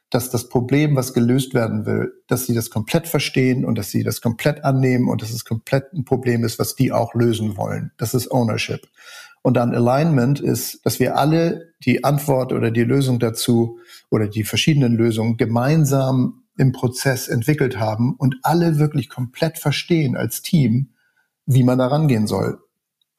dass 0.10 0.30
das 0.30 0.50
Problem, 0.50 0.96
was 0.96 1.14
gelöst 1.14 1.54
werden 1.54 1.86
will, 1.86 2.12
dass 2.28 2.46
sie 2.46 2.54
das 2.54 2.70
komplett 2.70 3.08
verstehen 3.08 3.66
und 3.66 3.78
dass 3.78 3.90
sie 3.90 4.04
das 4.04 4.22
komplett 4.22 4.64
annehmen 4.64 5.10
und 5.10 5.22
dass 5.22 5.32
es 5.32 5.46
komplett 5.46 5.94
ein 5.94 6.06
Problem 6.06 6.44
ist, 6.44 6.60
was 6.60 6.76
die 6.76 6.92
auch 6.92 7.14
lösen 7.14 7.58
wollen. 7.58 7.92
Das 7.98 8.14
ist 8.14 8.30
Ownership. 8.30 8.82
Und 9.44 9.56
dann 9.56 9.74
Alignment 9.74 10.40
ist, 10.40 10.86
dass 10.86 11.00
wir 11.00 11.18
alle 11.18 11.74
die 11.84 12.04
Antwort 12.04 12.54
oder 12.54 12.70
die 12.70 12.84
Lösung 12.84 13.20
dazu 13.20 13.80
oder 14.10 14.28
die 14.28 14.44
verschiedenen 14.44 14.96
Lösungen 14.96 15.38
gemeinsam 15.38 16.44
im 16.58 16.72
Prozess 16.72 17.28
entwickelt 17.28 17.80
haben 17.80 18.16
und 18.16 18.36
alle 18.44 18.78
wirklich 18.78 19.10
komplett 19.10 19.58
verstehen 19.58 20.16
als 20.16 20.42
Team, 20.42 20.92
wie 21.46 21.64
man 21.64 21.80
da 21.80 21.88
rangehen 21.88 22.28
soll. 22.28 22.60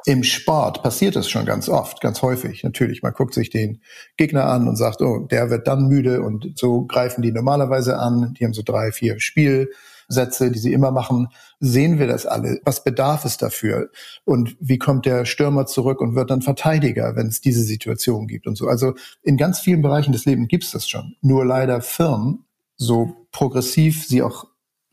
Im 0.04 0.24
Sport 0.24 0.82
passiert 0.82 1.14
das 1.14 1.28
schon 1.28 1.46
ganz 1.46 1.68
oft, 1.68 2.00
ganz 2.00 2.22
häufig. 2.22 2.64
Natürlich, 2.64 3.02
man 3.02 3.12
guckt 3.12 3.35
sich 3.35 3.50
den 3.50 3.80
Gegner 4.16 4.46
an 4.46 4.68
und 4.68 4.76
sagt, 4.76 5.00
oh, 5.00 5.26
der 5.30 5.50
wird 5.50 5.66
dann 5.68 5.87
müde 5.87 6.22
und 6.22 6.52
so 6.56 6.87
greifen 6.87 7.22
die 7.22 7.32
normalerweise 7.32 7.98
an. 7.98 8.35
Die 8.35 8.44
haben 8.44 8.52
so 8.52 8.62
drei, 8.62 8.90
vier 8.90 9.20
Spiel 9.20 9.70
Sätze, 10.12 10.51
die 10.51 10.59
sie 10.59 10.72
immer 10.72 10.90
machen, 10.90 11.29
sehen 11.61 11.98
wir 11.98 12.07
das 12.07 12.27
alle. 12.27 12.61
Was 12.64 12.85
bedarf 12.85 13.25
es 13.25 13.37
dafür? 13.37 13.90
Und 14.25 14.57
wie 14.61 14.79
kommt 14.79 15.07
der 15.07 15.25
Stürmer 15.25 15.66
zurück 15.66 16.01
und 16.01 16.14
wird 16.14 16.31
dann 16.31 16.42
Verteidiger, 16.42 17.16
wenn 17.16 17.29
es 17.29 17.40
diese 17.40 17.62
Situation 17.62 18.27
gibt 18.29 18.46
und 18.46 18.57
so. 18.57 18.68
Also 18.68 18.94
in 19.22 19.37
ganz 19.37 19.61
vielen 19.61 19.83
Bereichen 19.83 20.12
des 20.12 20.25
Lebens 20.25 20.48
gibt 20.48 20.64
es 20.64 20.72
das 20.72 20.88
schon. 20.88 21.14
Nur 21.20 21.44
leider 21.44 21.81
Firmen, 21.81 22.44
so 22.77 23.27
progressiv 23.31 24.07
sie 24.07 24.22
auch 24.22 24.46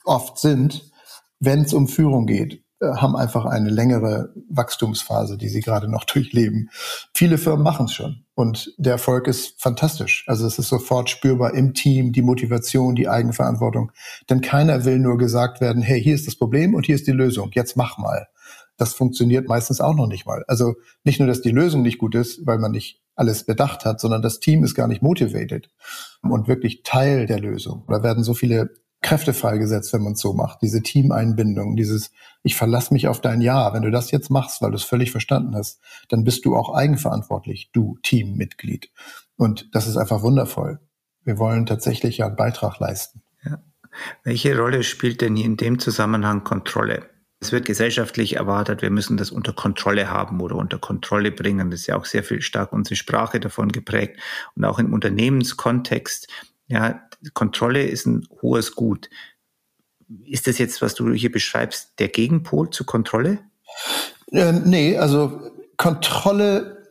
oft 0.06 0.40
sind, 0.40 0.92
wenn 1.40 1.62
es 1.62 1.74
um 1.74 1.88
Führung 1.88 2.26
geht, 2.26 2.64
haben 2.82 3.16
einfach 3.16 3.46
eine 3.46 3.70
längere 3.70 4.34
Wachstumsphase, 4.50 5.38
die 5.38 5.50
sie 5.50 5.62
gerade 5.62 5.88
noch 5.88 6.04
durchleben. 6.06 6.70
Viele 7.14 7.38
Firmen 7.38 7.64
machen 7.64 7.86
es 7.86 7.94
schon 7.94 8.24
und 8.36 8.74
der 8.78 8.94
Erfolg 8.94 9.28
ist 9.28 9.62
fantastisch. 9.62 10.24
Also 10.28 10.48
es 10.48 10.60
ist 10.60 10.70
sofort 10.70 11.10
spürbar 11.10 11.54
im 11.54 11.74
Team, 11.74 12.12
die 12.14 12.22
Motivation, 12.22 12.96
die 12.96 13.10
Eigenverantwortung. 13.10 13.92
Denn 14.30 14.42
keiner 14.42 14.86
will 14.86 15.00
nur 15.00 15.18
gesagt 15.18 15.62
werden, 15.62 15.82
hey, 15.82 16.02
hier 16.02 16.16
ist 16.16 16.28
das 16.28 16.36
Problem 16.36 16.74
und 16.74 16.86
hier 16.86 16.96
ist 16.96 17.08
die 17.08 17.12
Lösung, 17.12 17.52
jetzt 17.54 17.76
mach 17.76 17.98
mal. 17.98 18.28
Das 18.78 18.94
funktioniert 18.94 19.50
meistens 19.50 19.82
auch 19.82 19.94
noch 19.94 20.08
nicht 20.08 20.26
mal. 20.26 20.46
Also 20.48 20.76
nicht 21.04 21.20
nur, 21.20 21.28
dass 21.28 21.42
die 21.42 21.52
Lösung 21.52 21.82
nicht 21.82 21.98
gut 21.98 22.16
ist, 22.16 22.46
weil 22.46 22.60
man 22.60 22.72
nicht 22.72 23.02
alles 23.14 23.46
bedacht 23.46 23.84
hat, 23.84 24.00
sondern 24.00 24.22
das 24.22 24.40
Team 24.40 24.64
ist 24.64 24.76
gar 24.76 24.88
nicht 24.88 25.02
motivated 25.02 25.70
und 26.22 26.48
wirklich 26.48 26.84
Teil 26.84 27.26
der 27.26 27.40
Lösung. 27.40 27.84
Da 27.90 28.02
werden 28.02 28.24
so 28.24 28.34
viele 28.34 28.70
Kräfte 29.02 29.34
freigesetzt, 29.34 29.94
wenn 29.94 30.04
man 30.04 30.14
es 30.14 30.20
so 30.20 30.34
macht. 30.34 30.62
Diese 30.62 30.82
Teameinbindung, 30.82 31.76
dieses 31.76 32.12
Ich 32.44 32.56
verlasse 32.56 32.94
mich 32.94 33.08
auf 33.08 33.22
dein 33.22 33.42
Ja. 33.42 33.74
Wenn 33.74 33.84
du 33.84 33.92
das 33.92 34.12
jetzt 34.12 34.30
machst, 34.30 34.62
weil 34.62 34.72
du 34.72 34.78
es 34.78 34.84
völlig 34.84 35.12
verstanden 35.12 35.56
hast, 35.56 35.80
dann 36.10 36.24
bist 36.24 36.46
du 36.46 36.56
auch 36.56 36.74
eigenverantwortlich, 36.74 37.70
du 37.72 37.98
Teammitglied. 38.04 38.92
Und 39.38 39.70
das 39.74 39.88
ist 39.88 39.98
einfach 39.98 40.22
wundervoll. 40.22 40.80
Wir 41.24 41.38
wollen 41.38 41.66
tatsächlich 41.66 42.18
ja 42.18 42.28
einen 42.28 42.36
Beitrag 42.36 42.80
leisten. 42.80 43.22
Ja. 43.44 43.62
Welche 44.24 44.58
Rolle 44.58 44.84
spielt 44.84 45.22
denn 45.22 45.38
in 45.38 45.58
dem 45.58 45.80
Zusammenhang 45.80 46.44
Kontrolle? 46.44 47.10
Es 47.42 47.54
wird 47.54 47.66
gesellschaftlich 47.66 48.36
erwartet, 48.36 48.82
wir 48.82 48.90
müssen 48.90 49.16
das 49.16 49.32
unter 49.32 49.54
Kontrolle 49.54 50.10
haben 50.10 50.42
oder 50.42 50.56
unter 50.56 50.78
Kontrolle 50.78 51.32
bringen. 51.32 51.72
Das 51.72 51.82
ist 51.82 51.88
ja 51.88 51.96
auch 51.96 52.04
sehr 52.04 52.24
viel 52.24 52.42
stark 52.42 52.74
unsere 52.74 52.98
Sprache 52.98 53.40
davon 53.40 53.72
geprägt. 53.72 54.20
Und 54.56 54.66
auch 54.66 54.78
im 54.78 54.92
Unternehmenskontext, 54.92 56.28
ja, 56.68 57.02
Kontrolle 57.34 57.84
ist 57.84 58.06
ein 58.06 58.28
hohes 58.42 58.76
Gut. 58.76 59.10
Ist 60.26 60.48
das 60.48 60.58
jetzt, 60.58 60.82
was 60.82 60.96
du 60.96 61.12
hier 61.14 61.32
beschreibst, 61.32 62.00
der 62.00 62.08
Gegenpol 62.08 62.70
zu 62.70 62.84
Kontrolle? 62.84 63.40
Äh, 64.32 64.54
nee, 64.54 64.98
also 64.98 65.52
Kontrolle, 65.78 66.84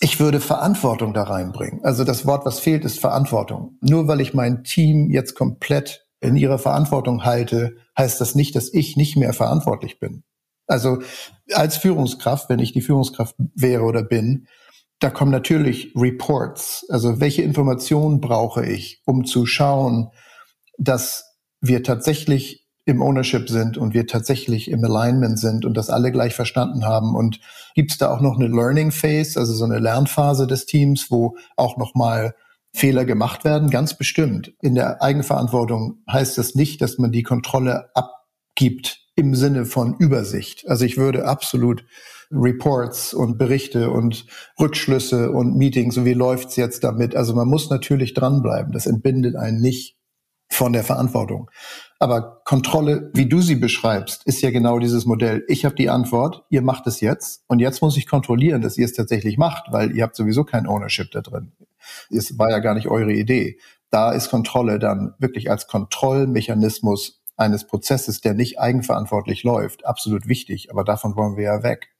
ich 0.00 0.20
würde 0.20 0.40
Verantwortung 0.40 1.14
da 1.14 1.24
reinbringen. 1.24 1.84
Also 1.84 2.04
das 2.04 2.26
Wort, 2.26 2.46
was 2.46 2.60
fehlt, 2.60 2.84
ist 2.84 2.98
Verantwortung. 2.98 3.78
Nur 3.80 4.08
weil 4.08 4.20
ich 4.20 4.34
mein 4.34 4.64
Team 4.64 5.10
jetzt 5.10 5.34
komplett 5.34 6.06
in 6.20 6.36
ihrer 6.36 6.58
Verantwortung 6.58 7.24
halte, 7.24 7.76
heißt 7.98 8.20
das 8.20 8.34
nicht, 8.34 8.56
dass 8.56 8.72
ich 8.72 8.96
nicht 8.96 9.16
mehr 9.16 9.32
verantwortlich 9.32 9.98
bin. 9.98 10.22
Also 10.66 11.02
als 11.52 11.76
Führungskraft, 11.76 12.48
wenn 12.48 12.60
ich 12.60 12.72
die 12.72 12.80
Führungskraft 12.80 13.34
wäre 13.54 13.82
oder 13.82 14.02
bin, 14.02 14.46
da 15.02 15.10
kommen 15.10 15.30
natürlich 15.30 15.92
Reports. 15.96 16.86
Also 16.88 17.20
welche 17.20 17.42
Informationen 17.42 18.20
brauche 18.20 18.64
ich, 18.64 19.02
um 19.04 19.24
zu 19.24 19.46
schauen, 19.46 20.10
dass 20.78 21.24
wir 21.60 21.82
tatsächlich 21.82 22.62
im 22.84 23.00
Ownership 23.00 23.48
sind 23.48 23.76
und 23.76 23.94
wir 23.94 24.06
tatsächlich 24.06 24.70
im 24.70 24.84
Alignment 24.84 25.38
sind 25.38 25.64
und 25.64 25.76
das 25.76 25.90
alle 25.90 26.10
gleich 26.10 26.34
verstanden 26.34 26.84
haben. 26.84 27.14
Und 27.14 27.40
gibt 27.74 27.92
es 27.92 27.98
da 27.98 28.12
auch 28.12 28.20
noch 28.20 28.36
eine 28.36 28.48
Learning 28.48 28.90
Phase, 28.90 29.38
also 29.38 29.52
so 29.52 29.64
eine 29.64 29.78
Lernphase 29.78 30.46
des 30.46 30.66
Teams, 30.66 31.10
wo 31.10 31.36
auch 31.56 31.76
noch 31.76 31.94
mal 31.94 32.34
Fehler 32.74 33.04
gemacht 33.04 33.44
werden, 33.44 33.70
ganz 33.70 33.96
bestimmt. 33.96 34.52
In 34.62 34.74
der 34.74 35.02
Eigenverantwortung 35.02 36.02
heißt 36.10 36.38
das 36.38 36.54
nicht, 36.54 36.80
dass 36.80 36.98
man 36.98 37.12
die 37.12 37.22
Kontrolle 37.22 37.90
abgibt 37.94 38.98
im 39.14 39.34
Sinne 39.34 39.66
von 39.66 39.94
Übersicht. 39.98 40.68
Also 40.68 40.84
ich 40.84 40.96
würde 40.96 41.26
absolut 41.26 41.84
Reports 42.32 43.14
und 43.14 43.38
Berichte 43.38 43.90
und 43.90 44.26
Rückschlüsse 44.58 45.30
und 45.30 45.56
Meetings 45.56 45.96
und 45.96 46.04
wie 46.04 46.14
läuft's 46.14 46.56
jetzt 46.56 46.84
damit. 46.84 47.14
Also 47.14 47.34
man 47.34 47.48
muss 47.48 47.70
natürlich 47.70 48.14
dranbleiben. 48.14 48.72
Das 48.72 48.86
entbindet 48.86 49.36
einen 49.36 49.60
nicht 49.60 49.96
von 50.50 50.72
der 50.72 50.84
Verantwortung. 50.84 51.50
Aber 51.98 52.42
Kontrolle, 52.44 53.10
wie 53.14 53.28
du 53.28 53.40
sie 53.40 53.54
beschreibst, 53.54 54.26
ist 54.26 54.42
ja 54.42 54.50
genau 54.50 54.78
dieses 54.78 55.06
Modell. 55.06 55.44
Ich 55.48 55.64
habe 55.64 55.74
die 55.74 55.88
Antwort, 55.88 56.44
ihr 56.50 56.62
macht 56.62 56.86
es 56.86 57.00
jetzt 57.00 57.44
und 57.46 57.58
jetzt 57.58 57.80
muss 57.80 57.96
ich 57.96 58.06
kontrollieren, 58.06 58.60
dass 58.60 58.76
ihr 58.76 58.84
es 58.84 58.92
tatsächlich 58.92 59.38
macht, 59.38 59.72
weil 59.72 59.96
ihr 59.96 60.02
habt 60.02 60.16
sowieso 60.16 60.44
kein 60.44 60.66
Ownership 60.66 61.10
da 61.10 61.20
drin. 61.20 61.52
Es 62.10 62.38
war 62.38 62.50
ja 62.50 62.58
gar 62.58 62.74
nicht 62.74 62.88
eure 62.88 63.12
Idee. 63.12 63.58
Da 63.90 64.12
ist 64.12 64.30
Kontrolle 64.30 64.78
dann 64.78 65.14
wirklich 65.18 65.50
als 65.50 65.68
Kontrollmechanismus 65.68 67.22
eines 67.36 67.66
Prozesses, 67.66 68.20
der 68.20 68.34
nicht 68.34 68.58
eigenverantwortlich 68.58 69.42
läuft, 69.42 69.86
absolut 69.86 70.28
wichtig. 70.28 70.70
Aber 70.70 70.84
davon 70.84 71.16
wollen 71.16 71.36
wir 71.36 71.44
ja 71.44 71.62
weg. 71.62 71.91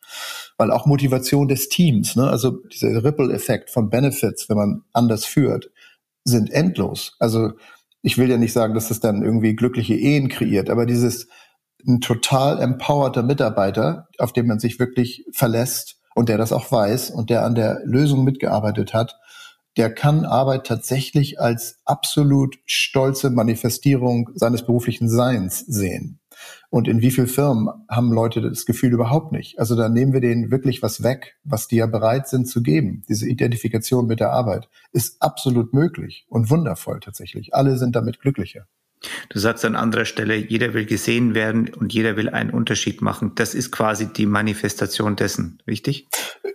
Weil 0.59 0.71
auch 0.71 0.87
Motivation 0.87 1.49
des 1.49 1.69
Teams, 1.69 2.17
ne, 2.17 2.29
also 2.29 2.59
dieser 2.73 3.05
Ripple-Effekt 3.05 3.71
von 3.71 3.91
Benefits, 3.91 4.49
wenn 4.49 4.57
man 4.57 4.83
anders 4.93 5.25
führt, 5.25 5.71
sind 6.25 6.51
endlos. 6.51 7.17
Also 7.19 7.53
ich 8.03 8.19
will 8.19 8.31
ja 8.31 8.37
nicht 8.37 8.53
sagen, 8.53 8.75
dass 8.75 8.89
das 8.89 9.01
dann 9.01 9.23
irgendwie 9.23 9.55
glückliche 9.55 9.95
Ehen 9.95 10.29
kreiert, 10.29 10.71
aber 10.71 10.87
dieses 10.87 11.29
ein 11.87 12.01
total 12.01 12.61
empowerter 12.61 13.23
Mitarbeiter, 13.23 14.09
auf 14.19 14.33
den 14.33 14.47
man 14.47 14.61
sich 14.61 14.79
wirklich 14.79 15.25
verlässt 15.33 16.01
und 16.15 16.29
der 16.29 16.39
das 16.39 16.53
auch 16.53 16.71
weiß 16.71 17.11
und 17.11 17.31
der 17.31 17.45
an 17.45 17.55
der 17.55 17.81
Lösung 17.85 18.25
mitgearbeitet 18.25 18.95
hat, 18.95 19.19
der 19.77 19.93
kann 19.93 20.25
Arbeit 20.25 20.67
tatsächlich 20.67 21.41
als 21.41 21.79
absolut 21.85 22.57
stolze 22.67 23.31
Manifestierung 23.31 24.31
seines 24.35 24.65
beruflichen 24.65 25.09
Seins 25.09 25.61
sehen. 25.61 26.21
Und 26.73 26.89
in 26.89 27.03
wie 27.03 27.11
vielen 27.11 27.27
Firmen 27.27 27.69
haben 27.87 28.11
Leute 28.15 28.41
das 28.41 28.65
Gefühl 28.65 28.95
überhaupt 28.95 29.31
nicht? 29.31 29.59
Also 29.59 29.77
da 29.77 29.91
nehmen 29.91 30.15
wir 30.15 30.23
denen 30.23 30.51
wirklich 30.51 30.81
was 30.81 31.03
weg, 31.03 31.37
was 31.45 31.69
die 31.69 31.77
ja 31.77 31.87
bereit 31.87 32.29
sind 32.29 32.49
zu 32.49 32.63
geben. 32.63 33.03
Diese 33.11 33.29
Identifikation 33.29 34.07
mit 34.07 34.21
der 34.21 34.33
Arbeit 34.33 34.71
ist 34.91 35.21
absolut 35.21 35.75
möglich 35.75 36.25
und 36.31 36.49
wundervoll 36.49 37.01
tatsächlich. 37.01 37.55
Alle 37.55 37.77
sind 37.77 37.95
damit 37.95 38.21
glücklicher. 38.21 38.69
Du 39.29 39.39
sagst 39.39 39.67
an 39.67 39.77
anderer 39.77 40.07
Stelle, 40.07 40.35
jeder 40.35 40.73
will 40.73 40.87
gesehen 40.87 41.35
werden 41.35 41.69
und 41.75 41.93
jeder 41.93 42.17
will 42.17 42.31
einen 42.31 42.49
Unterschied 42.49 43.03
machen. 43.03 43.33
Das 43.35 43.55
ist 43.55 43.71
quasi 43.71 44.11
die 44.11 44.25
Manifestation 44.25 45.15
dessen, 45.15 45.63
richtig? 45.67 46.09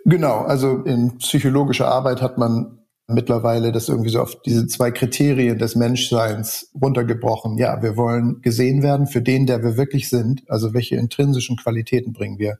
Genau. 0.04 0.40
Also 0.40 0.82
in 0.82 1.20
psychologischer 1.20 1.90
Arbeit 1.90 2.24
hat 2.24 2.40
man 2.40 2.80
mittlerweile 3.08 3.72
das 3.72 3.88
irgendwie 3.88 4.10
so 4.10 4.22
auf 4.22 4.42
diese 4.42 4.68
zwei 4.68 4.92
Kriterien 4.92 5.58
des 5.58 5.76
Menschseins 5.76 6.72
runtergebrochen. 6.80 7.58
Ja, 7.58 7.82
wir 7.82 7.96
wollen 7.96 8.42
gesehen 8.42 8.84
werden 8.84 9.08
für 9.08 9.22
den, 9.22 9.46
der 9.46 9.64
wir 9.64 9.78
wirklich 9.78 10.10
sind. 10.10 10.44
Also 10.50 10.74
welche 10.74 10.98
intrinsischen 10.98 11.56
Qualitäten 11.56 12.14
bringen 12.14 12.38
wir 12.38 12.58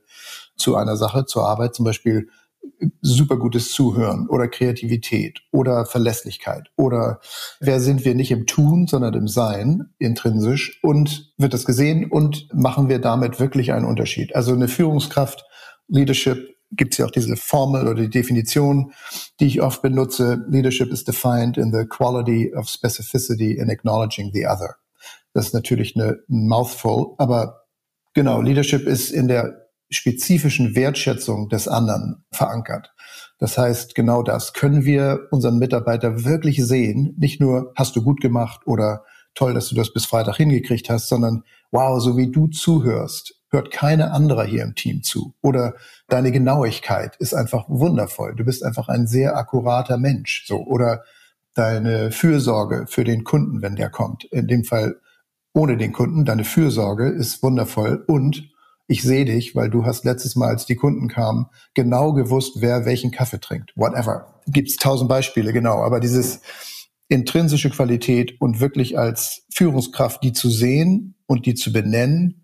zu 0.56 0.76
einer 0.76 0.96
Sache, 0.96 1.26
zur 1.26 1.46
Arbeit, 1.46 1.74
zum 1.74 1.84
Beispiel 1.84 2.28
super 3.00 3.36
gutes 3.36 3.72
Zuhören 3.72 4.28
oder 4.28 4.48
Kreativität 4.48 5.40
oder 5.52 5.86
Verlässlichkeit 5.86 6.68
oder 6.76 7.20
wer 7.60 7.80
sind 7.80 8.04
wir 8.04 8.14
nicht 8.14 8.30
im 8.30 8.46
Tun, 8.46 8.86
sondern 8.86 9.14
im 9.14 9.28
Sein 9.28 9.90
intrinsisch 9.98 10.78
und 10.82 11.32
wird 11.38 11.54
das 11.54 11.64
gesehen 11.64 12.10
und 12.10 12.48
machen 12.52 12.88
wir 12.88 13.00
damit 13.00 13.40
wirklich 13.40 13.72
einen 13.72 13.86
Unterschied. 13.86 14.34
Also 14.34 14.52
eine 14.52 14.68
Führungskraft, 14.68 15.44
Leadership 15.88 16.57
gibt 16.70 16.94
es 16.94 16.98
ja 16.98 17.06
auch 17.06 17.10
diese 17.10 17.36
Formel 17.36 17.88
oder 17.88 18.02
die 18.02 18.10
Definition, 18.10 18.92
die 19.40 19.46
ich 19.46 19.62
oft 19.62 19.82
benutze. 19.82 20.44
Leadership 20.48 20.90
is 20.92 21.04
defined 21.04 21.56
in 21.56 21.72
the 21.72 21.86
quality 21.86 22.54
of 22.54 22.68
specificity 22.68 23.52
in 23.52 23.70
acknowledging 23.70 24.30
the 24.32 24.46
other. 24.46 24.76
Das 25.32 25.46
ist 25.46 25.54
natürlich 25.54 25.96
eine 25.96 26.18
Mouthful, 26.28 27.14
aber 27.18 27.64
genau, 28.14 28.40
Leadership 28.40 28.86
ist 28.86 29.10
in 29.10 29.28
der 29.28 29.68
spezifischen 29.90 30.74
Wertschätzung 30.74 31.48
des 31.48 31.68
anderen 31.68 32.24
verankert. 32.30 32.92
Das 33.38 33.56
heißt, 33.56 33.94
genau 33.94 34.22
das 34.22 34.52
können 34.52 34.84
wir 34.84 35.28
unseren 35.30 35.58
Mitarbeiter 35.58 36.24
wirklich 36.24 36.64
sehen. 36.64 37.14
Nicht 37.18 37.40
nur 37.40 37.72
hast 37.76 37.96
du 37.96 38.02
gut 38.02 38.20
gemacht 38.20 38.66
oder 38.66 39.04
toll, 39.34 39.54
dass 39.54 39.68
du 39.68 39.74
das 39.74 39.92
bis 39.92 40.04
Freitag 40.04 40.36
hingekriegt 40.36 40.90
hast, 40.90 41.08
sondern 41.08 41.44
wow, 41.70 42.00
so 42.02 42.16
wie 42.16 42.30
du 42.30 42.48
zuhörst, 42.48 43.37
hört 43.50 43.70
keine 43.70 44.12
andere 44.12 44.44
hier 44.44 44.62
im 44.62 44.74
Team 44.74 45.02
zu. 45.02 45.34
Oder 45.42 45.74
deine 46.08 46.32
Genauigkeit 46.32 47.16
ist 47.16 47.34
einfach 47.34 47.64
wundervoll. 47.68 48.34
Du 48.34 48.44
bist 48.44 48.62
einfach 48.64 48.88
ein 48.88 49.06
sehr 49.06 49.36
akkurater 49.36 49.98
Mensch. 49.98 50.44
So. 50.46 50.64
Oder 50.64 51.02
deine 51.54 52.12
Fürsorge 52.12 52.86
für 52.88 53.04
den 53.04 53.24
Kunden, 53.24 53.62
wenn 53.62 53.76
der 53.76 53.90
kommt. 53.90 54.24
In 54.24 54.46
dem 54.46 54.64
Fall 54.64 55.00
ohne 55.54 55.76
den 55.76 55.92
Kunden. 55.92 56.24
Deine 56.24 56.44
Fürsorge 56.44 57.08
ist 57.08 57.42
wundervoll. 57.42 58.04
Und 58.06 58.50
ich 58.86 59.02
sehe 59.02 59.24
dich, 59.24 59.54
weil 59.54 59.70
du 59.70 59.84
hast 59.84 60.04
letztes 60.04 60.36
Mal, 60.36 60.48
als 60.48 60.66
die 60.66 60.76
Kunden 60.76 61.08
kamen, 61.08 61.46
genau 61.74 62.12
gewusst, 62.12 62.60
wer 62.60 62.84
welchen 62.84 63.10
Kaffee 63.10 63.40
trinkt. 63.40 63.72
Whatever. 63.76 64.40
Gibt's 64.46 64.76
tausend 64.76 65.08
Beispiele, 65.08 65.52
genau. 65.52 65.82
Aber 65.82 66.00
dieses 66.00 66.40
intrinsische 67.08 67.70
Qualität 67.70 68.40
und 68.40 68.60
wirklich 68.60 68.98
als 68.98 69.46
Führungskraft 69.52 70.22
die 70.22 70.32
zu 70.32 70.50
sehen 70.50 71.14
und 71.26 71.46
die 71.46 71.54
zu 71.54 71.72
benennen 71.72 72.37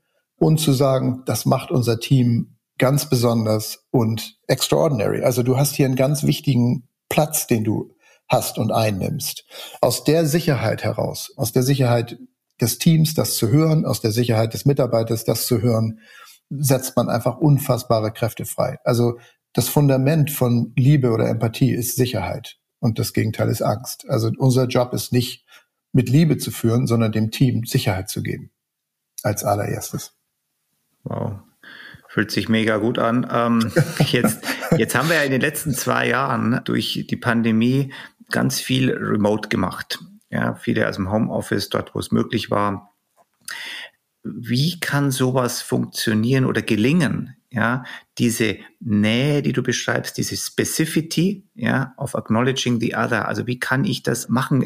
und 0.45 0.59
zu 0.59 0.73
sagen, 0.73 1.23
das 1.25 1.47
macht 1.47 1.71
unser 1.71 1.99
Team 1.99 2.59
ganz 2.77 3.09
besonders 3.09 3.87
und 3.91 4.37
extraordinary. 4.47 5.23
Also 5.23 5.43
du 5.43 5.57
hast 5.57 5.75
hier 5.75 5.87
einen 5.87 5.97
ganz 5.97 6.23
wichtigen 6.23 6.87
Platz, 7.09 7.47
den 7.47 7.65
du 7.65 7.95
hast 8.29 8.59
und 8.59 8.71
einnimmst. 8.71 9.47
Aus 9.81 10.05
der 10.05 10.27
Sicherheit 10.27 10.85
heraus, 10.85 11.33
aus 11.37 11.53
der 11.53 11.63
Sicherheit 11.63 12.19
des 12.61 12.79
Teams, 12.79 13.15
das 13.15 13.37
zu 13.37 13.49
hören, 13.49 13.87
aus 13.87 14.03
der 14.03 14.13
Sicherheit 14.13 14.53
des 14.53 14.67
Mitarbeiters, 14.67 15.25
das 15.25 15.47
zu 15.47 15.63
hören, 15.63 16.01
setzt 16.51 16.95
man 16.95 17.09
einfach 17.09 17.39
unfassbare 17.39 18.13
Kräfte 18.13 18.45
frei. 18.45 18.77
Also 18.85 19.19
das 19.55 19.71
Fundament 19.71 20.31
von 20.31 20.75
Liebe 20.77 21.11
oder 21.11 21.27
Empathie 21.27 21.73
ist 21.73 21.97
Sicherheit 21.97 22.59
und 22.81 22.99
das 22.99 23.15
Gegenteil 23.15 23.49
ist 23.49 23.63
Angst. 23.63 24.05
Also 24.11 24.31
unser 24.37 24.67
Job 24.67 24.93
ist 24.93 25.11
nicht 25.11 25.47
mit 25.93 26.11
Liebe 26.11 26.37
zu 26.37 26.51
führen, 26.51 26.87
sondern 26.87 27.13
dem 27.13 27.31
Team 27.31 27.65
Sicherheit 27.65 28.11
zu 28.11 28.23
geben 28.23 28.51
als 29.23 29.43
allererstes. 29.43 30.13
Wow. 31.05 31.41
Fühlt 32.09 32.31
sich 32.31 32.49
mega 32.49 32.77
gut 32.77 32.99
an. 32.99 33.27
Ähm, 33.31 33.73
jetzt, 34.11 34.45
jetzt 34.77 34.95
haben 34.95 35.09
wir 35.09 35.17
ja 35.17 35.23
in 35.23 35.31
den 35.31 35.41
letzten 35.41 35.75
zwei 35.75 36.09
Jahren 36.09 36.61
durch 36.65 37.07
die 37.09 37.17
Pandemie 37.17 37.93
ganz 38.31 38.61
viel 38.61 38.93
remote 38.93 39.49
gemacht. 39.49 39.99
Ja, 40.31 40.55
viele 40.55 40.89
aus 40.89 40.97
dem 40.97 41.11
Homeoffice, 41.11 41.69
dort 41.71 41.95
wo 41.95 41.99
es 41.99 42.11
möglich 42.11 42.51
war. 42.51 42.95
Wie 44.23 44.81
kann 44.81 45.11
sowas 45.11 45.61
funktionieren 45.63 46.45
oder 46.45 46.63
gelingen? 46.63 47.37
Ja, 47.51 47.85
diese 48.19 48.57
Nähe, 48.81 49.41
die 49.43 49.53
du 49.53 49.63
beschreibst, 49.63 50.19
diese 50.19 50.37
Specificity, 50.37 51.45
ja, 51.55 51.95
of 51.97 52.17
acknowledging 52.17 52.81
the 52.81 52.97
other. 52.97 53.29
Also 53.29 53.47
wie 53.47 53.61
kann 53.61 53.85
ich 53.85 54.03
das 54.03 54.29
machen? 54.29 54.65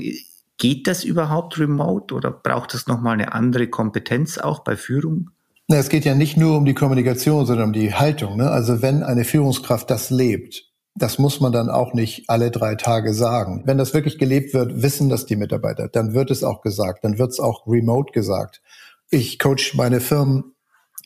Geht 0.56 0.86
das 0.86 1.04
überhaupt 1.04 1.58
remote 1.58 2.14
oder 2.14 2.30
braucht 2.30 2.72
es 2.72 2.86
nochmal 2.86 3.14
eine 3.14 3.34
andere 3.34 3.68
Kompetenz 3.68 4.38
auch 4.38 4.60
bei 4.60 4.74
Führung? 4.74 5.30
Na, 5.70 5.76
es 5.76 5.90
geht 5.90 6.06
ja 6.06 6.14
nicht 6.14 6.38
nur 6.38 6.56
um 6.56 6.64
die 6.64 6.72
Kommunikation, 6.72 7.44
sondern 7.44 7.66
um 7.66 7.72
die 7.74 7.92
Haltung. 7.92 8.38
Ne? 8.38 8.50
Also 8.50 8.80
wenn 8.80 9.02
eine 9.02 9.24
Führungskraft 9.24 9.90
das 9.90 10.08
lebt, 10.08 10.64
das 10.94 11.18
muss 11.18 11.40
man 11.40 11.52
dann 11.52 11.68
auch 11.68 11.92
nicht 11.92 12.30
alle 12.30 12.50
drei 12.50 12.74
Tage 12.74 13.12
sagen. 13.12 13.64
Wenn 13.66 13.76
das 13.76 13.92
wirklich 13.92 14.18
gelebt 14.18 14.54
wird, 14.54 14.80
wissen 14.82 15.10
das 15.10 15.26
die 15.26 15.36
Mitarbeiter. 15.36 15.88
Dann 15.88 16.14
wird 16.14 16.30
es 16.30 16.42
auch 16.42 16.62
gesagt. 16.62 17.04
Dann 17.04 17.18
wird 17.18 17.32
es 17.32 17.38
auch 17.38 17.66
remote 17.66 18.12
gesagt. 18.12 18.62
Ich 19.10 19.38
coach 19.38 19.74
meine 19.74 20.00
Firmen 20.00 20.54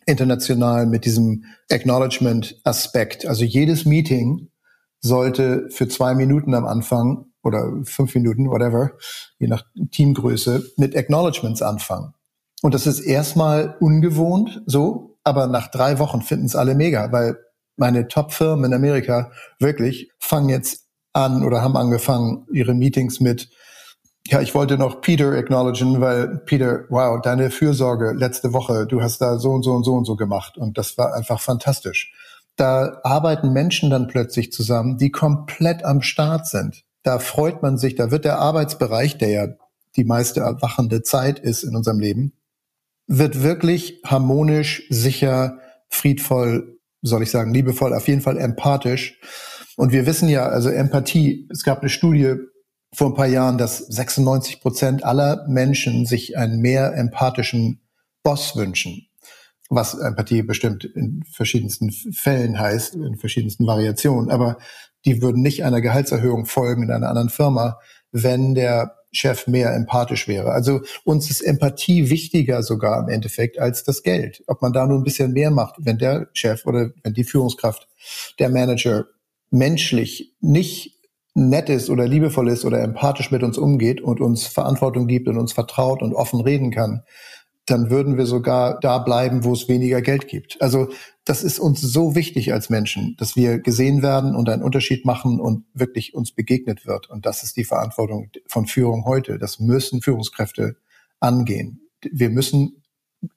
international 0.07 0.87
mit 0.87 1.07
diesem 1.07 1.44
Acknowledgement-Aspekt. 1.68 3.27
Also 3.27 3.44
jedes 3.44 3.85
Meeting 3.85 4.48
sollte 5.01 5.66
für 5.70 5.88
zwei 5.88 6.14
Minuten 6.14 6.55
am 6.55 6.66
Anfang 6.66 7.27
oder 7.42 7.81
fünf 7.83 8.14
Minuten, 8.14 8.48
whatever, 8.48 8.92
je 9.40 9.48
nach 9.48 9.64
Teamgröße, 9.90 10.64
mit 10.77 10.96
Acknowledgements 10.96 11.62
anfangen. 11.62 12.14
Und 12.62 12.75
das 12.75 12.87
ist 12.87 13.01
erstmal 13.01 13.77
ungewohnt 13.81 14.62
so, 14.66 15.18
aber 15.25 15.48
nach 15.48 15.68
drei 15.68 15.98
Wochen 15.98 16.22
finden 16.22 16.46
es 16.46 16.57
alle 16.57 16.75
mega, 16.75 17.12
weil 17.12 17.37
meine 17.77 18.09
Top-Firmen 18.09 18.66
in 18.66 18.75
Amerika 18.75 19.33
wirklich 19.59 20.11
fangen 20.18 20.48
jetzt 20.48 20.87
an 21.12 21.44
oder 21.44 21.61
haben 21.61 21.77
angefangen, 21.77 22.46
ihre 22.53 22.75
Meetings 22.75 23.20
mit, 23.20 23.51
ja, 24.29 24.40
ich 24.40 24.55
wollte 24.55 24.79
noch 24.79 25.01
Peter 25.01 25.33
acknowledgen, 25.33 26.01
weil 26.01 26.38
Peter, 26.46 26.85
wow, 26.88 27.20
deine 27.20 27.51
Fürsorge 27.51 28.12
letzte 28.12 28.53
Woche, 28.53 28.87
du 28.87 29.03
hast 29.03 29.20
da 29.20 29.38
so 29.38 29.51
und 29.51 29.64
so 29.64 29.72
und 29.72 29.85
so 29.85 29.94
und 29.94 30.05
so 30.05 30.16
gemacht 30.16 30.57
und 30.57 30.79
das 30.79 30.96
war 30.96 31.14
einfach 31.14 31.40
fantastisch. 31.40 32.12
Da 32.57 33.01
arbeiten 33.03 33.53
Menschen 33.53 33.90
dann 33.90 34.07
plötzlich 34.07 34.53
zusammen, 34.53 34.98
die 34.98 35.11
komplett 35.11 35.85
am 35.85 36.03
Start 36.03 36.46
sind. 36.46 36.85
Da 37.03 37.18
freut 37.18 37.62
man 37.62 37.79
sich, 37.79 37.96
da 37.96 38.11
wird 38.11 38.25
der 38.25 38.38
Arbeitsbereich, 38.38 39.18
der 39.18 39.31
ja 39.31 39.48
die 39.96 40.05
meiste 40.05 40.40
erwachende 40.40 41.03
Zeit 41.03 41.38
ist 41.38 41.64
in 41.64 41.75
unserem 41.75 41.98
Leben, 41.98 42.35
wird 43.18 43.42
wirklich 43.42 44.01
harmonisch, 44.05 44.85
sicher, 44.90 45.59
friedvoll, 45.88 46.79
soll 47.03 47.22
ich 47.22 47.31
sagen, 47.31 47.53
liebevoll, 47.53 47.94
auf 47.94 48.09
jeden 48.09 48.22
Fall 48.22 48.38
empathisch. 48.38 49.20
Und 49.77 49.92
wir 49.92 50.07
wissen 50.07 50.29
ja, 50.29 50.46
also 50.46 50.68
Empathie, 50.68 51.48
es 51.51 51.62
gab 51.62 51.81
eine 51.81 51.90
Studie 51.90 52.37
vor 52.94 53.09
ein 53.09 53.14
paar 53.14 53.27
Jahren, 53.27 53.59
dass 53.59 53.79
96 53.79 54.61
Prozent 54.61 55.05
aller 55.05 55.46
Menschen 55.48 56.07
sich 56.07 56.37
einen 56.37 56.61
mehr 56.61 56.94
empathischen 56.94 57.81
Boss 58.22 58.57
wünschen 58.57 59.09
was 59.75 59.94
Empathie 59.94 60.42
bestimmt 60.42 60.85
in 60.85 61.25
verschiedensten 61.25 61.90
Fällen 61.90 62.59
heißt, 62.59 62.94
in 62.94 63.16
verschiedensten 63.16 63.66
Variationen. 63.66 64.31
Aber 64.31 64.59
die 65.05 65.22
würden 65.22 65.42
nicht 65.42 65.64
einer 65.64 65.81
Gehaltserhöhung 65.81 66.46
folgen 66.46 66.85
in 66.85 66.90
einer 66.90 67.09
anderen 67.09 67.31
Firma, 67.31 67.79
wenn 68.11 68.55
der 68.55 68.96
Chef 69.12 69.46
mehr 69.46 69.75
empathisch 69.75 70.27
wäre. 70.27 70.53
Also 70.53 70.81
uns 71.05 71.31
ist 71.31 71.42
Empathie 71.42 72.11
wichtiger 72.11 72.62
sogar 72.62 73.03
im 73.03 73.09
Endeffekt 73.09 73.59
als 73.59 73.85
das 73.85 74.03
Geld. 74.03 74.42
Ob 74.46 74.62
man 74.62 74.72
da 74.72 74.87
nur 74.87 74.98
ein 74.98 75.05
bisschen 75.05 75.33
mehr 75.33 75.51
macht, 75.51 75.77
wenn 75.79 75.98
der 75.98 76.29
Chef 76.33 76.66
oder 76.66 76.90
wenn 77.03 77.14
die 77.14 77.25
Führungskraft, 77.25 77.88
der 78.38 78.48
Manager 78.48 79.07
menschlich 79.51 80.35
nicht 80.40 80.98
nett 81.35 81.68
ist 81.68 81.88
oder 81.88 82.07
liebevoll 82.07 82.48
ist 82.48 82.64
oder 82.64 82.81
empathisch 82.83 83.31
mit 83.31 83.42
uns 83.42 83.57
umgeht 83.59 84.01
und 84.01 84.20
uns 84.20 84.46
Verantwortung 84.46 85.07
gibt 85.07 85.29
und 85.29 85.38
uns 85.38 85.53
vertraut 85.53 86.03
und 86.03 86.14
offen 86.14 86.40
reden 86.40 86.70
kann, 86.70 87.03
dann 87.66 87.90
würden 87.90 88.16
wir 88.16 88.27
sogar 88.27 88.81
da 88.81 88.98
bleiben, 88.98 89.44
wo 89.44 89.53
es 89.53 89.68
weniger 89.68 90.03
Geld 90.03 90.27
gibt. 90.27 90.61
Also 90.61 90.88
das 91.25 91.44
ist 91.44 91.61
uns 91.61 91.81
so 91.81 92.16
wichtig 92.16 92.53
als 92.53 92.70
Menschen, 92.70 93.14
dass 93.18 93.37
wir 93.37 93.61
gesehen 93.61 94.03
werden 94.03 94.35
und 94.35 94.48
einen 94.48 94.62
Unterschied 94.62 95.05
machen 95.05 95.38
und 95.38 95.64
wirklich 95.72 96.14
uns 96.14 96.33
begegnet 96.33 96.87
wird. 96.87 97.09
Und 97.09 97.25
das 97.25 97.44
ist 97.44 97.57
die 97.57 97.64
Verantwortung 97.64 98.31
von 98.48 98.66
Führung 98.66 99.05
heute. 99.05 99.38
Das 99.38 99.61
müssen 99.61 100.03
Führungskräfte 100.03 100.77
angehen. 101.20 101.88
Wir 102.11 102.31
müssen 102.31 102.83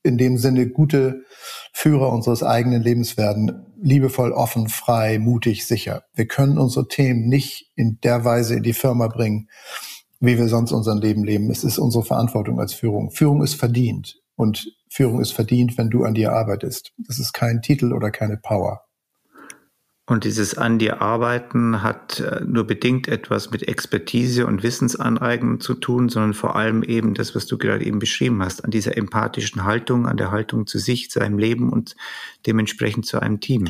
in 0.01 0.17
dem 0.17 0.39
Sinne 0.39 0.67
gute 0.67 1.23
Führer 1.71 2.11
unseres 2.11 2.41
eigenen 2.41 2.81
Lebens 2.81 3.17
werden, 3.17 3.65
liebevoll, 3.79 4.31
offen, 4.31 4.67
frei, 4.69 5.19
mutig, 5.19 5.67
sicher. 5.67 6.05
Wir 6.15 6.27
können 6.27 6.57
unsere 6.57 6.87
Themen 6.87 7.27
nicht 7.27 7.71
in 7.75 7.99
der 8.01 8.25
Weise 8.25 8.55
in 8.55 8.63
die 8.63 8.73
Firma 8.73 9.07
bringen, 9.07 9.49
wie 10.25 10.37
wir 10.37 10.47
sonst 10.47 10.71
unser 10.71 10.95
Leben 10.95 11.23
leben. 11.23 11.49
Es 11.49 11.63
ist 11.63 11.77
unsere 11.77 12.03
Verantwortung 12.03 12.59
als 12.59 12.73
Führung. 12.73 13.11
Führung 13.11 13.43
ist 13.43 13.55
verdient 13.55 14.21
und 14.35 14.67
Führung 14.89 15.21
ist 15.21 15.31
verdient, 15.31 15.77
wenn 15.77 15.89
du 15.89 16.03
an 16.03 16.13
dir 16.13 16.33
arbeitest. 16.33 16.93
Das 16.97 17.19
ist 17.19 17.33
kein 17.33 17.61
Titel 17.61 17.93
oder 17.93 18.11
keine 18.11 18.37
Power. 18.37 18.85
Und 20.07 20.23
dieses 20.23 20.55
an 20.55 20.77
dir 20.77 21.01
arbeiten 21.01 21.81
hat 21.81 22.19
äh, 22.19 22.41
nur 22.45 22.67
bedingt 22.67 23.07
etwas 23.07 23.49
mit 23.49 23.67
Expertise 23.67 24.45
und 24.45 24.61
Wissensaneignung 24.61 25.59
zu 25.59 25.73
tun, 25.73 26.09
sondern 26.09 26.35
vor 26.35 26.55
allem 26.55 26.83
eben 26.83 27.15
das, 27.15 27.33
was 27.33 27.47
du 27.47 27.57
gerade 27.57 27.83
eben 27.83 27.97
beschrieben 27.97 28.43
hast, 28.43 28.63
an 28.63 28.69
dieser 28.69 28.95
empathischen 28.97 29.63
Haltung, 29.63 30.05
an 30.05 30.17
der 30.17 30.29
Haltung 30.29 30.67
zu 30.67 30.77
sich, 30.77 31.09
zu 31.09 31.21
einem 31.21 31.39
Leben 31.39 31.73
und 31.73 31.95
dementsprechend 32.45 33.07
zu 33.07 33.19
einem 33.19 33.39
Team. 33.39 33.69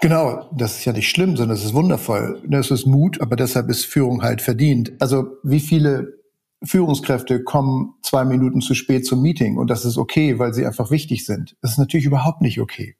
Genau, 0.00 0.48
das 0.56 0.78
ist 0.78 0.86
ja 0.86 0.94
nicht 0.94 1.10
schlimm, 1.10 1.36
sondern 1.36 1.58
es 1.58 1.64
ist 1.64 1.74
wundervoll. 1.74 2.40
Das 2.46 2.70
ist 2.70 2.86
Mut, 2.86 3.20
aber 3.20 3.36
deshalb 3.36 3.68
ist 3.68 3.84
Führung 3.84 4.22
halt 4.22 4.40
verdient. 4.40 4.92
Also 4.98 5.36
wie 5.42 5.60
viele 5.60 6.16
Führungskräfte 6.64 7.44
kommen 7.44 7.94
zwei 8.02 8.24
Minuten 8.24 8.62
zu 8.62 8.74
spät 8.74 9.04
zum 9.04 9.20
Meeting 9.20 9.58
und 9.58 9.68
das 9.68 9.84
ist 9.84 9.98
okay, 9.98 10.38
weil 10.38 10.54
sie 10.54 10.64
einfach 10.64 10.90
wichtig 10.90 11.26
sind. 11.26 11.54
Das 11.60 11.72
ist 11.72 11.78
natürlich 11.78 12.06
überhaupt 12.06 12.40
nicht 12.40 12.60
okay. 12.60 12.96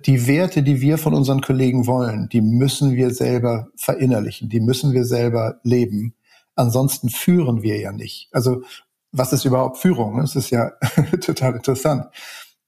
Die 0.00 0.26
Werte, 0.26 0.62
die 0.62 0.80
wir 0.80 0.98
von 0.98 1.14
unseren 1.14 1.40
Kollegen 1.40 1.86
wollen, 1.86 2.28
die 2.28 2.40
müssen 2.40 2.94
wir 2.94 3.10
selber 3.10 3.68
verinnerlichen, 3.76 4.48
die 4.48 4.60
müssen 4.60 4.92
wir 4.92 5.04
selber 5.04 5.60
leben. 5.62 6.14
Ansonsten 6.54 7.08
führen 7.08 7.62
wir 7.62 7.78
ja 7.78 7.92
nicht. 7.92 8.28
Also 8.32 8.62
was 9.12 9.32
ist 9.32 9.44
überhaupt 9.44 9.78
Führung? 9.78 10.18
Das 10.18 10.36
ist 10.36 10.50
ja 10.50 10.72
total 11.20 11.54
interessant. 11.54 12.06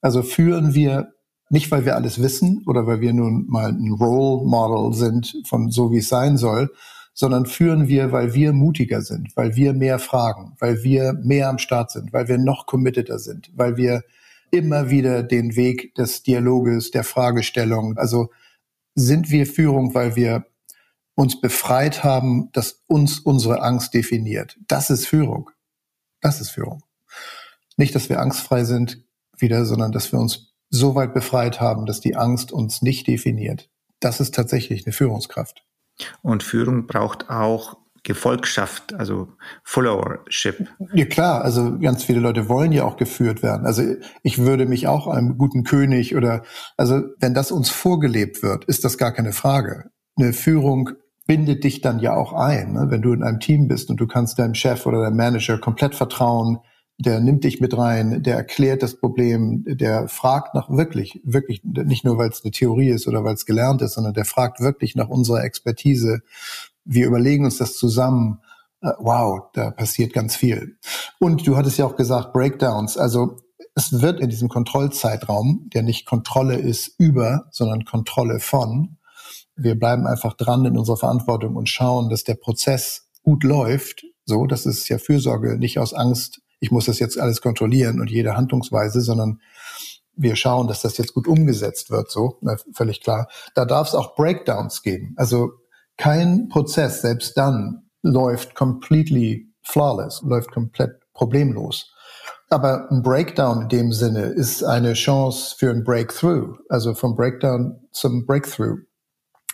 Also 0.01 0.23
führen 0.23 0.75
wir 0.75 1.13
nicht, 1.49 1.71
weil 1.71 1.85
wir 1.85 1.97
alles 1.97 2.21
wissen 2.21 2.63
oder 2.67 2.87
weil 2.87 3.01
wir 3.01 3.13
nun 3.13 3.47
mal 3.49 3.71
ein 3.71 3.93
Role 3.93 4.45
Model 4.47 4.97
sind 4.97 5.43
von 5.47 5.71
so, 5.71 5.93
wie 5.93 5.99
es 5.99 6.09
sein 6.09 6.37
soll, 6.37 6.71
sondern 7.15 7.47
führen 7.47 7.89
wir, 7.89 8.13
weil 8.13 8.35
wir 8.35 8.53
mutiger 8.53 9.01
sind, 9.01 9.37
weil 9.37 9.57
wir 9.57 9.73
mehr 9.73 9.99
fragen, 9.99 10.55
weil 10.59 10.83
wir 10.83 11.15
mehr 11.15 11.49
am 11.49 11.59
Start 11.59 11.91
sind, 11.91 12.13
weil 12.13 12.29
wir 12.29 12.39
noch 12.39 12.67
committeter 12.67 13.19
sind, 13.19 13.51
weil 13.57 13.77
wir 13.77 14.03
immer 14.57 14.91
wieder 14.91 15.23
den 15.23 15.57
Weg 15.57 15.95
des 15.95 16.23
Dialoges, 16.23 16.91
der 16.91 17.05
Fragestellung. 17.05 17.97
Also 17.97 18.31
sind 18.95 19.31
wir 19.31 19.47
Führung, 19.47 19.95
weil 19.95 20.17
wir 20.17 20.47
uns 21.15 21.41
befreit 21.41 22.05
haben, 22.05 22.51
dass 22.53 22.83
uns 22.87 23.19
unsere 23.19 23.63
Angst 23.63 23.95
definiert. 23.95 24.59
Das 24.69 24.91
ist 24.91 25.07
Führung. 25.07 25.51
Das 26.21 26.41
ist 26.41 26.51
Führung. 26.51 26.83
Nicht, 27.77 27.95
dass 27.95 28.09
wir 28.09 28.21
angstfrei 28.21 28.65
sind 28.65 29.05
wieder, 29.37 29.65
sondern 29.65 29.93
dass 29.93 30.13
wir 30.13 30.19
uns 30.19 30.55
so 30.71 30.95
weit 30.95 31.15
befreit 31.15 31.61
haben, 31.61 31.87
dass 31.87 32.01
die 32.01 32.17
Angst 32.17 32.53
uns 32.53 32.83
nicht 32.83 33.07
definiert. 33.07 33.71
Das 34.01 34.21
ist 34.21 34.35
tatsächlich 34.35 34.85
eine 34.85 34.93
Führungskraft. 34.93 35.65
Und 36.23 36.43
Führung 36.43 36.87
braucht 36.87 37.31
auch 37.31 37.79
Gefolgschaft, 38.07 38.95
also 38.95 39.29
Followership. 39.65 40.69
Ja 40.95 41.05
klar, 41.05 41.43
also 41.43 41.79
ganz 41.79 42.05
viele 42.05 42.21
Leute 42.21 42.49
wollen 42.49 42.73
ja 42.73 42.85
auch 42.85 42.97
geführt 42.97 43.43
werden. 43.43 43.67
Also 43.67 43.83
ich 44.23 44.39
würde 44.39 44.65
mich 44.65 44.87
auch 44.87 45.09
einem 45.09 45.37
guten 45.37 45.65
König 45.65 46.17
oder, 46.17 46.43
also 46.77 47.03
wenn 47.19 47.35
das 47.35 47.51
uns 47.51 47.69
vorgelebt 47.69 48.43
wird, 48.43 48.65
ist 48.67 48.85
das 48.85 48.97
gar 48.97 49.13
keine 49.13 49.33
Frage. 49.33 49.91
Eine 50.17 50.33
Führung 50.33 50.91
bindet 51.27 51.65
dich 51.65 51.81
dann 51.81 51.99
ja 51.99 52.15
auch 52.15 52.33
ein. 52.33 52.73
Ne? 52.73 52.87
Wenn 52.89 53.03
du 53.03 53.13
in 53.13 53.25
einem 53.25 53.41
Team 53.41 53.67
bist 53.67 53.91
und 53.91 54.01
du 54.01 54.07
kannst 54.07 54.39
deinem 54.39 54.55
Chef 54.55 54.87
oder 54.87 55.03
deinem 55.03 55.17
Manager 55.17 55.59
komplett 55.59 55.95
vertrauen, 55.95 56.59
der 56.99 57.21
nimmt 57.21 57.45
dich 57.45 57.61
mit 57.61 57.77
rein, 57.77 58.23
der 58.23 58.37
erklärt 58.37 58.83
das 58.83 58.99
Problem, 58.99 59.65
der 59.67 60.09
fragt 60.09 60.55
nach 60.55 60.71
wirklich, 60.71 61.21
wirklich, 61.25 61.63
nicht 61.65 62.05
nur 62.05 62.17
weil 62.17 62.31
es 62.31 62.43
eine 62.43 62.53
Theorie 62.53 62.89
ist 62.89 63.07
oder 63.07 63.23
weil 63.25 63.35
es 63.35 63.45
gelernt 63.45 63.83
ist, 63.83 63.95
sondern 63.95 64.15
der 64.15 64.25
fragt 64.25 64.61
wirklich 64.61 64.95
nach 64.95 65.09
unserer 65.09 65.45
Expertise 65.45 66.21
wir 66.87 67.07
überlegen 67.07 67.45
uns 67.45 67.59
das 67.59 67.77
zusammen. 67.77 68.41
Äh, 68.81 68.93
wow, 68.99 69.51
da 69.53 69.71
passiert 69.71 70.13
ganz 70.13 70.37
viel. 70.37 70.79
Und 71.19 71.47
du 71.47 71.57
hattest 71.57 71.79
ja 71.79 71.87
auch 71.87 71.97
gesagt, 71.97 72.33
Breakdowns. 72.33 72.97
Also 72.97 73.37
es 73.75 74.01
wird 74.01 74.21
in 74.21 74.31
diesem 74.31 74.49
Kontrollzeitraum, 74.49 75.69
der 75.75 75.83
nicht 75.83 76.07
Kontrolle 76.07 76.57
ist 76.57 76.95
über, 76.99 77.47
sondern 77.51 77.85
Kontrolle 77.85 78.41
von, 78.41 78.97
wir 79.55 79.79
bleiben 79.79 80.07
einfach 80.07 80.35
dran 80.35 80.65
in 80.65 80.79
unserer 80.79 80.99
Verantwortung 80.99 81.57
und 81.57 81.69
schauen, 81.69 82.09
dass 82.09 82.25
der 82.25 82.35
Prozess 82.35 83.09
gut 83.23 83.43
läuft. 83.43 84.05
So, 84.25 84.47
das 84.47 84.67
ist 84.67 84.89
ja 84.89 84.99
Fürsorge, 84.99 85.59
nicht 85.59 85.79
aus 85.79 85.95
Angst, 85.95 86.41
ich 86.61 86.71
muss 86.71 86.87
das 86.87 86.99
jetzt 86.99 87.19
alles 87.19 87.41
kontrollieren 87.41 88.01
und 88.01 88.11
jede 88.11 88.37
Handlungsweise, 88.37 89.01
sondern 89.01 89.41
wir 90.17 90.37
schauen, 90.37 90.67
dass 90.67 90.81
das 90.81 90.97
jetzt 90.97 91.13
gut 91.13 91.29
umgesetzt 91.29 91.91
wird, 91.91 92.11
so, 92.11 92.39
na, 92.41 92.57
völlig 92.73 93.03
klar. 93.03 93.29
Da 93.55 93.67
darf 93.67 93.89
es 93.89 93.95
auch 93.95 94.15
Breakdowns 94.15 94.83
geben. 94.83 95.15
Also 95.17 95.53
kein 95.97 96.49
Prozess, 96.49 97.03
selbst 97.03 97.37
dann, 97.37 97.89
läuft 98.03 98.55
completely 98.55 99.53
flawless, 99.63 100.23
läuft 100.23 100.53
komplett 100.53 101.01
problemlos. 101.13 101.93
Aber 102.49 102.89
ein 102.91 103.03
Breakdown 103.03 103.63
in 103.63 103.69
dem 103.69 103.93
Sinne 103.93 104.27
ist 104.27 104.63
eine 104.63 104.93
Chance 104.93 105.57
für 105.59 105.71
ein 105.71 105.83
Breakthrough, 105.83 106.57
also 106.69 106.95
vom 106.95 107.17
Breakdown 107.17 107.81
zum 107.91 108.25
Breakthrough. 108.25 108.79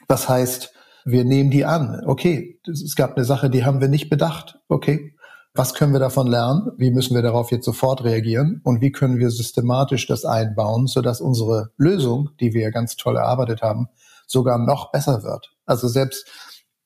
Das 0.09 0.28
heißt, 0.28 0.74
wir 1.05 1.24
nehmen 1.24 1.50
die 1.50 1.64
an. 1.64 2.02
Okay, 2.07 2.61
es 2.66 2.94
gab 2.94 3.16
eine 3.16 3.24
Sache, 3.24 3.48
die 3.48 3.64
haben 3.64 3.81
wir 3.81 3.88
nicht 3.88 4.11
bedacht. 4.11 4.59
Okay, 4.68 5.14
was 5.55 5.74
können 5.74 5.92
wir 5.92 6.00
davon 6.00 6.26
lernen? 6.26 6.70
Wie 6.76 6.90
müssen 6.90 7.14
wir 7.14 7.22
darauf 7.22 7.50
jetzt 7.50 7.64
sofort 7.64 8.05
reagieren? 8.05 8.61
Und 8.64 8.81
wie 8.81 8.92
können 8.92 9.18
wir 9.18 9.31
systematisch 9.31 10.07
das 10.07 10.24
einbauen, 10.24 10.87
sodass 10.87 11.20
unsere 11.20 11.70
Lösung, 11.76 12.31
die 12.40 12.52
wir 12.52 12.70
ganz 12.70 12.96
toll 12.96 13.16
erarbeitet 13.16 13.62
haben, 13.62 13.88
sogar 14.26 14.59
noch 14.59 14.92
besser 14.92 15.22
wird? 15.22 15.52
Also 15.66 15.88
selbst 15.88 16.27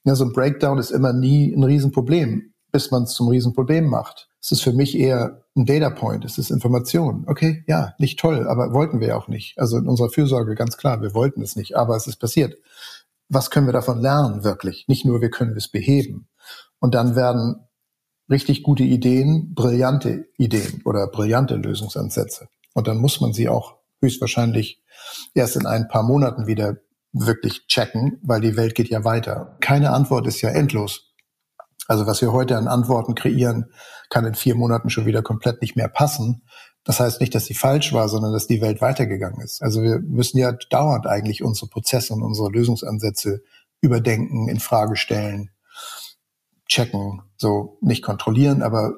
ja, 0.05 0.15
so 0.15 0.25
ein 0.25 0.33
Breakdown 0.33 0.79
ist 0.79 0.91
immer 0.91 1.13
nie 1.13 1.53
ein 1.53 1.65
Riesenproblem, 1.65 2.55
bis 2.71 2.91
man 2.91 3.05
es 3.05 3.15
zum 3.15 3.29
Riesenproblem 3.29 3.87
macht. 3.87 4.29
Es 4.41 4.53
ist 4.53 4.63
für 4.63 4.73
mich 4.73 4.97
eher 4.97 5.43
ein 5.57 5.67
Data 5.67 5.91
Point, 5.91 6.25
es 6.25 6.39
ist 6.39 6.51
Information. 6.51 7.25
Okay, 7.27 7.65
ja, 7.67 7.95
nicht 7.99 8.21
toll, 8.21 8.47
aber 8.47 8.73
wollten 8.73 9.01
wir 9.01 9.17
auch 9.17 9.27
nicht. 9.27 9.59
Also 9.59 9.79
in 9.79 9.89
unserer 9.89 10.11
Fürsorge 10.11 10.55
ganz 10.55 10.77
klar, 10.77 11.03
wir 11.03 11.15
wollten 11.15 11.43
es 11.43 11.57
nicht, 11.57 11.77
aber 11.77 11.97
es 11.97 12.07
ist 12.07 12.19
passiert. 12.19 12.55
Was 13.29 13.51
können 13.51 13.67
wir 13.67 13.73
davon 13.73 14.01
lernen 14.01 14.45
wirklich? 14.45 14.87
Nicht 14.87 15.05
nur, 15.05 15.21
wir 15.21 15.31
können 15.31 15.57
es 15.57 15.69
beheben. 15.69 16.29
Und 16.79 16.95
dann 16.95 17.17
werden 17.17 17.67
richtig 18.31 18.63
gute 18.63 18.85
Ideen, 18.85 19.55
brillante 19.55 20.29
Ideen 20.39 20.83
oder 20.85 21.09
brillante 21.09 21.57
Lösungsansätze. 21.57 22.49
Und 22.75 22.87
dann 22.87 22.99
muss 22.99 23.21
man 23.21 23.33
sie 23.33 23.49
auch 23.49 23.77
höchstwahrscheinlich 24.01 24.83
erst 25.35 25.57
in 25.57 25.67
ein 25.67 25.89
paar 25.89 26.03
Monaten 26.03 26.47
wieder 26.47 26.77
wirklich 27.19 27.67
checken, 27.67 28.19
weil 28.23 28.41
die 28.41 28.57
Welt 28.57 28.75
geht 28.75 28.89
ja 28.89 29.05
weiter. 29.05 29.57
Keine 29.61 29.91
Antwort 29.91 30.27
ist 30.27 30.43
ja 30.43 30.51
endlos. 30.51 31.15
Also 31.89 32.07
was 32.07 32.21
wir 32.21 32.33
heute 32.33 32.57
an 32.57 32.69
Antworten 32.69 33.15
kreieren, 33.15 33.71
kann 34.11 34.27
in 34.27 34.35
vier 34.35 34.55
Monaten 34.55 34.91
schon 34.91 35.07
wieder 35.07 35.23
komplett 35.23 35.63
nicht 35.63 35.77
mehr 35.77 35.89
passen. 35.89 36.43
Das 36.85 37.01
heißt 37.01 37.21
nicht, 37.21 37.35
dass 37.35 37.47
sie 37.47 37.55
falsch 37.55 37.93
war, 37.93 38.09
sondern 38.09 38.33
dass 38.33 38.47
die 38.47 38.61
Welt 38.61 38.81
weitergegangen 38.81 39.41
ist. 39.41 39.63
Also 39.63 39.83
wir 39.83 39.99
müssen 40.01 40.39
ja 40.39 40.53
dauernd 40.71 41.07
eigentlich 41.07 41.43
unsere 41.43 41.69
Prozesse 41.69 42.13
und 42.13 42.23
unsere 42.23 42.51
Lösungsansätze 42.51 43.43
überdenken, 43.81 44.49
in 44.49 44.61
Frage 44.61 44.97
stellen, 44.97 45.51
checken, 46.69 47.23
so 47.37 47.79
nicht 47.81 48.03
kontrollieren, 48.03 48.63
aber 48.63 48.95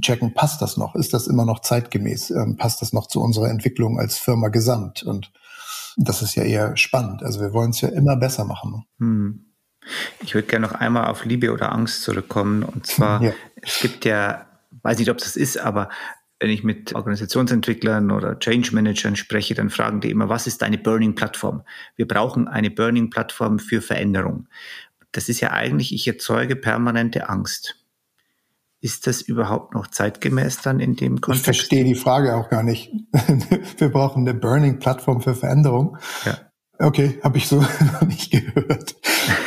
checken, 0.00 0.32
passt 0.34 0.62
das 0.62 0.76
noch? 0.76 0.94
Ist 0.94 1.12
das 1.12 1.26
immer 1.26 1.44
noch 1.44 1.60
zeitgemäß? 1.60 2.30
Ähm, 2.30 2.56
passt 2.56 2.82
das 2.82 2.92
noch 2.92 3.08
zu 3.08 3.20
unserer 3.20 3.50
Entwicklung 3.50 3.98
als 3.98 4.16
Firma 4.16 4.48
gesamt? 4.48 5.02
Und 5.02 5.32
das 5.98 6.22
ist 6.22 6.36
ja 6.36 6.44
eher 6.44 6.76
spannend. 6.76 7.22
Also 7.22 7.40
wir 7.40 7.52
wollen 7.52 7.70
es 7.70 7.80
ja 7.80 7.88
immer 7.88 8.16
besser 8.16 8.44
machen. 8.44 8.84
Hm. 8.98 9.44
Ich 10.22 10.34
würde 10.34 10.46
gerne 10.46 10.66
noch 10.66 10.74
einmal 10.74 11.06
auf 11.06 11.24
Liebe 11.24 11.52
oder 11.52 11.72
Angst 11.72 12.02
zurückkommen. 12.02 12.62
Und 12.62 12.86
zwar, 12.86 13.22
ja. 13.22 13.32
es 13.62 13.80
gibt 13.80 14.04
ja, 14.04 14.46
weiß 14.82 14.98
nicht, 14.98 15.10
ob 15.10 15.18
es 15.18 15.24
das 15.24 15.36
ist, 15.36 15.58
aber 15.58 15.88
wenn 16.40 16.50
ich 16.50 16.62
mit 16.62 16.94
Organisationsentwicklern 16.94 18.12
oder 18.12 18.38
Change 18.38 18.72
Managern 18.74 19.16
spreche, 19.16 19.54
dann 19.54 19.70
fragen 19.70 20.00
die 20.00 20.10
immer, 20.10 20.28
was 20.28 20.46
ist 20.46 20.62
deine 20.62 20.78
Burning 20.78 21.16
Plattform? 21.16 21.64
Wir 21.96 22.06
brauchen 22.06 22.46
eine 22.46 22.70
Burning 22.70 23.10
Plattform 23.10 23.58
für 23.58 23.82
Veränderung. 23.82 24.46
Das 25.10 25.28
ist 25.28 25.40
ja 25.40 25.50
eigentlich, 25.50 25.92
ich 25.92 26.06
erzeuge 26.06 26.54
permanente 26.54 27.28
Angst. 27.28 27.76
Ist 28.80 29.08
das 29.08 29.22
überhaupt 29.22 29.74
noch 29.74 29.88
zeitgemäß 29.88 30.62
dann 30.62 30.78
in 30.78 30.94
dem 30.94 31.20
Kontext? 31.20 31.40
Ich 31.40 31.44
verstehe 31.44 31.84
die 31.84 31.96
Frage 31.96 32.36
auch 32.36 32.48
gar 32.48 32.62
nicht. 32.62 32.92
Wir 33.78 33.88
brauchen 33.90 34.26
eine 34.26 34.38
Burning-Plattform 34.38 35.20
für 35.20 35.34
Veränderung. 35.34 35.96
Ja. 36.24 36.38
Okay, 36.80 37.18
habe 37.24 37.38
ich 37.38 37.48
so 37.48 37.56
noch 37.92 38.02
nicht 38.02 38.30
gehört. 38.30 38.94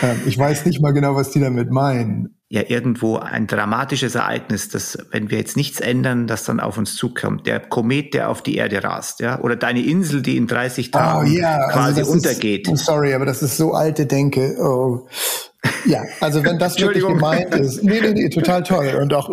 Ähm, 0.02 0.22
ich 0.26 0.38
weiß 0.38 0.66
nicht 0.66 0.82
mal 0.82 0.92
genau, 0.92 1.16
was 1.16 1.32
die 1.32 1.40
damit 1.40 1.72
meinen. 1.72 2.36
Ja, 2.50 2.64
irgendwo 2.68 3.18
ein 3.18 3.48
dramatisches 3.48 4.16
Ereignis, 4.16 4.68
dass, 4.68 4.98
wenn 5.12 5.32
wir 5.32 5.38
jetzt 5.38 5.56
nichts 5.56 5.80
ändern, 5.80 6.28
das 6.28 6.44
dann 6.44 6.60
auf 6.60 6.78
uns 6.78 6.98
zukommt. 6.98 7.48
Der 7.48 7.62
Komet, 7.62 8.14
der 8.14 8.30
auf 8.30 8.44
die 8.44 8.56
Erde 8.56 8.84
rast, 8.84 9.22
ja, 9.22 9.40
oder 9.40 9.56
deine 9.56 9.82
Insel, 9.82 10.22
die 10.22 10.36
in 10.36 10.48
30 10.48 10.92
Tagen 10.92 11.34
oh. 11.34 11.46
Also 11.46 11.72
quasi 11.72 12.00
also 12.02 12.12
untergeht. 12.12 12.68
Ist, 12.68 12.86
sorry, 12.86 13.14
aber 13.14 13.26
das 13.26 13.42
ist 13.42 13.56
so 13.56 13.72
alte 13.72 14.06
Denke. 14.06 14.58
Oh. 14.60 15.08
Ja, 15.86 16.04
also 16.20 16.44
wenn 16.44 16.58
das 16.58 16.80
wirklich 16.80 17.06
gemeint 17.06 17.54
ist, 17.56 17.84
nee, 17.84 18.02
nee, 18.02 18.14
nee, 18.14 18.30
total 18.30 18.64
toll 18.64 18.98
und 19.00 19.14
auch 19.14 19.30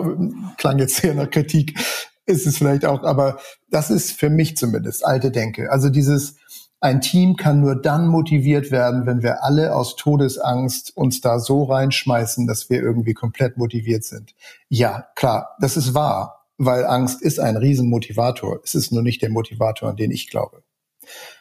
klang 0.58 0.78
jetzt 0.78 0.96
sehr 0.96 1.14
nach 1.14 1.30
Kritik, 1.30 1.78
ist 2.26 2.46
es 2.46 2.58
vielleicht 2.58 2.84
auch, 2.84 3.02
aber 3.02 3.38
das 3.70 3.90
ist 3.90 4.12
für 4.12 4.28
mich 4.28 4.56
zumindest 4.56 5.04
alte 5.06 5.30
Denke. 5.30 5.70
Also 5.70 5.88
dieses, 5.88 6.36
ein 6.80 7.00
Team 7.00 7.36
kann 7.36 7.60
nur 7.60 7.74
dann 7.74 8.06
motiviert 8.06 8.70
werden, 8.70 9.04
wenn 9.06 9.22
wir 9.22 9.42
alle 9.42 9.74
aus 9.74 9.96
Todesangst 9.96 10.96
uns 10.96 11.20
da 11.20 11.40
so 11.40 11.64
reinschmeißen, 11.64 12.46
dass 12.46 12.70
wir 12.70 12.80
irgendwie 12.80 13.14
komplett 13.14 13.56
motiviert 13.56 14.04
sind. 14.04 14.34
Ja, 14.68 15.06
klar, 15.16 15.56
das 15.60 15.76
ist 15.76 15.94
wahr, 15.94 16.46
weil 16.56 16.84
Angst 16.84 17.20
ist 17.20 17.40
ein 17.40 17.56
Riesenmotivator. 17.56 18.60
Es 18.62 18.74
ist 18.74 18.92
nur 18.92 19.02
nicht 19.02 19.22
der 19.22 19.30
Motivator, 19.30 19.88
an 19.88 19.96
den 19.96 20.10
ich 20.10 20.30
glaube. 20.30 20.62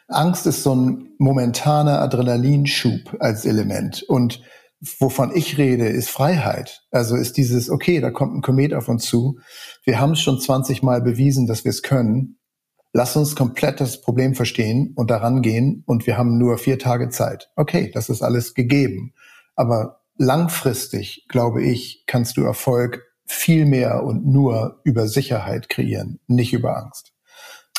Angst 0.08 0.47
ist 0.47 0.63
so 0.63 0.73
ein 0.73 1.10
momentaner 1.17 2.00
Adrenalinschub 2.00 3.17
als 3.19 3.45
Element 3.45 4.04
und 4.04 4.41
wovon 5.00 5.36
ich 5.36 5.58
rede, 5.58 5.88
ist 5.88 6.10
Freiheit. 6.10 6.84
Also 6.92 7.16
ist 7.16 7.38
dieses, 7.38 7.70
okay, 7.70 8.00
da 8.00 8.12
kommt 8.12 8.36
ein 8.36 8.42
Komet 8.42 8.74
auf 8.74 8.88
uns 8.88 9.06
zu. 9.06 9.40
Wir 9.84 10.00
haben 10.00 10.12
es 10.12 10.22
schon 10.22 10.40
20 10.40 10.84
Mal 10.84 11.02
bewiesen, 11.02 11.48
dass 11.48 11.63
wir 11.63 11.72
es 11.72 11.82
können. 11.82 12.38
Lass 12.94 13.16
uns 13.16 13.36
komplett 13.36 13.80
das 13.80 14.02
Problem 14.02 14.36
verstehen 14.36 14.94
und 14.96 15.12
daran 15.12 15.42
gehen 15.42 15.84
und 15.86 16.08
wir 16.08 16.18
haben 16.18 16.38
nur 16.38 16.58
vier 16.58 16.80
Tage 16.80 17.10
Zeit. 17.10 17.50
Okay, 17.56 17.92
das 17.94 18.10
ist 18.10 18.22
alles 18.22 18.54
gegeben. 18.54 19.13
Aber 19.56 20.02
langfristig, 20.18 21.26
glaube 21.28 21.63
ich, 21.63 22.04
kannst 22.08 22.38
du 22.38 22.44
Erfolg 22.44 23.04
viel 23.26 23.66
mehr 23.66 24.04
und 24.04 24.26
nur 24.26 24.80
über 24.84 25.08
Sicherheit 25.08 25.70
kreieren, 25.70 26.20
nicht 26.28 26.54
über 26.54 26.78
Angst. 26.78 27.13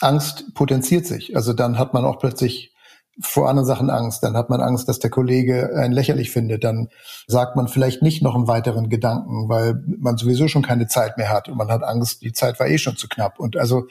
Angst 0.00 0.54
potenziert 0.54 1.06
sich. 1.06 1.34
Also 1.34 1.52
dann 1.52 1.78
hat 1.78 1.94
man 1.94 2.04
auch 2.04 2.18
plötzlich 2.18 2.74
vor 3.20 3.48
anderen 3.48 3.66
Sachen 3.66 3.90
Angst, 3.90 4.22
dann 4.22 4.36
hat 4.36 4.50
man 4.50 4.60
Angst, 4.60 4.88
dass 4.88 4.98
der 4.98 5.10
Kollege 5.10 5.74
einen 5.76 5.92
lächerlich 5.92 6.30
findet, 6.30 6.64
dann 6.64 6.88
sagt 7.26 7.56
man 7.56 7.68
vielleicht 7.68 8.02
nicht 8.02 8.22
noch 8.22 8.34
einen 8.34 8.46
weiteren 8.46 8.88
Gedanken, 8.88 9.48
weil 9.48 9.82
man 9.98 10.16
sowieso 10.16 10.48
schon 10.48 10.62
keine 10.62 10.86
Zeit 10.86 11.16
mehr 11.16 11.30
hat 11.30 11.48
und 11.48 11.56
man 11.56 11.68
hat 11.68 11.82
Angst, 11.82 12.22
die 12.22 12.32
Zeit 12.32 12.60
war 12.60 12.68
eh 12.68 12.78
schon 12.78 12.96
zu 12.96 13.08
knapp. 13.08 13.40
Und 13.40 13.56
also 13.56 13.88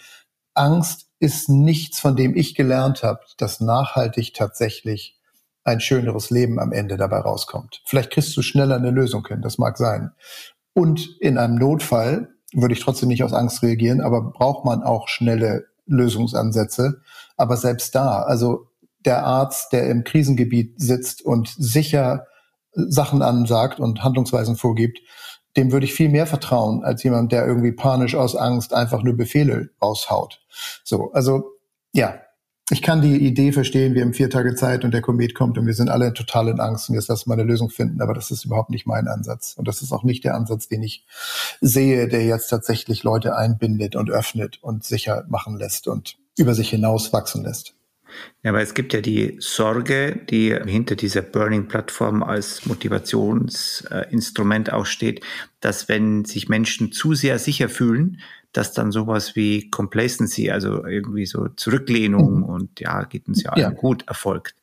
Angst 0.53 1.07
ist 1.19 1.49
nichts, 1.49 1.99
von 1.99 2.15
dem 2.15 2.35
ich 2.35 2.55
gelernt 2.55 3.03
habe, 3.03 3.19
dass 3.37 3.59
nachhaltig 3.59 4.33
tatsächlich 4.33 5.17
ein 5.63 5.81
schöneres 5.81 6.29
Leben 6.29 6.59
am 6.59 6.71
Ende 6.71 6.95
dabei 6.95 7.19
rauskommt. 7.19 7.81
Vielleicht 7.85 8.11
kriegst 8.11 8.35
du 8.37 8.41
schneller 8.41 8.75
eine 8.75 8.91
Lösung 8.91 9.27
hin, 9.27 9.41
das 9.41 9.57
mag 9.57 9.77
sein. 9.77 10.11
Und 10.73 11.17
in 11.19 11.37
einem 11.37 11.55
Notfall 11.55 12.29
würde 12.53 12.73
ich 12.73 12.79
trotzdem 12.79 13.09
nicht 13.09 13.23
aus 13.23 13.33
Angst 13.33 13.61
reagieren, 13.63 13.99
aber 13.99 14.21
braucht 14.21 14.63
man 14.63 14.83
auch 14.83 15.09
schnelle 15.09 15.65
Lösungsansätze. 15.85 17.01
Aber 17.35 17.57
selbst 17.57 17.95
da, 17.95 18.21
also 18.21 18.67
der 19.07 19.25
Arzt, 19.25 19.73
der 19.73 19.89
im 19.89 20.03
Krisengebiet 20.03 20.79
sitzt 20.79 21.23
und 21.23 21.47
sicher 21.57 22.27
Sachen 22.73 23.23
ansagt 23.23 23.79
und 23.79 24.03
Handlungsweisen 24.03 24.55
vorgibt, 24.55 24.99
dem 25.55 25.71
würde 25.71 25.85
ich 25.85 25.93
viel 25.93 26.09
mehr 26.09 26.27
vertrauen 26.27 26.83
als 26.83 27.01
jemand, 27.01 27.31
der 27.31 27.47
irgendwie 27.47 27.71
panisch 27.71 28.13
aus 28.13 28.35
Angst 28.35 28.73
einfach 28.73 29.01
nur 29.01 29.17
Befehle 29.17 29.71
raushaut. 29.81 30.41
So, 30.83 31.11
also 31.13 31.45
ja, 31.93 32.19
ich 32.69 32.81
kann 32.81 33.01
die 33.01 33.15
Idee 33.15 33.53
verstehen, 33.53 33.95
wir 33.95 34.01
haben 34.01 34.13
vier 34.13 34.29
Tage 34.29 34.53
Zeit 34.53 34.83
und 34.83 34.93
der 34.93 35.01
Komet 35.01 35.33
kommt 35.33 35.57
und 35.57 35.65
wir 35.65 35.73
sind 35.73 35.89
alle 35.89 36.13
total 36.13 36.49
in 36.49 36.59
Angst 36.59 36.89
und 36.89 36.95
jetzt 36.95 37.07
lassen 37.07 37.29
wir 37.29 37.33
eine 37.33 37.43
Lösung 37.43 37.69
finden, 37.69 38.01
aber 38.01 38.13
das 38.13 38.29
ist 38.29 38.43
überhaupt 38.43 38.69
nicht 38.69 38.85
mein 38.85 39.07
Ansatz. 39.07 39.53
Und 39.57 39.69
das 39.69 39.81
ist 39.81 39.93
auch 39.93 40.03
nicht 40.03 40.25
der 40.25 40.35
Ansatz, 40.35 40.67
den 40.67 40.83
ich 40.83 41.05
sehe, 41.61 42.09
der 42.09 42.25
jetzt 42.25 42.49
tatsächlich 42.49 43.03
Leute 43.03 43.37
einbindet 43.37 43.95
und 43.95 44.11
öffnet 44.11 44.61
und 44.61 44.83
sicher 44.83 45.25
machen 45.29 45.57
lässt 45.57 45.87
und 45.87 46.17
über 46.37 46.53
sich 46.53 46.69
hinaus 46.69 47.13
wachsen 47.13 47.43
lässt. 47.43 47.76
Ja, 48.43 48.51
aber 48.51 48.61
es 48.61 48.73
gibt 48.73 48.93
ja 48.93 49.01
die 49.01 49.35
Sorge, 49.39 50.19
die 50.29 50.57
hinter 50.65 50.95
dieser 50.95 51.21
Burning-Plattform 51.21 52.23
als 52.23 52.65
Motivationsinstrument 52.65 54.71
auch 54.71 54.85
steht, 54.85 55.21
dass 55.59 55.89
wenn 55.89 56.25
sich 56.25 56.49
Menschen 56.49 56.91
zu 56.91 57.13
sehr 57.13 57.39
sicher 57.39 57.69
fühlen, 57.69 58.21
dass 58.53 58.73
dann 58.73 58.91
sowas 58.91 59.35
wie 59.35 59.69
Complacency, 59.69 60.51
also 60.51 60.85
irgendwie 60.85 61.25
so 61.25 61.49
Zurücklehnung 61.49 62.37
mhm. 62.37 62.43
und 62.43 62.79
ja, 62.79 63.03
geht 63.03 63.27
uns 63.27 63.43
ja, 63.43 63.57
ja. 63.57 63.69
gut, 63.69 64.07
erfolgt. 64.07 64.55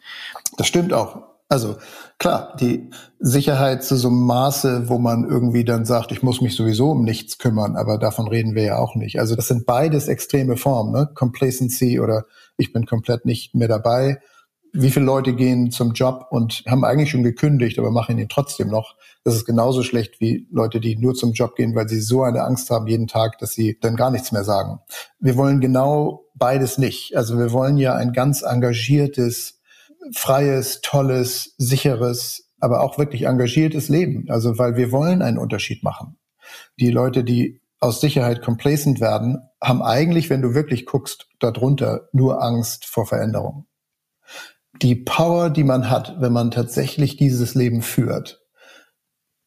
Das 0.57 0.67
stimmt 0.67 0.93
auch. 0.93 1.34
Also 1.49 1.77
klar, 2.19 2.57
die 2.59 2.91
Sicherheit 3.19 3.85
zu 3.85 3.97
so 3.97 4.09
einem 4.09 4.23
Maße, 4.23 4.89
wo 4.89 4.99
man 4.99 5.29
irgendwie 5.29 5.65
dann 5.65 5.85
sagt, 5.85 6.11
ich 6.11 6.23
muss 6.23 6.41
mich 6.41 6.57
sowieso 6.57 6.93
um 6.93 7.05
nichts 7.05 7.39
kümmern, 7.39 7.77
aber 7.77 7.99
davon 7.99 8.29
reden 8.29 8.55
wir 8.55 8.63
ja 8.63 8.79
auch 8.79 8.95
nicht. 8.95 9.21
Also 9.21 9.37
das 9.37 9.49
sind 9.49 9.67
beides 9.67 10.09
extreme 10.09 10.57
Formen, 10.57 10.93
ne? 10.93 11.11
Complacency 11.15 12.01
oder 12.01 12.25
ich 12.57 12.73
bin 12.73 12.87
komplett 12.87 13.27
nicht 13.27 13.55
mehr 13.55 13.69
dabei. 13.69 14.21
Wie 14.73 14.91
viele 14.91 15.05
Leute 15.05 15.35
gehen 15.35 15.71
zum 15.71 15.93
Job 15.93 16.27
und 16.31 16.65
haben 16.67 16.85
eigentlich 16.85 17.11
schon 17.11 17.23
gekündigt, 17.23 17.79
aber 17.79 17.93
machen 17.93 18.19
ihn 18.19 18.29
trotzdem 18.29 18.69
noch? 18.69 18.97
Das 19.23 19.37
ist 19.37 19.45
genauso 19.45 19.85
schlecht 19.85 20.21
wie 20.21 20.49
Leute, 20.51 20.81
die 20.81 20.97
nur 20.97 21.15
zum 21.15 21.33
Job 21.33 21.55
gehen, 21.55 21.77
weil 21.77 21.89
sie 21.89 22.01
so 22.01 22.23
eine 22.23 22.43
Angst 22.43 22.71
haben 22.71 22.89
jeden 22.89 23.07
Tag, 23.07 23.39
dass 23.39 23.53
sie 23.53 23.79
dann 23.81 23.95
gar 23.95 24.11
nichts 24.11 24.33
mehr 24.33 24.45
sagen. 24.45 24.81
Wir 25.21 25.37
wollen 25.37 25.61
genau 25.61 26.25
beides 26.35 26.79
nicht. 26.79 27.17
Also 27.17 27.39
wir 27.39 27.53
wollen 27.53 27.77
ja 27.77 27.95
ein 27.95 28.13
ganz 28.13 28.43
engagiertes, 28.43 29.61
freies, 30.13 30.81
tolles, 30.83 31.55
sicheres, 31.59 32.51
aber 32.61 32.83
auch 32.83 32.99
wirklich 32.99 33.27
engagiertes 33.27 33.89
Leben. 33.89 34.27
Also 34.29 34.59
weil 34.59 34.77
wir 34.77 34.93
wollen 34.93 35.23
einen 35.23 35.39
Unterschied 35.39 35.83
machen. 35.83 36.17
Die 36.79 36.91
Leute, 36.91 37.25
die 37.25 37.61
aus 37.81 38.01
Sicherheit 38.01 38.43
complacent 38.43 39.01
werden, 39.01 39.39
haben 39.63 39.83
eigentlich, 39.83 40.31
wenn 40.31 40.43
du 40.43 40.55
wirklich 40.55 40.87
guckst, 40.87 41.29
darunter 41.39 42.09
nur 42.13 42.43
Angst 42.43 42.87
vor 42.87 43.07
Veränderung. 43.07 43.67
Die 44.83 44.97
Power, 44.97 45.51
die 45.51 45.65
man 45.65 45.91
hat, 45.91 46.17
wenn 46.21 46.33
man 46.33 46.51
tatsächlich 46.51 47.17
dieses 47.17 47.55
Leben 47.55 47.83
führt, 47.83 48.43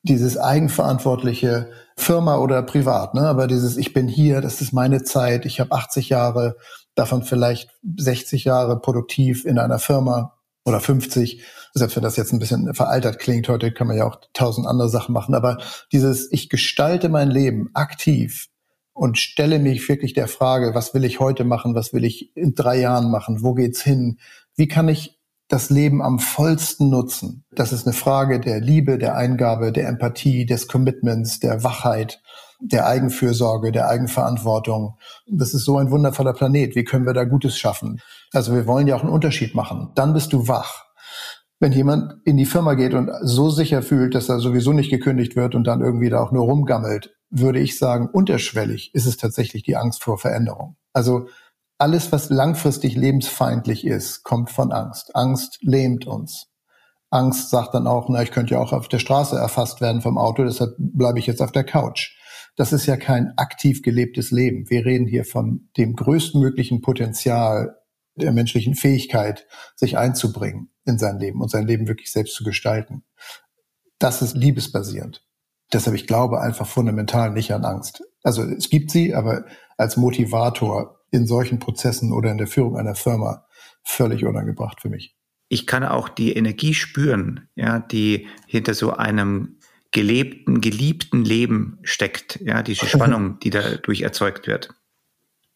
dieses 0.03 0.38
eigenverantwortliche 0.38 1.72
Firma 1.97 2.38
oder 2.38 2.62
privat, 2.62 3.14
ne? 3.14 3.22
aber 3.22 3.47
dieses 3.47 3.76
Ich 3.76 3.93
bin 3.93 4.08
hier, 4.08 4.39
das 4.39 4.62
ist 4.62 4.72
meine 4.72 5.03
Zeit, 5.03 5.45
ich 5.45 5.60
habe 5.60 5.72
80 5.72 6.10
Jahre, 6.10 6.55
davon 6.95 7.24
vielleicht 7.24 7.72
60 7.97 8.45
Jahre 8.45 8.80
produktiv 8.80 9.45
in 9.45 9.60
einer 9.60 9.80
Firma 9.80 10.37
oder 10.68 10.82
50, 10.82 11.41
selbst 11.74 11.95
wenn 11.95 12.03
das 12.03 12.18
jetzt 12.18 12.34
ein 12.34 12.39
bisschen 12.39 12.74
veraltert 12.74 13.20
klingt, 13.20 13.47
heute 13.47 13.72
kann 13.72 13.88
man 13.88 13.95
ja 13.95 14.05
auch 14.05 14.20
tausend 14.34 14.68
andere 14.68 14.89
Sachen 14.89 15.13
machen, 15.13 15.34
aber 15.34 15.59
dieses, 15.93 16.30
ich 16.32 16.49
gestalte 16.49 17.07
mein 17.07 17.32
Leben 17.32 17.70
aktiv 17.74 18.49
und 18.91 19.18
stelle 19.18 19.59
mich 19.59 19.88
wirklich 19.88 20.13
der 20.13 20.28
Frage, 20.28 20.76
was 20.76 20.93
will 20.93 21.05
ich 21.05 21.22
heute 21.22 21.45
machen, 21.45 21.74
was 21.74 21.93
will 21.93 22.03
ich 22.03 22.36
in 22.36 22.53
drei 22.53 22.80
Jahren 22.80 23.09
machen, 23.09 23.43
wo 23.43 23.53
geht's 23.53 23.82
hin, 23.82 24.20
wie 24.55 24.68
kann 24.68 24.89
ich 24.89 25.18
das 25.47 25.70
Leben 25.70 26.01
am 26.01 26.20
vollsten 26.20 26.89
nutzen? 26.89 27.45
Das 27.51 27.72
ist 27.72 27.88
eine 27.88 27.93
Frage 27.93 28.41
der 28.41 28.59
Liebe, 28.59 28.97
der 28.97 29.15
Eingabe, 29.15 29.72
der 29.72 29.88
Empathie, 29.88 30.45
des 30.45 30.68
Commitments, 30.68 31.39
der 31.39 31.63
Wachheit, 31.63 32.22
der 32.60 32.88
Eigenfürsorge, 32.88 33.72
der 33.72 33.88
Eigenverantwortung. 33.88 34.97
Das 35.28 35.53
ist 35.53 35.66
so 35.66 35.78
ein 35.78 35.91
wundervoller 35.91 36.34
Planet. 36.34 36.76
Wie 36.76 36.84
können 36.84 37.05
wir 37.05 37.14
da 37.14 37.24
Gutes 37.24 37.58
schaffen? 37.58 38.01
Also 38.34 38.53
wir 38.53 38.66
wollen 38.68 38.88
ja 38.88 38.95
auch 38.95 39.03
einen 39.03 39.12
Unterschied 39.12 39.55
machen. 39.55 39.91
Dann 39.95 40.14
bist 40.14 40.34
du 40.34 40.47
wach. 40.47 40.86
Wenn 41.60 41.72
jemand 41.72 42.16
in 42.26 42.38
die 42.38 42.45
Firma 42.45 42.76
geht 42.76 42.93
und 42.93 43.10
so 43.22 43.49
sicher 43.49 43.82
fühlt, 43.82 44.14
dass 44.14 44.30
er 44.30 44.39
sowieso 44.39 44.74
nicht 44.74 44.91
gekündigt 44.91 45.36
wird 45.36 45.55
und 45.55 45.66
dann 45.66 45.82
irgendwie 45.82 46.10
da 46.10 46.22
auch 46.22 46.32
nur 46.32 46.45
rumgammelt, 46.45 47.16
würde 47.30 47.60
ich 47.60 47.78
sagen, 47.78 48.10
unterschwellig 48.12 48.93
ist 48.93 49.08
es 49.08 49.18
tatsächlich 49.18 49.64
die 49.64 49.76
Angst 49.76 50.03
vor 50.03 50.18
Veränderung. 50.18 50.78
Also 50.93 51.28
alles, 51.80 52.12
was 52.12 52.30
langfristig 52.30 52.95
lebensfeindlich 52.95 53.86
ist, 53.86 54.24
kommt 54.24 54.49
von 54.49 54.72
Angst. 54.72 55.16
Angst 55.16 55.60
lähmt 55.62 56.08
uns. 56.08 56.47
Angst 57.10 57.49
sagt 57.49 57.74
dann 57.74 57.88
auch, 57.88 58.10
na, 58.10 58.22
ich 58.22 58.32
könnte 58.32 58.55
ja 58.55 58.60
auch 58.60 58.74
auf 58.74 58.88
der 58.88 58.99
Straße 58.99 59.38
erfasst 59.38 59.80
werden 59.80 60.01
vom 60.01 60.18
Auto, 60.18 60.43
deshalb 60.43 60.76
bleibe 60.78 61.20
ich 61.20 61.28
jetzt 61.28 61.41
auf 61.41 61.51
der 61.51 61.64
Couch. 61.64 62.16
Das 62.58 62.74
ist 62.74 62.88
ja 62.88 62.97
kein 62.97 63.38
aktiv 63.38 63.84
gelebtes 63.84 64.32
Leben. 64.32 64.70
Wir 64.70 64.84
reden 64.84 65.08
hier 65.08 65.24
von 65.24 65.70
dem 65.78 65.95
größtmöglichen 65.95 66.82
Potenzial 66.82 67.78
der 68.16 68.32
menschlichen 68.32 68.74
Fähigkeit, 68.74 69.47
sich 69.76 69.97
einzubringen 69.97 70.72
in 70.84 70.97
sein 70.97 71.20
Leben 71.20 71.39
und 71.39 71.49
sein 71.49 71.68
Leben 71.68 71.88
wirklich 71.88 72.12
selbst 72.12 72.34
zu 72.34 72.43
gestalten. 72.43 73.03
Das 73.99 74.24
ist 74.24 74.36
liebesbasierend. 74.36 75.24
Deshalb, 75.72 75.95
ich 75.95 76.08
glaube 76.08 76.41
einfach 76.41 76.68
fundamental 76.68 77.32
nicht 77.32 77.53
an 77.53 77.64
Angst. 77.64 78.03
Also 78.24 78.43
es 78.43 78.70
gibt 78.70 78.89
sie, 78.89 79.14
aber 79.14 79.45
als 79.78 79.95
Motivator 79.95 80.99
in 81.12 81.28
solchen 81.28 81.60
Prozessen 81.60 82.12
oder 82.12 82.32
in 82.32 82.39
der 82.39 82.47
Führung 82.47 82.76
einer 82.76 82.95
Firma 82.95 83.45
völlig 83.84 84.26
unangebracht 84.26 84.82
für 84.82 84.89
mich. 84.89 85.16
Ich 85.47 85.68
kann 85.68 85.84
auch 85.84 86.10
die 86.10 86.34
Energie 86.34 86.74
spüren, 86.74 87.49
ja, 87.55 87.80
die 87.80 88.28
hinter 88.47 88.74
so 88.74 88.93
einem 88.93 89.60
gelebten, 89.92 90.62
geliebten 90.62 91.24
Leben 91.24 91.80
steckt, 91.84 92.40
ja, 92.42 92.64
diese 92.64 92.86
Spannung, 92.88 93.40
die 93.40 93.50
dadurch 93.50 94.02
erzeugt 94.02 94.48
wird. 94.48 94.70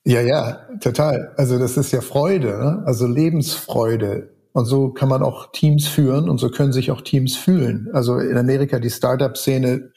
Ja, 0.04 0.22
ja, 0.22 0.68
total. 0.80 1.34
Also 1.38 1.60
das 1.60 1.78
ist 1.78 1.92
ja 1.92 2.02
Freude, 2.02 2.48
ne? 2.48 2.84
also 2.86 3.06
Lebensfreude. 3.06 4.36
Und 4.54 4.66
so 4.66 4.90
kann 4.90 5.08
man 5.08 5.24
auch 5.24 5.52
Teams 5.54 5.88
führen 5.88 6.30
und 6.30 6.38
so 6.38 6.50
können 6.50 6.74
sich 6.74 6.92
auch 6.92 7.02
Teams 7.02 7.38
fühlen. 7.38 7.88
Also 7.94 8.18
in 8.18 8.36
Amerika 8.36 8.80
die 8.80 8.90
Startup-Szene, 8.90 9.92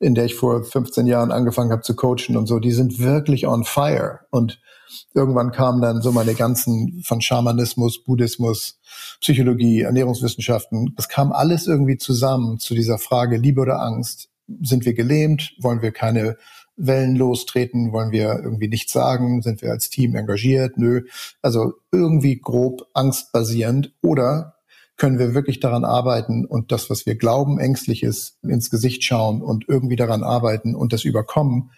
in 0.00 0.14
der 0.14 0.24
ich 0.24 0.34
vor 0.34 0.64
15 0.64 1.06
Jahren 1.06 1.30
angefangen 1.30 1.70
habe 1.70 1.82
zu 1.82 1.94
coachen 1.94 2.36
und 2.36 2.46
so, 2.46 2.58
die 2.58 2.72
sind 2.72 2.98
wirklich 2.98 3.46
on 3.46 3.62
fire. 3.62 4.20
Und 4.30 4.60
irgendwann 5.14 5.52
kamen 5.52 5.80
dann 5.80 6.02
so 6.02 6.12
meine 6.12 6.34
ganzen 6.34 7.02
von 7.04 7.20
Schamanismus, 7.20 8.02
Buddhismus, 8.04 8.78
Psychologie, 9.20 9.82
Ernährungswissenschaften. 9.82 10.94
Das 10.96 11.08
kam 11.08 11.32
alles 11.32 11.66
irgendwie 11.66 11.98
zusammen 11.98 12.58
zu 12.58 12.74
dieser 12.74 12.98
Frage 12.98 13.36
Liebe 13.36 13.60
oder 13.60 13.80
Angst. 13.80 14.28
Sind 14.62 14.84
wir 14.84 14.94
gelähmt? 14.94 15.54
Wollen 15.60 15.82
wir 15.82 15.92
keine 15.92 16.36
Wellen 16.76 17.16
lostreten? 17.16 17.92
Wollen 17.92 18.12
wir 18.12 18.40
irgendwie 18.42 18.68
nichts 18.68 18.92
sagen? 18.92 19.42
Sind 19.42 19.62
wir 19.62 19.70
als 19.70 19.90
Team 19.90 20.14
engagiert? 20.14 20.78
Nö. 20.78 21.02
Also 21.40 21.74
irgendwie 21.90 22.38
grob 22.38 22.88
angstbasierend 22.94 23.92
oder 24.02 24.54
können 24.96 25.18
wir 25.18 25.34
wirklich 25.34 25.58
daran 25.58 25.84
arbeiten 25.84 26.44
und 26.44 26.70
das, 26.70 26.90
was 26.90 27.06
wir 27.06 27.16
glauben, 27.16 27.58
ängstlich 27.58 28.02
ist, 28.02 28.38
ins 28.42 28.70
Gesicht 28.70 29.02
schauen 29.04 29.42
und 29.42 29.64
irgendwie 29.68 29.96
daran 29.96 30.22
arbeiten 30.22 30.74
und 30.74 30.92
das 30.92 31.04
überkommen. 31.04 31.70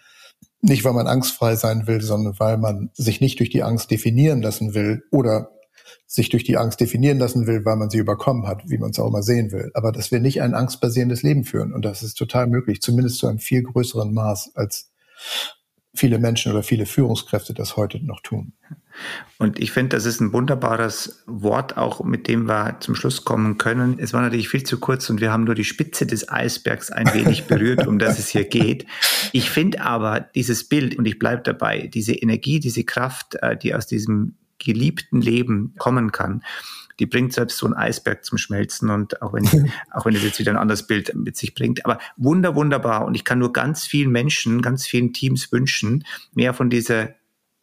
Nicht, 0.67 0.83
weil 0.83 0.93
man 0.93 1.07
angstfrei 1.07 1.55
sein 1.55 1.85
will, 1.85 2.01
sondern 2.01 2.39
weil 2.39 2.57
man 2.57 2.89
sich 2.93 3.21
nicht 3.21 3.39
durch 3.39 3.51
die 3.51 3.61
Angst 3.61 3.91
definieren 3.91 4.41
lassen 4.41 4.73
will 4.73 5.03
oder 5.11 5.51
sich 6.07 6.29
durch 6.29 6.43
die 6.43 6.57
Angst 6.57 6.79
definieren 6.79 7.19
lassen 7.19 7.45
will, 7.45 7.65
weil 7.65 7.75
man 7.75 7.91
sie 7.91 7.99
überkommen 7.99 8.47
hat, 8.47 8.63
wie 8.67 8.79
man 8.79 8.89
es 8.89 8.99
auch 8.99 9.07
immer 9.07 9.21
sehen 9.21 9.51
will. 9.51 9.69
Aber 9.75 9.91
dass 9.91 10.11
wir 10.11 10.19
nicht 10.19 10.41
ein 10.41 10.55
angstbasierendes 10.55 11.21
Leben 11.21 11.43
führen. 11.43 11.71
Und 11.71 11.85
das 11.85 12.01
ist 12.01 12.15
total 12.15 12.47
möglich, 12.47 12.81
zumindest 12.81 13.19
zu 13.19 13.27
einem 13.27 13.37
viel 13.37 13.61
größeren 13.61 14.11
Maß, 14.11 14.55
als 14.55 14.91
viele 15.93 16.17
Menschen 16.17 16.51
oder 16.51 16.63
viele 16.63 16.87
Führungskräfte 16.87 17.53
das 17.53 17.77
heute 17.77 18.03
noch 18.03 18.21
tun. 18.21 18.53
Und 19.37 19.59
ich 19.59 19.71
finde, 19.71 19.95
das 19.95 20.05
ist 20.05 20.21
ein 20.21 20.33
wunderbares 20.33 21.23
Wort, 21.25 21.77
auch 21.77 22.03
mit 22.03 22.27
dem 22.27 22.47
wir 22.47 22.77
zum 22.79 22.95
Schluss 22.95 23.25
kommen 23.25 23.57
können. 23.57 23.99
Es 23.99 24.13
war 24.13 24.21
natürlich 24.21 24.49
viel 24.49 24.63
zu 24.63 24.79
kurz 24.79 25.09
und 25.09 25.21
wir 25.21 25.31
haben 25.31 25.43
nur 25.43 25.55
die 25.55 25.63
Spitze 25.63 26.05
des 26.05 26.29
Eisbergs 26.29 26.91
ein 26.91 27.13
wenig 27.13 27.43
berührt, 27.47 27.87
um 27.87 27.99
das 27.99 28.19
es 28.19 28.29
hier 28.29 28.45
geht. 28.45 28.85
Ich 29.33 29.49
finde 29.49 29.81
aber 29.81 30.19
dieses 30.19 30.67
Bild, 30.67 30.97
und 30.97 31.05
ich 31.05 31.19
bleibe 31.19 31.43
dabei, 31.43 31.87
diese 31.87 32.13
Energie, 32.13 32.59
diese 32.59 32.83
Kraft, 32.83 33.35
äh, 33.41 33.57
die 33.57 33.75
aus 33.75 33.87
diesem 33.87 34.35
geliebten 34.57 35.21
Leben 35.21 35.73
kommen 35.77 36.11
kann, 36.11 36.41
die 36.99 37.05
bringt 37.05 37.33
selbst 37.33 37.57
so 37.57 37.67
ein 37.67 37.73
Eisberg 37.73 38.23
zum 38.23 38.37
Schmelzen 38.37 38.89
und 38.89 39.21
auch 39.21 39.33
wenn, 39.33 39.45
auch 39.91 40.05
wenn 40.05 40.15
es 40.15 40.23
jetzt 40.23 40.39
wieder 40.39 40.51
ein 40.51 40.57
anderes 40.57 40.87
Bild 40.87 41.13
mit 41.15 41.35
sich 41.35 41.53
bringt. 41.53 41.85
Aber 41.85 41.99
wunder, 42.17 42.55
wunderbar. 42.55 43.05
Und 43.05 43.15
ich 43.15 43.25
kann 43.25 43.39
nur 43.39 43.53
ganz 43.53 43.85
vielen 43.85 44.11
Menschen, 44.11 44.61
ganz 44.61 44.87
vielen 44.87 45.13
Teams 45.13 45.51
wünschen, 45.51 46.05
mehr 46.33 46.53
von 46.53 46.69
dieser 46.69 47.09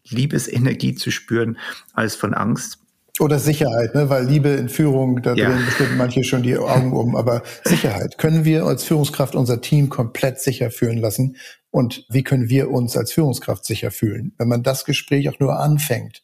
Liebesenergie 0.09 0.95
zu 0.95 1.11
spüren 1.11 1.59
als 1.93 2.15
von 2.15 2.35
Angst. 2.35 2.79
Oder 3.21 3.39
Sicherheit, 3.39 3.95
ne? 3.95 4.09
weil 4.09 4.25
Liebe 4.25 4.49
in 4.49 4.69
Führung, 4.69 5.23
da 5.23 5.35
ja. 5.35 5.51
drehen 5.51 5.65
bestimmt 5.67 5.99
manche 5.99 6.25
schon 6.25 6.43
die 6.43 6.57
Augen 6.57 6.93
um. 6.93 7.15
Aber 7.15 7.43
Sicherheit, 7.65 8.17
können 8.17 8.45
wir 8.45 8.65
als 8.65 8.85
Führungskraft 8.85 9.35
unser 9.35 9.61
Team 9.61 9.91
komplett 9.91 10.41
sicher 10.41 10.71
fühlen 10.71 10.99
lassen? 10.99 11.37
Und 11.71 12.07
wie 12.09 12.23
können 12.23 12.49
wir 12.49 12.71
uns 12.71 12.97
als 12.97 13.13
Führungskraft 13.13 13.65
sicher 13.65 13.91
fühlen? 13.91 14.35
Wenn 14.39 14.49
man 14.49 14.63
das 14.63 14.85
Gespräch 14.85 15.29
auch 15.29 15.39
nur 15.41 15.59
anfängt, 15.59 16.23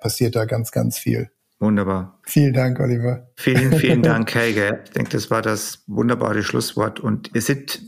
passiert 0.00 0.36
da 0.36 0.44
ganz, 0.44 0.70
ganz 0.70 0.96
viel. 0.96 1.30
Wunderbar. 1.60 2.20
Vielen 2.24 2.52
Dank, 2.52 2.78
Oliver. 2.78 3.30
Vielen, 3.36 3.72
vielen 3.72 4.02
Dank, 4.04 4.32
Helge. 4.34 4.80
Ich 4.84 4.90
denke, 4.90 5.10
das 5.10 5.30
war 5.30 5.42
das 5.42 5.82
wunderbare 5.88 6.42
Schlusswort. 6.44 7.00
Und 7.00 7.34
wir 7.34 7.42
sind, 7.42 7.80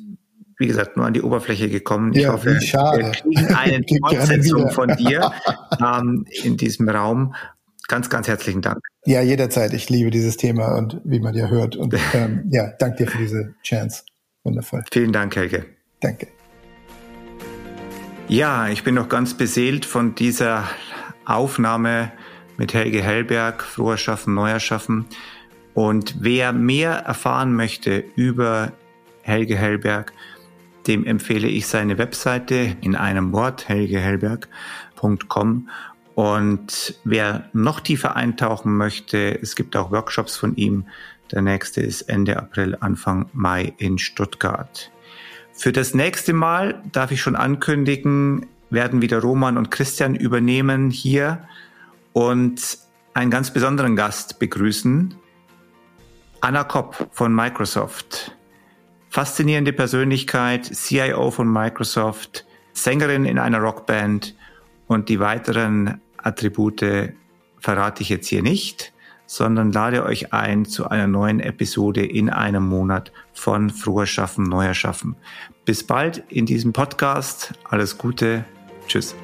wie 0.61 0.67
gesagt, 0.67 0.97
nur 0.97 1.07
an 1.07 1.15
die 1.15 1.23
Oberfläche 1.23 1.71
gekommen. 1.71 2.13
Ich 2.13 2.23
ja, 2.23 2.33
hoffe, 2.33 2.61
schade. 2.61 2.99
wir 2.99 3.11
kriegen 3.13 3.55
eine 3.55 3.83
Fortsetzung 4.01 4.71
von 4.71 4.95
dir 4.97 5.33
ähm, 5.81 6.27
in 6.45 6.59
diesem 6.59 6.89
Raum. 6.89 7.35
Ganz, 7.89 8.11
ganz 8.11 8.29
herzlichen 8.29 8.61
Dank. 8.61 8.79
Ja, 9.07 9.23
jederzeit. 9.23 9.73
Ich 9.73 9.89
liebe 9.89 10.11
dieses 10.11 10.37
Thema 10.37 10.77
und 10.77 11.01
wie 11.03 11.19
man 11.19 11.35
ja 11.35 11.49
hört. 11.49 11.77
Und 11.77 11.95
ähm, 12.15 12.45
ja, 12.51 12.73
danke 12.79 13.05
dir 13.05 13.11
für 13.11 13.19
diese 13.19 13.55
Chance. 13.63 14.05
Wundervoll. 14.45 14.85
Vielen 14.93 15.13
Dank, 15.13 15.35
Helge. 15.35 15.65
Danke. 16.01 16.29
Ja, 18.29 18.69
ich 18.69 18.85
bin 18.85 18.95
noch 18.95 19.09
ganz 19.09 19.35
beseelt 19.35 19.87
von 19.87 20.15
dieser 20.15 20.69
Aufnahme 21.25 22.13
mit 22.59 22.75
Helge 22.75 23.03
Hellberg, 23.03 23.63
Froher 23.63 23.97
Schaffen, 23.97 24.35
Neuer 24.35 24.61
Schaffen. 24.61 25.07
Und 25.73 26.17
wer 26.21 26.53
mehr 26.53 26.93
erfahren 26.93 27.55
möchte 27.55 28.05
über 28.15 28.73
Helge 29.23 29.57
Hellberg, 29.57 30.13
dem 30.91 31.07
empfehle 31.07 31.47
ich 31.47 31.69
seine 31.69 31.99
Webseite 31.99 32.77
in 32.81 32.97
einem 32.97 33.33
Wort, 33.33 33.69
helgehellberg.com. 33.69 35.69
Und 36.17 36.95
wer 37.05 37.49
noch 37.53 37.79
tiefer 37.79 38.17
eintauchen 38.17 38.77
möchte, 38.77 39.39
es 39.41 39.55
gibt 39.55 39.77
auch 39.77 39.93
Workshops 39.93 40.37
von 40.37 40.57
ihm. 40.57 40.87
Der 41.31 41.43
nächste 41.43 41.81
ist 41.81 42.03
Ende 42.03 42.37
April, 42.37 42.77
Anfang 42.81 43.31
Mai 43.33 43.73
in 43.79 43.99
Stuttgart. 43.99 44.91
Für 45.53 45.71
das 45.71 45.95
nächste 45.95 46.33
Mal 46.33 46.83
darf 46.91 47.13
ich 47.13 47.21
schon 47.21 47.37
ankündigen, 47.37 48.47
werden 48.71 49.01
wieder 49.01 49.21
Roman 49.21 49.59
und 49.59 49.71
Christian 49.71 50.17
übernehmen 50.17 50.91
hier 50.91 51.45
und 52.13 52.79
einen 53.15 53.31
ganz 53.31 53.53
besonderen 53.53 53.95
Gast 53.95 54.41
begrüßen. 54.41 55.15
Anna 56.41 56.65
Kopp 56.65 57.11
von 57.13 57.33
Microsoft. 57.33 58.37
Faszinierende 59.11 59.73
Persönlichkeit, 59.73 60.65
CIO 60.73 61.33
von 61.33 61.53
Microsoft, 61.53 62.47
Sängerin 62.73 63.25
in 63.25 63.41
einer 63.41 63.59
Rockband 63.59 64.37
und 64.87 65.09
die 65.09 65.19
weiteren 65.19 66.01
Attribute 66.17 67.13
verrate 67.59 68.03
ich 68.03 68.09
jetzt 68.09 68.29
hier 68.29 68.43
nicht, 68.43 68.93
sondern 69.27 69.73
lade 69.73 70.05
euch 70.05 70.33
ein 70.33 70.65
zu 70.65 70.89
einer 70.89 71.09
neuen 71.09 71.41
Episode 71.41 72.07
in 72.07 72.31
einem 72.31 72.69
Monat 72.69 73.11
von 73.33 73.71
Froher 73.71 74.07
Schaffen, 74.07 74.45
Neuer 74.45 74.75
Schaffen. 74.75 75.17
Bis 75.65 75.85
bald 75.85 76.23
in 76.29 76.47
diesem 76.47 76.73
Podcast. 76.73 77.53
Alles 77.65 77.99
Gute. 77.99 78.45
Tschüss. 78.87 79.17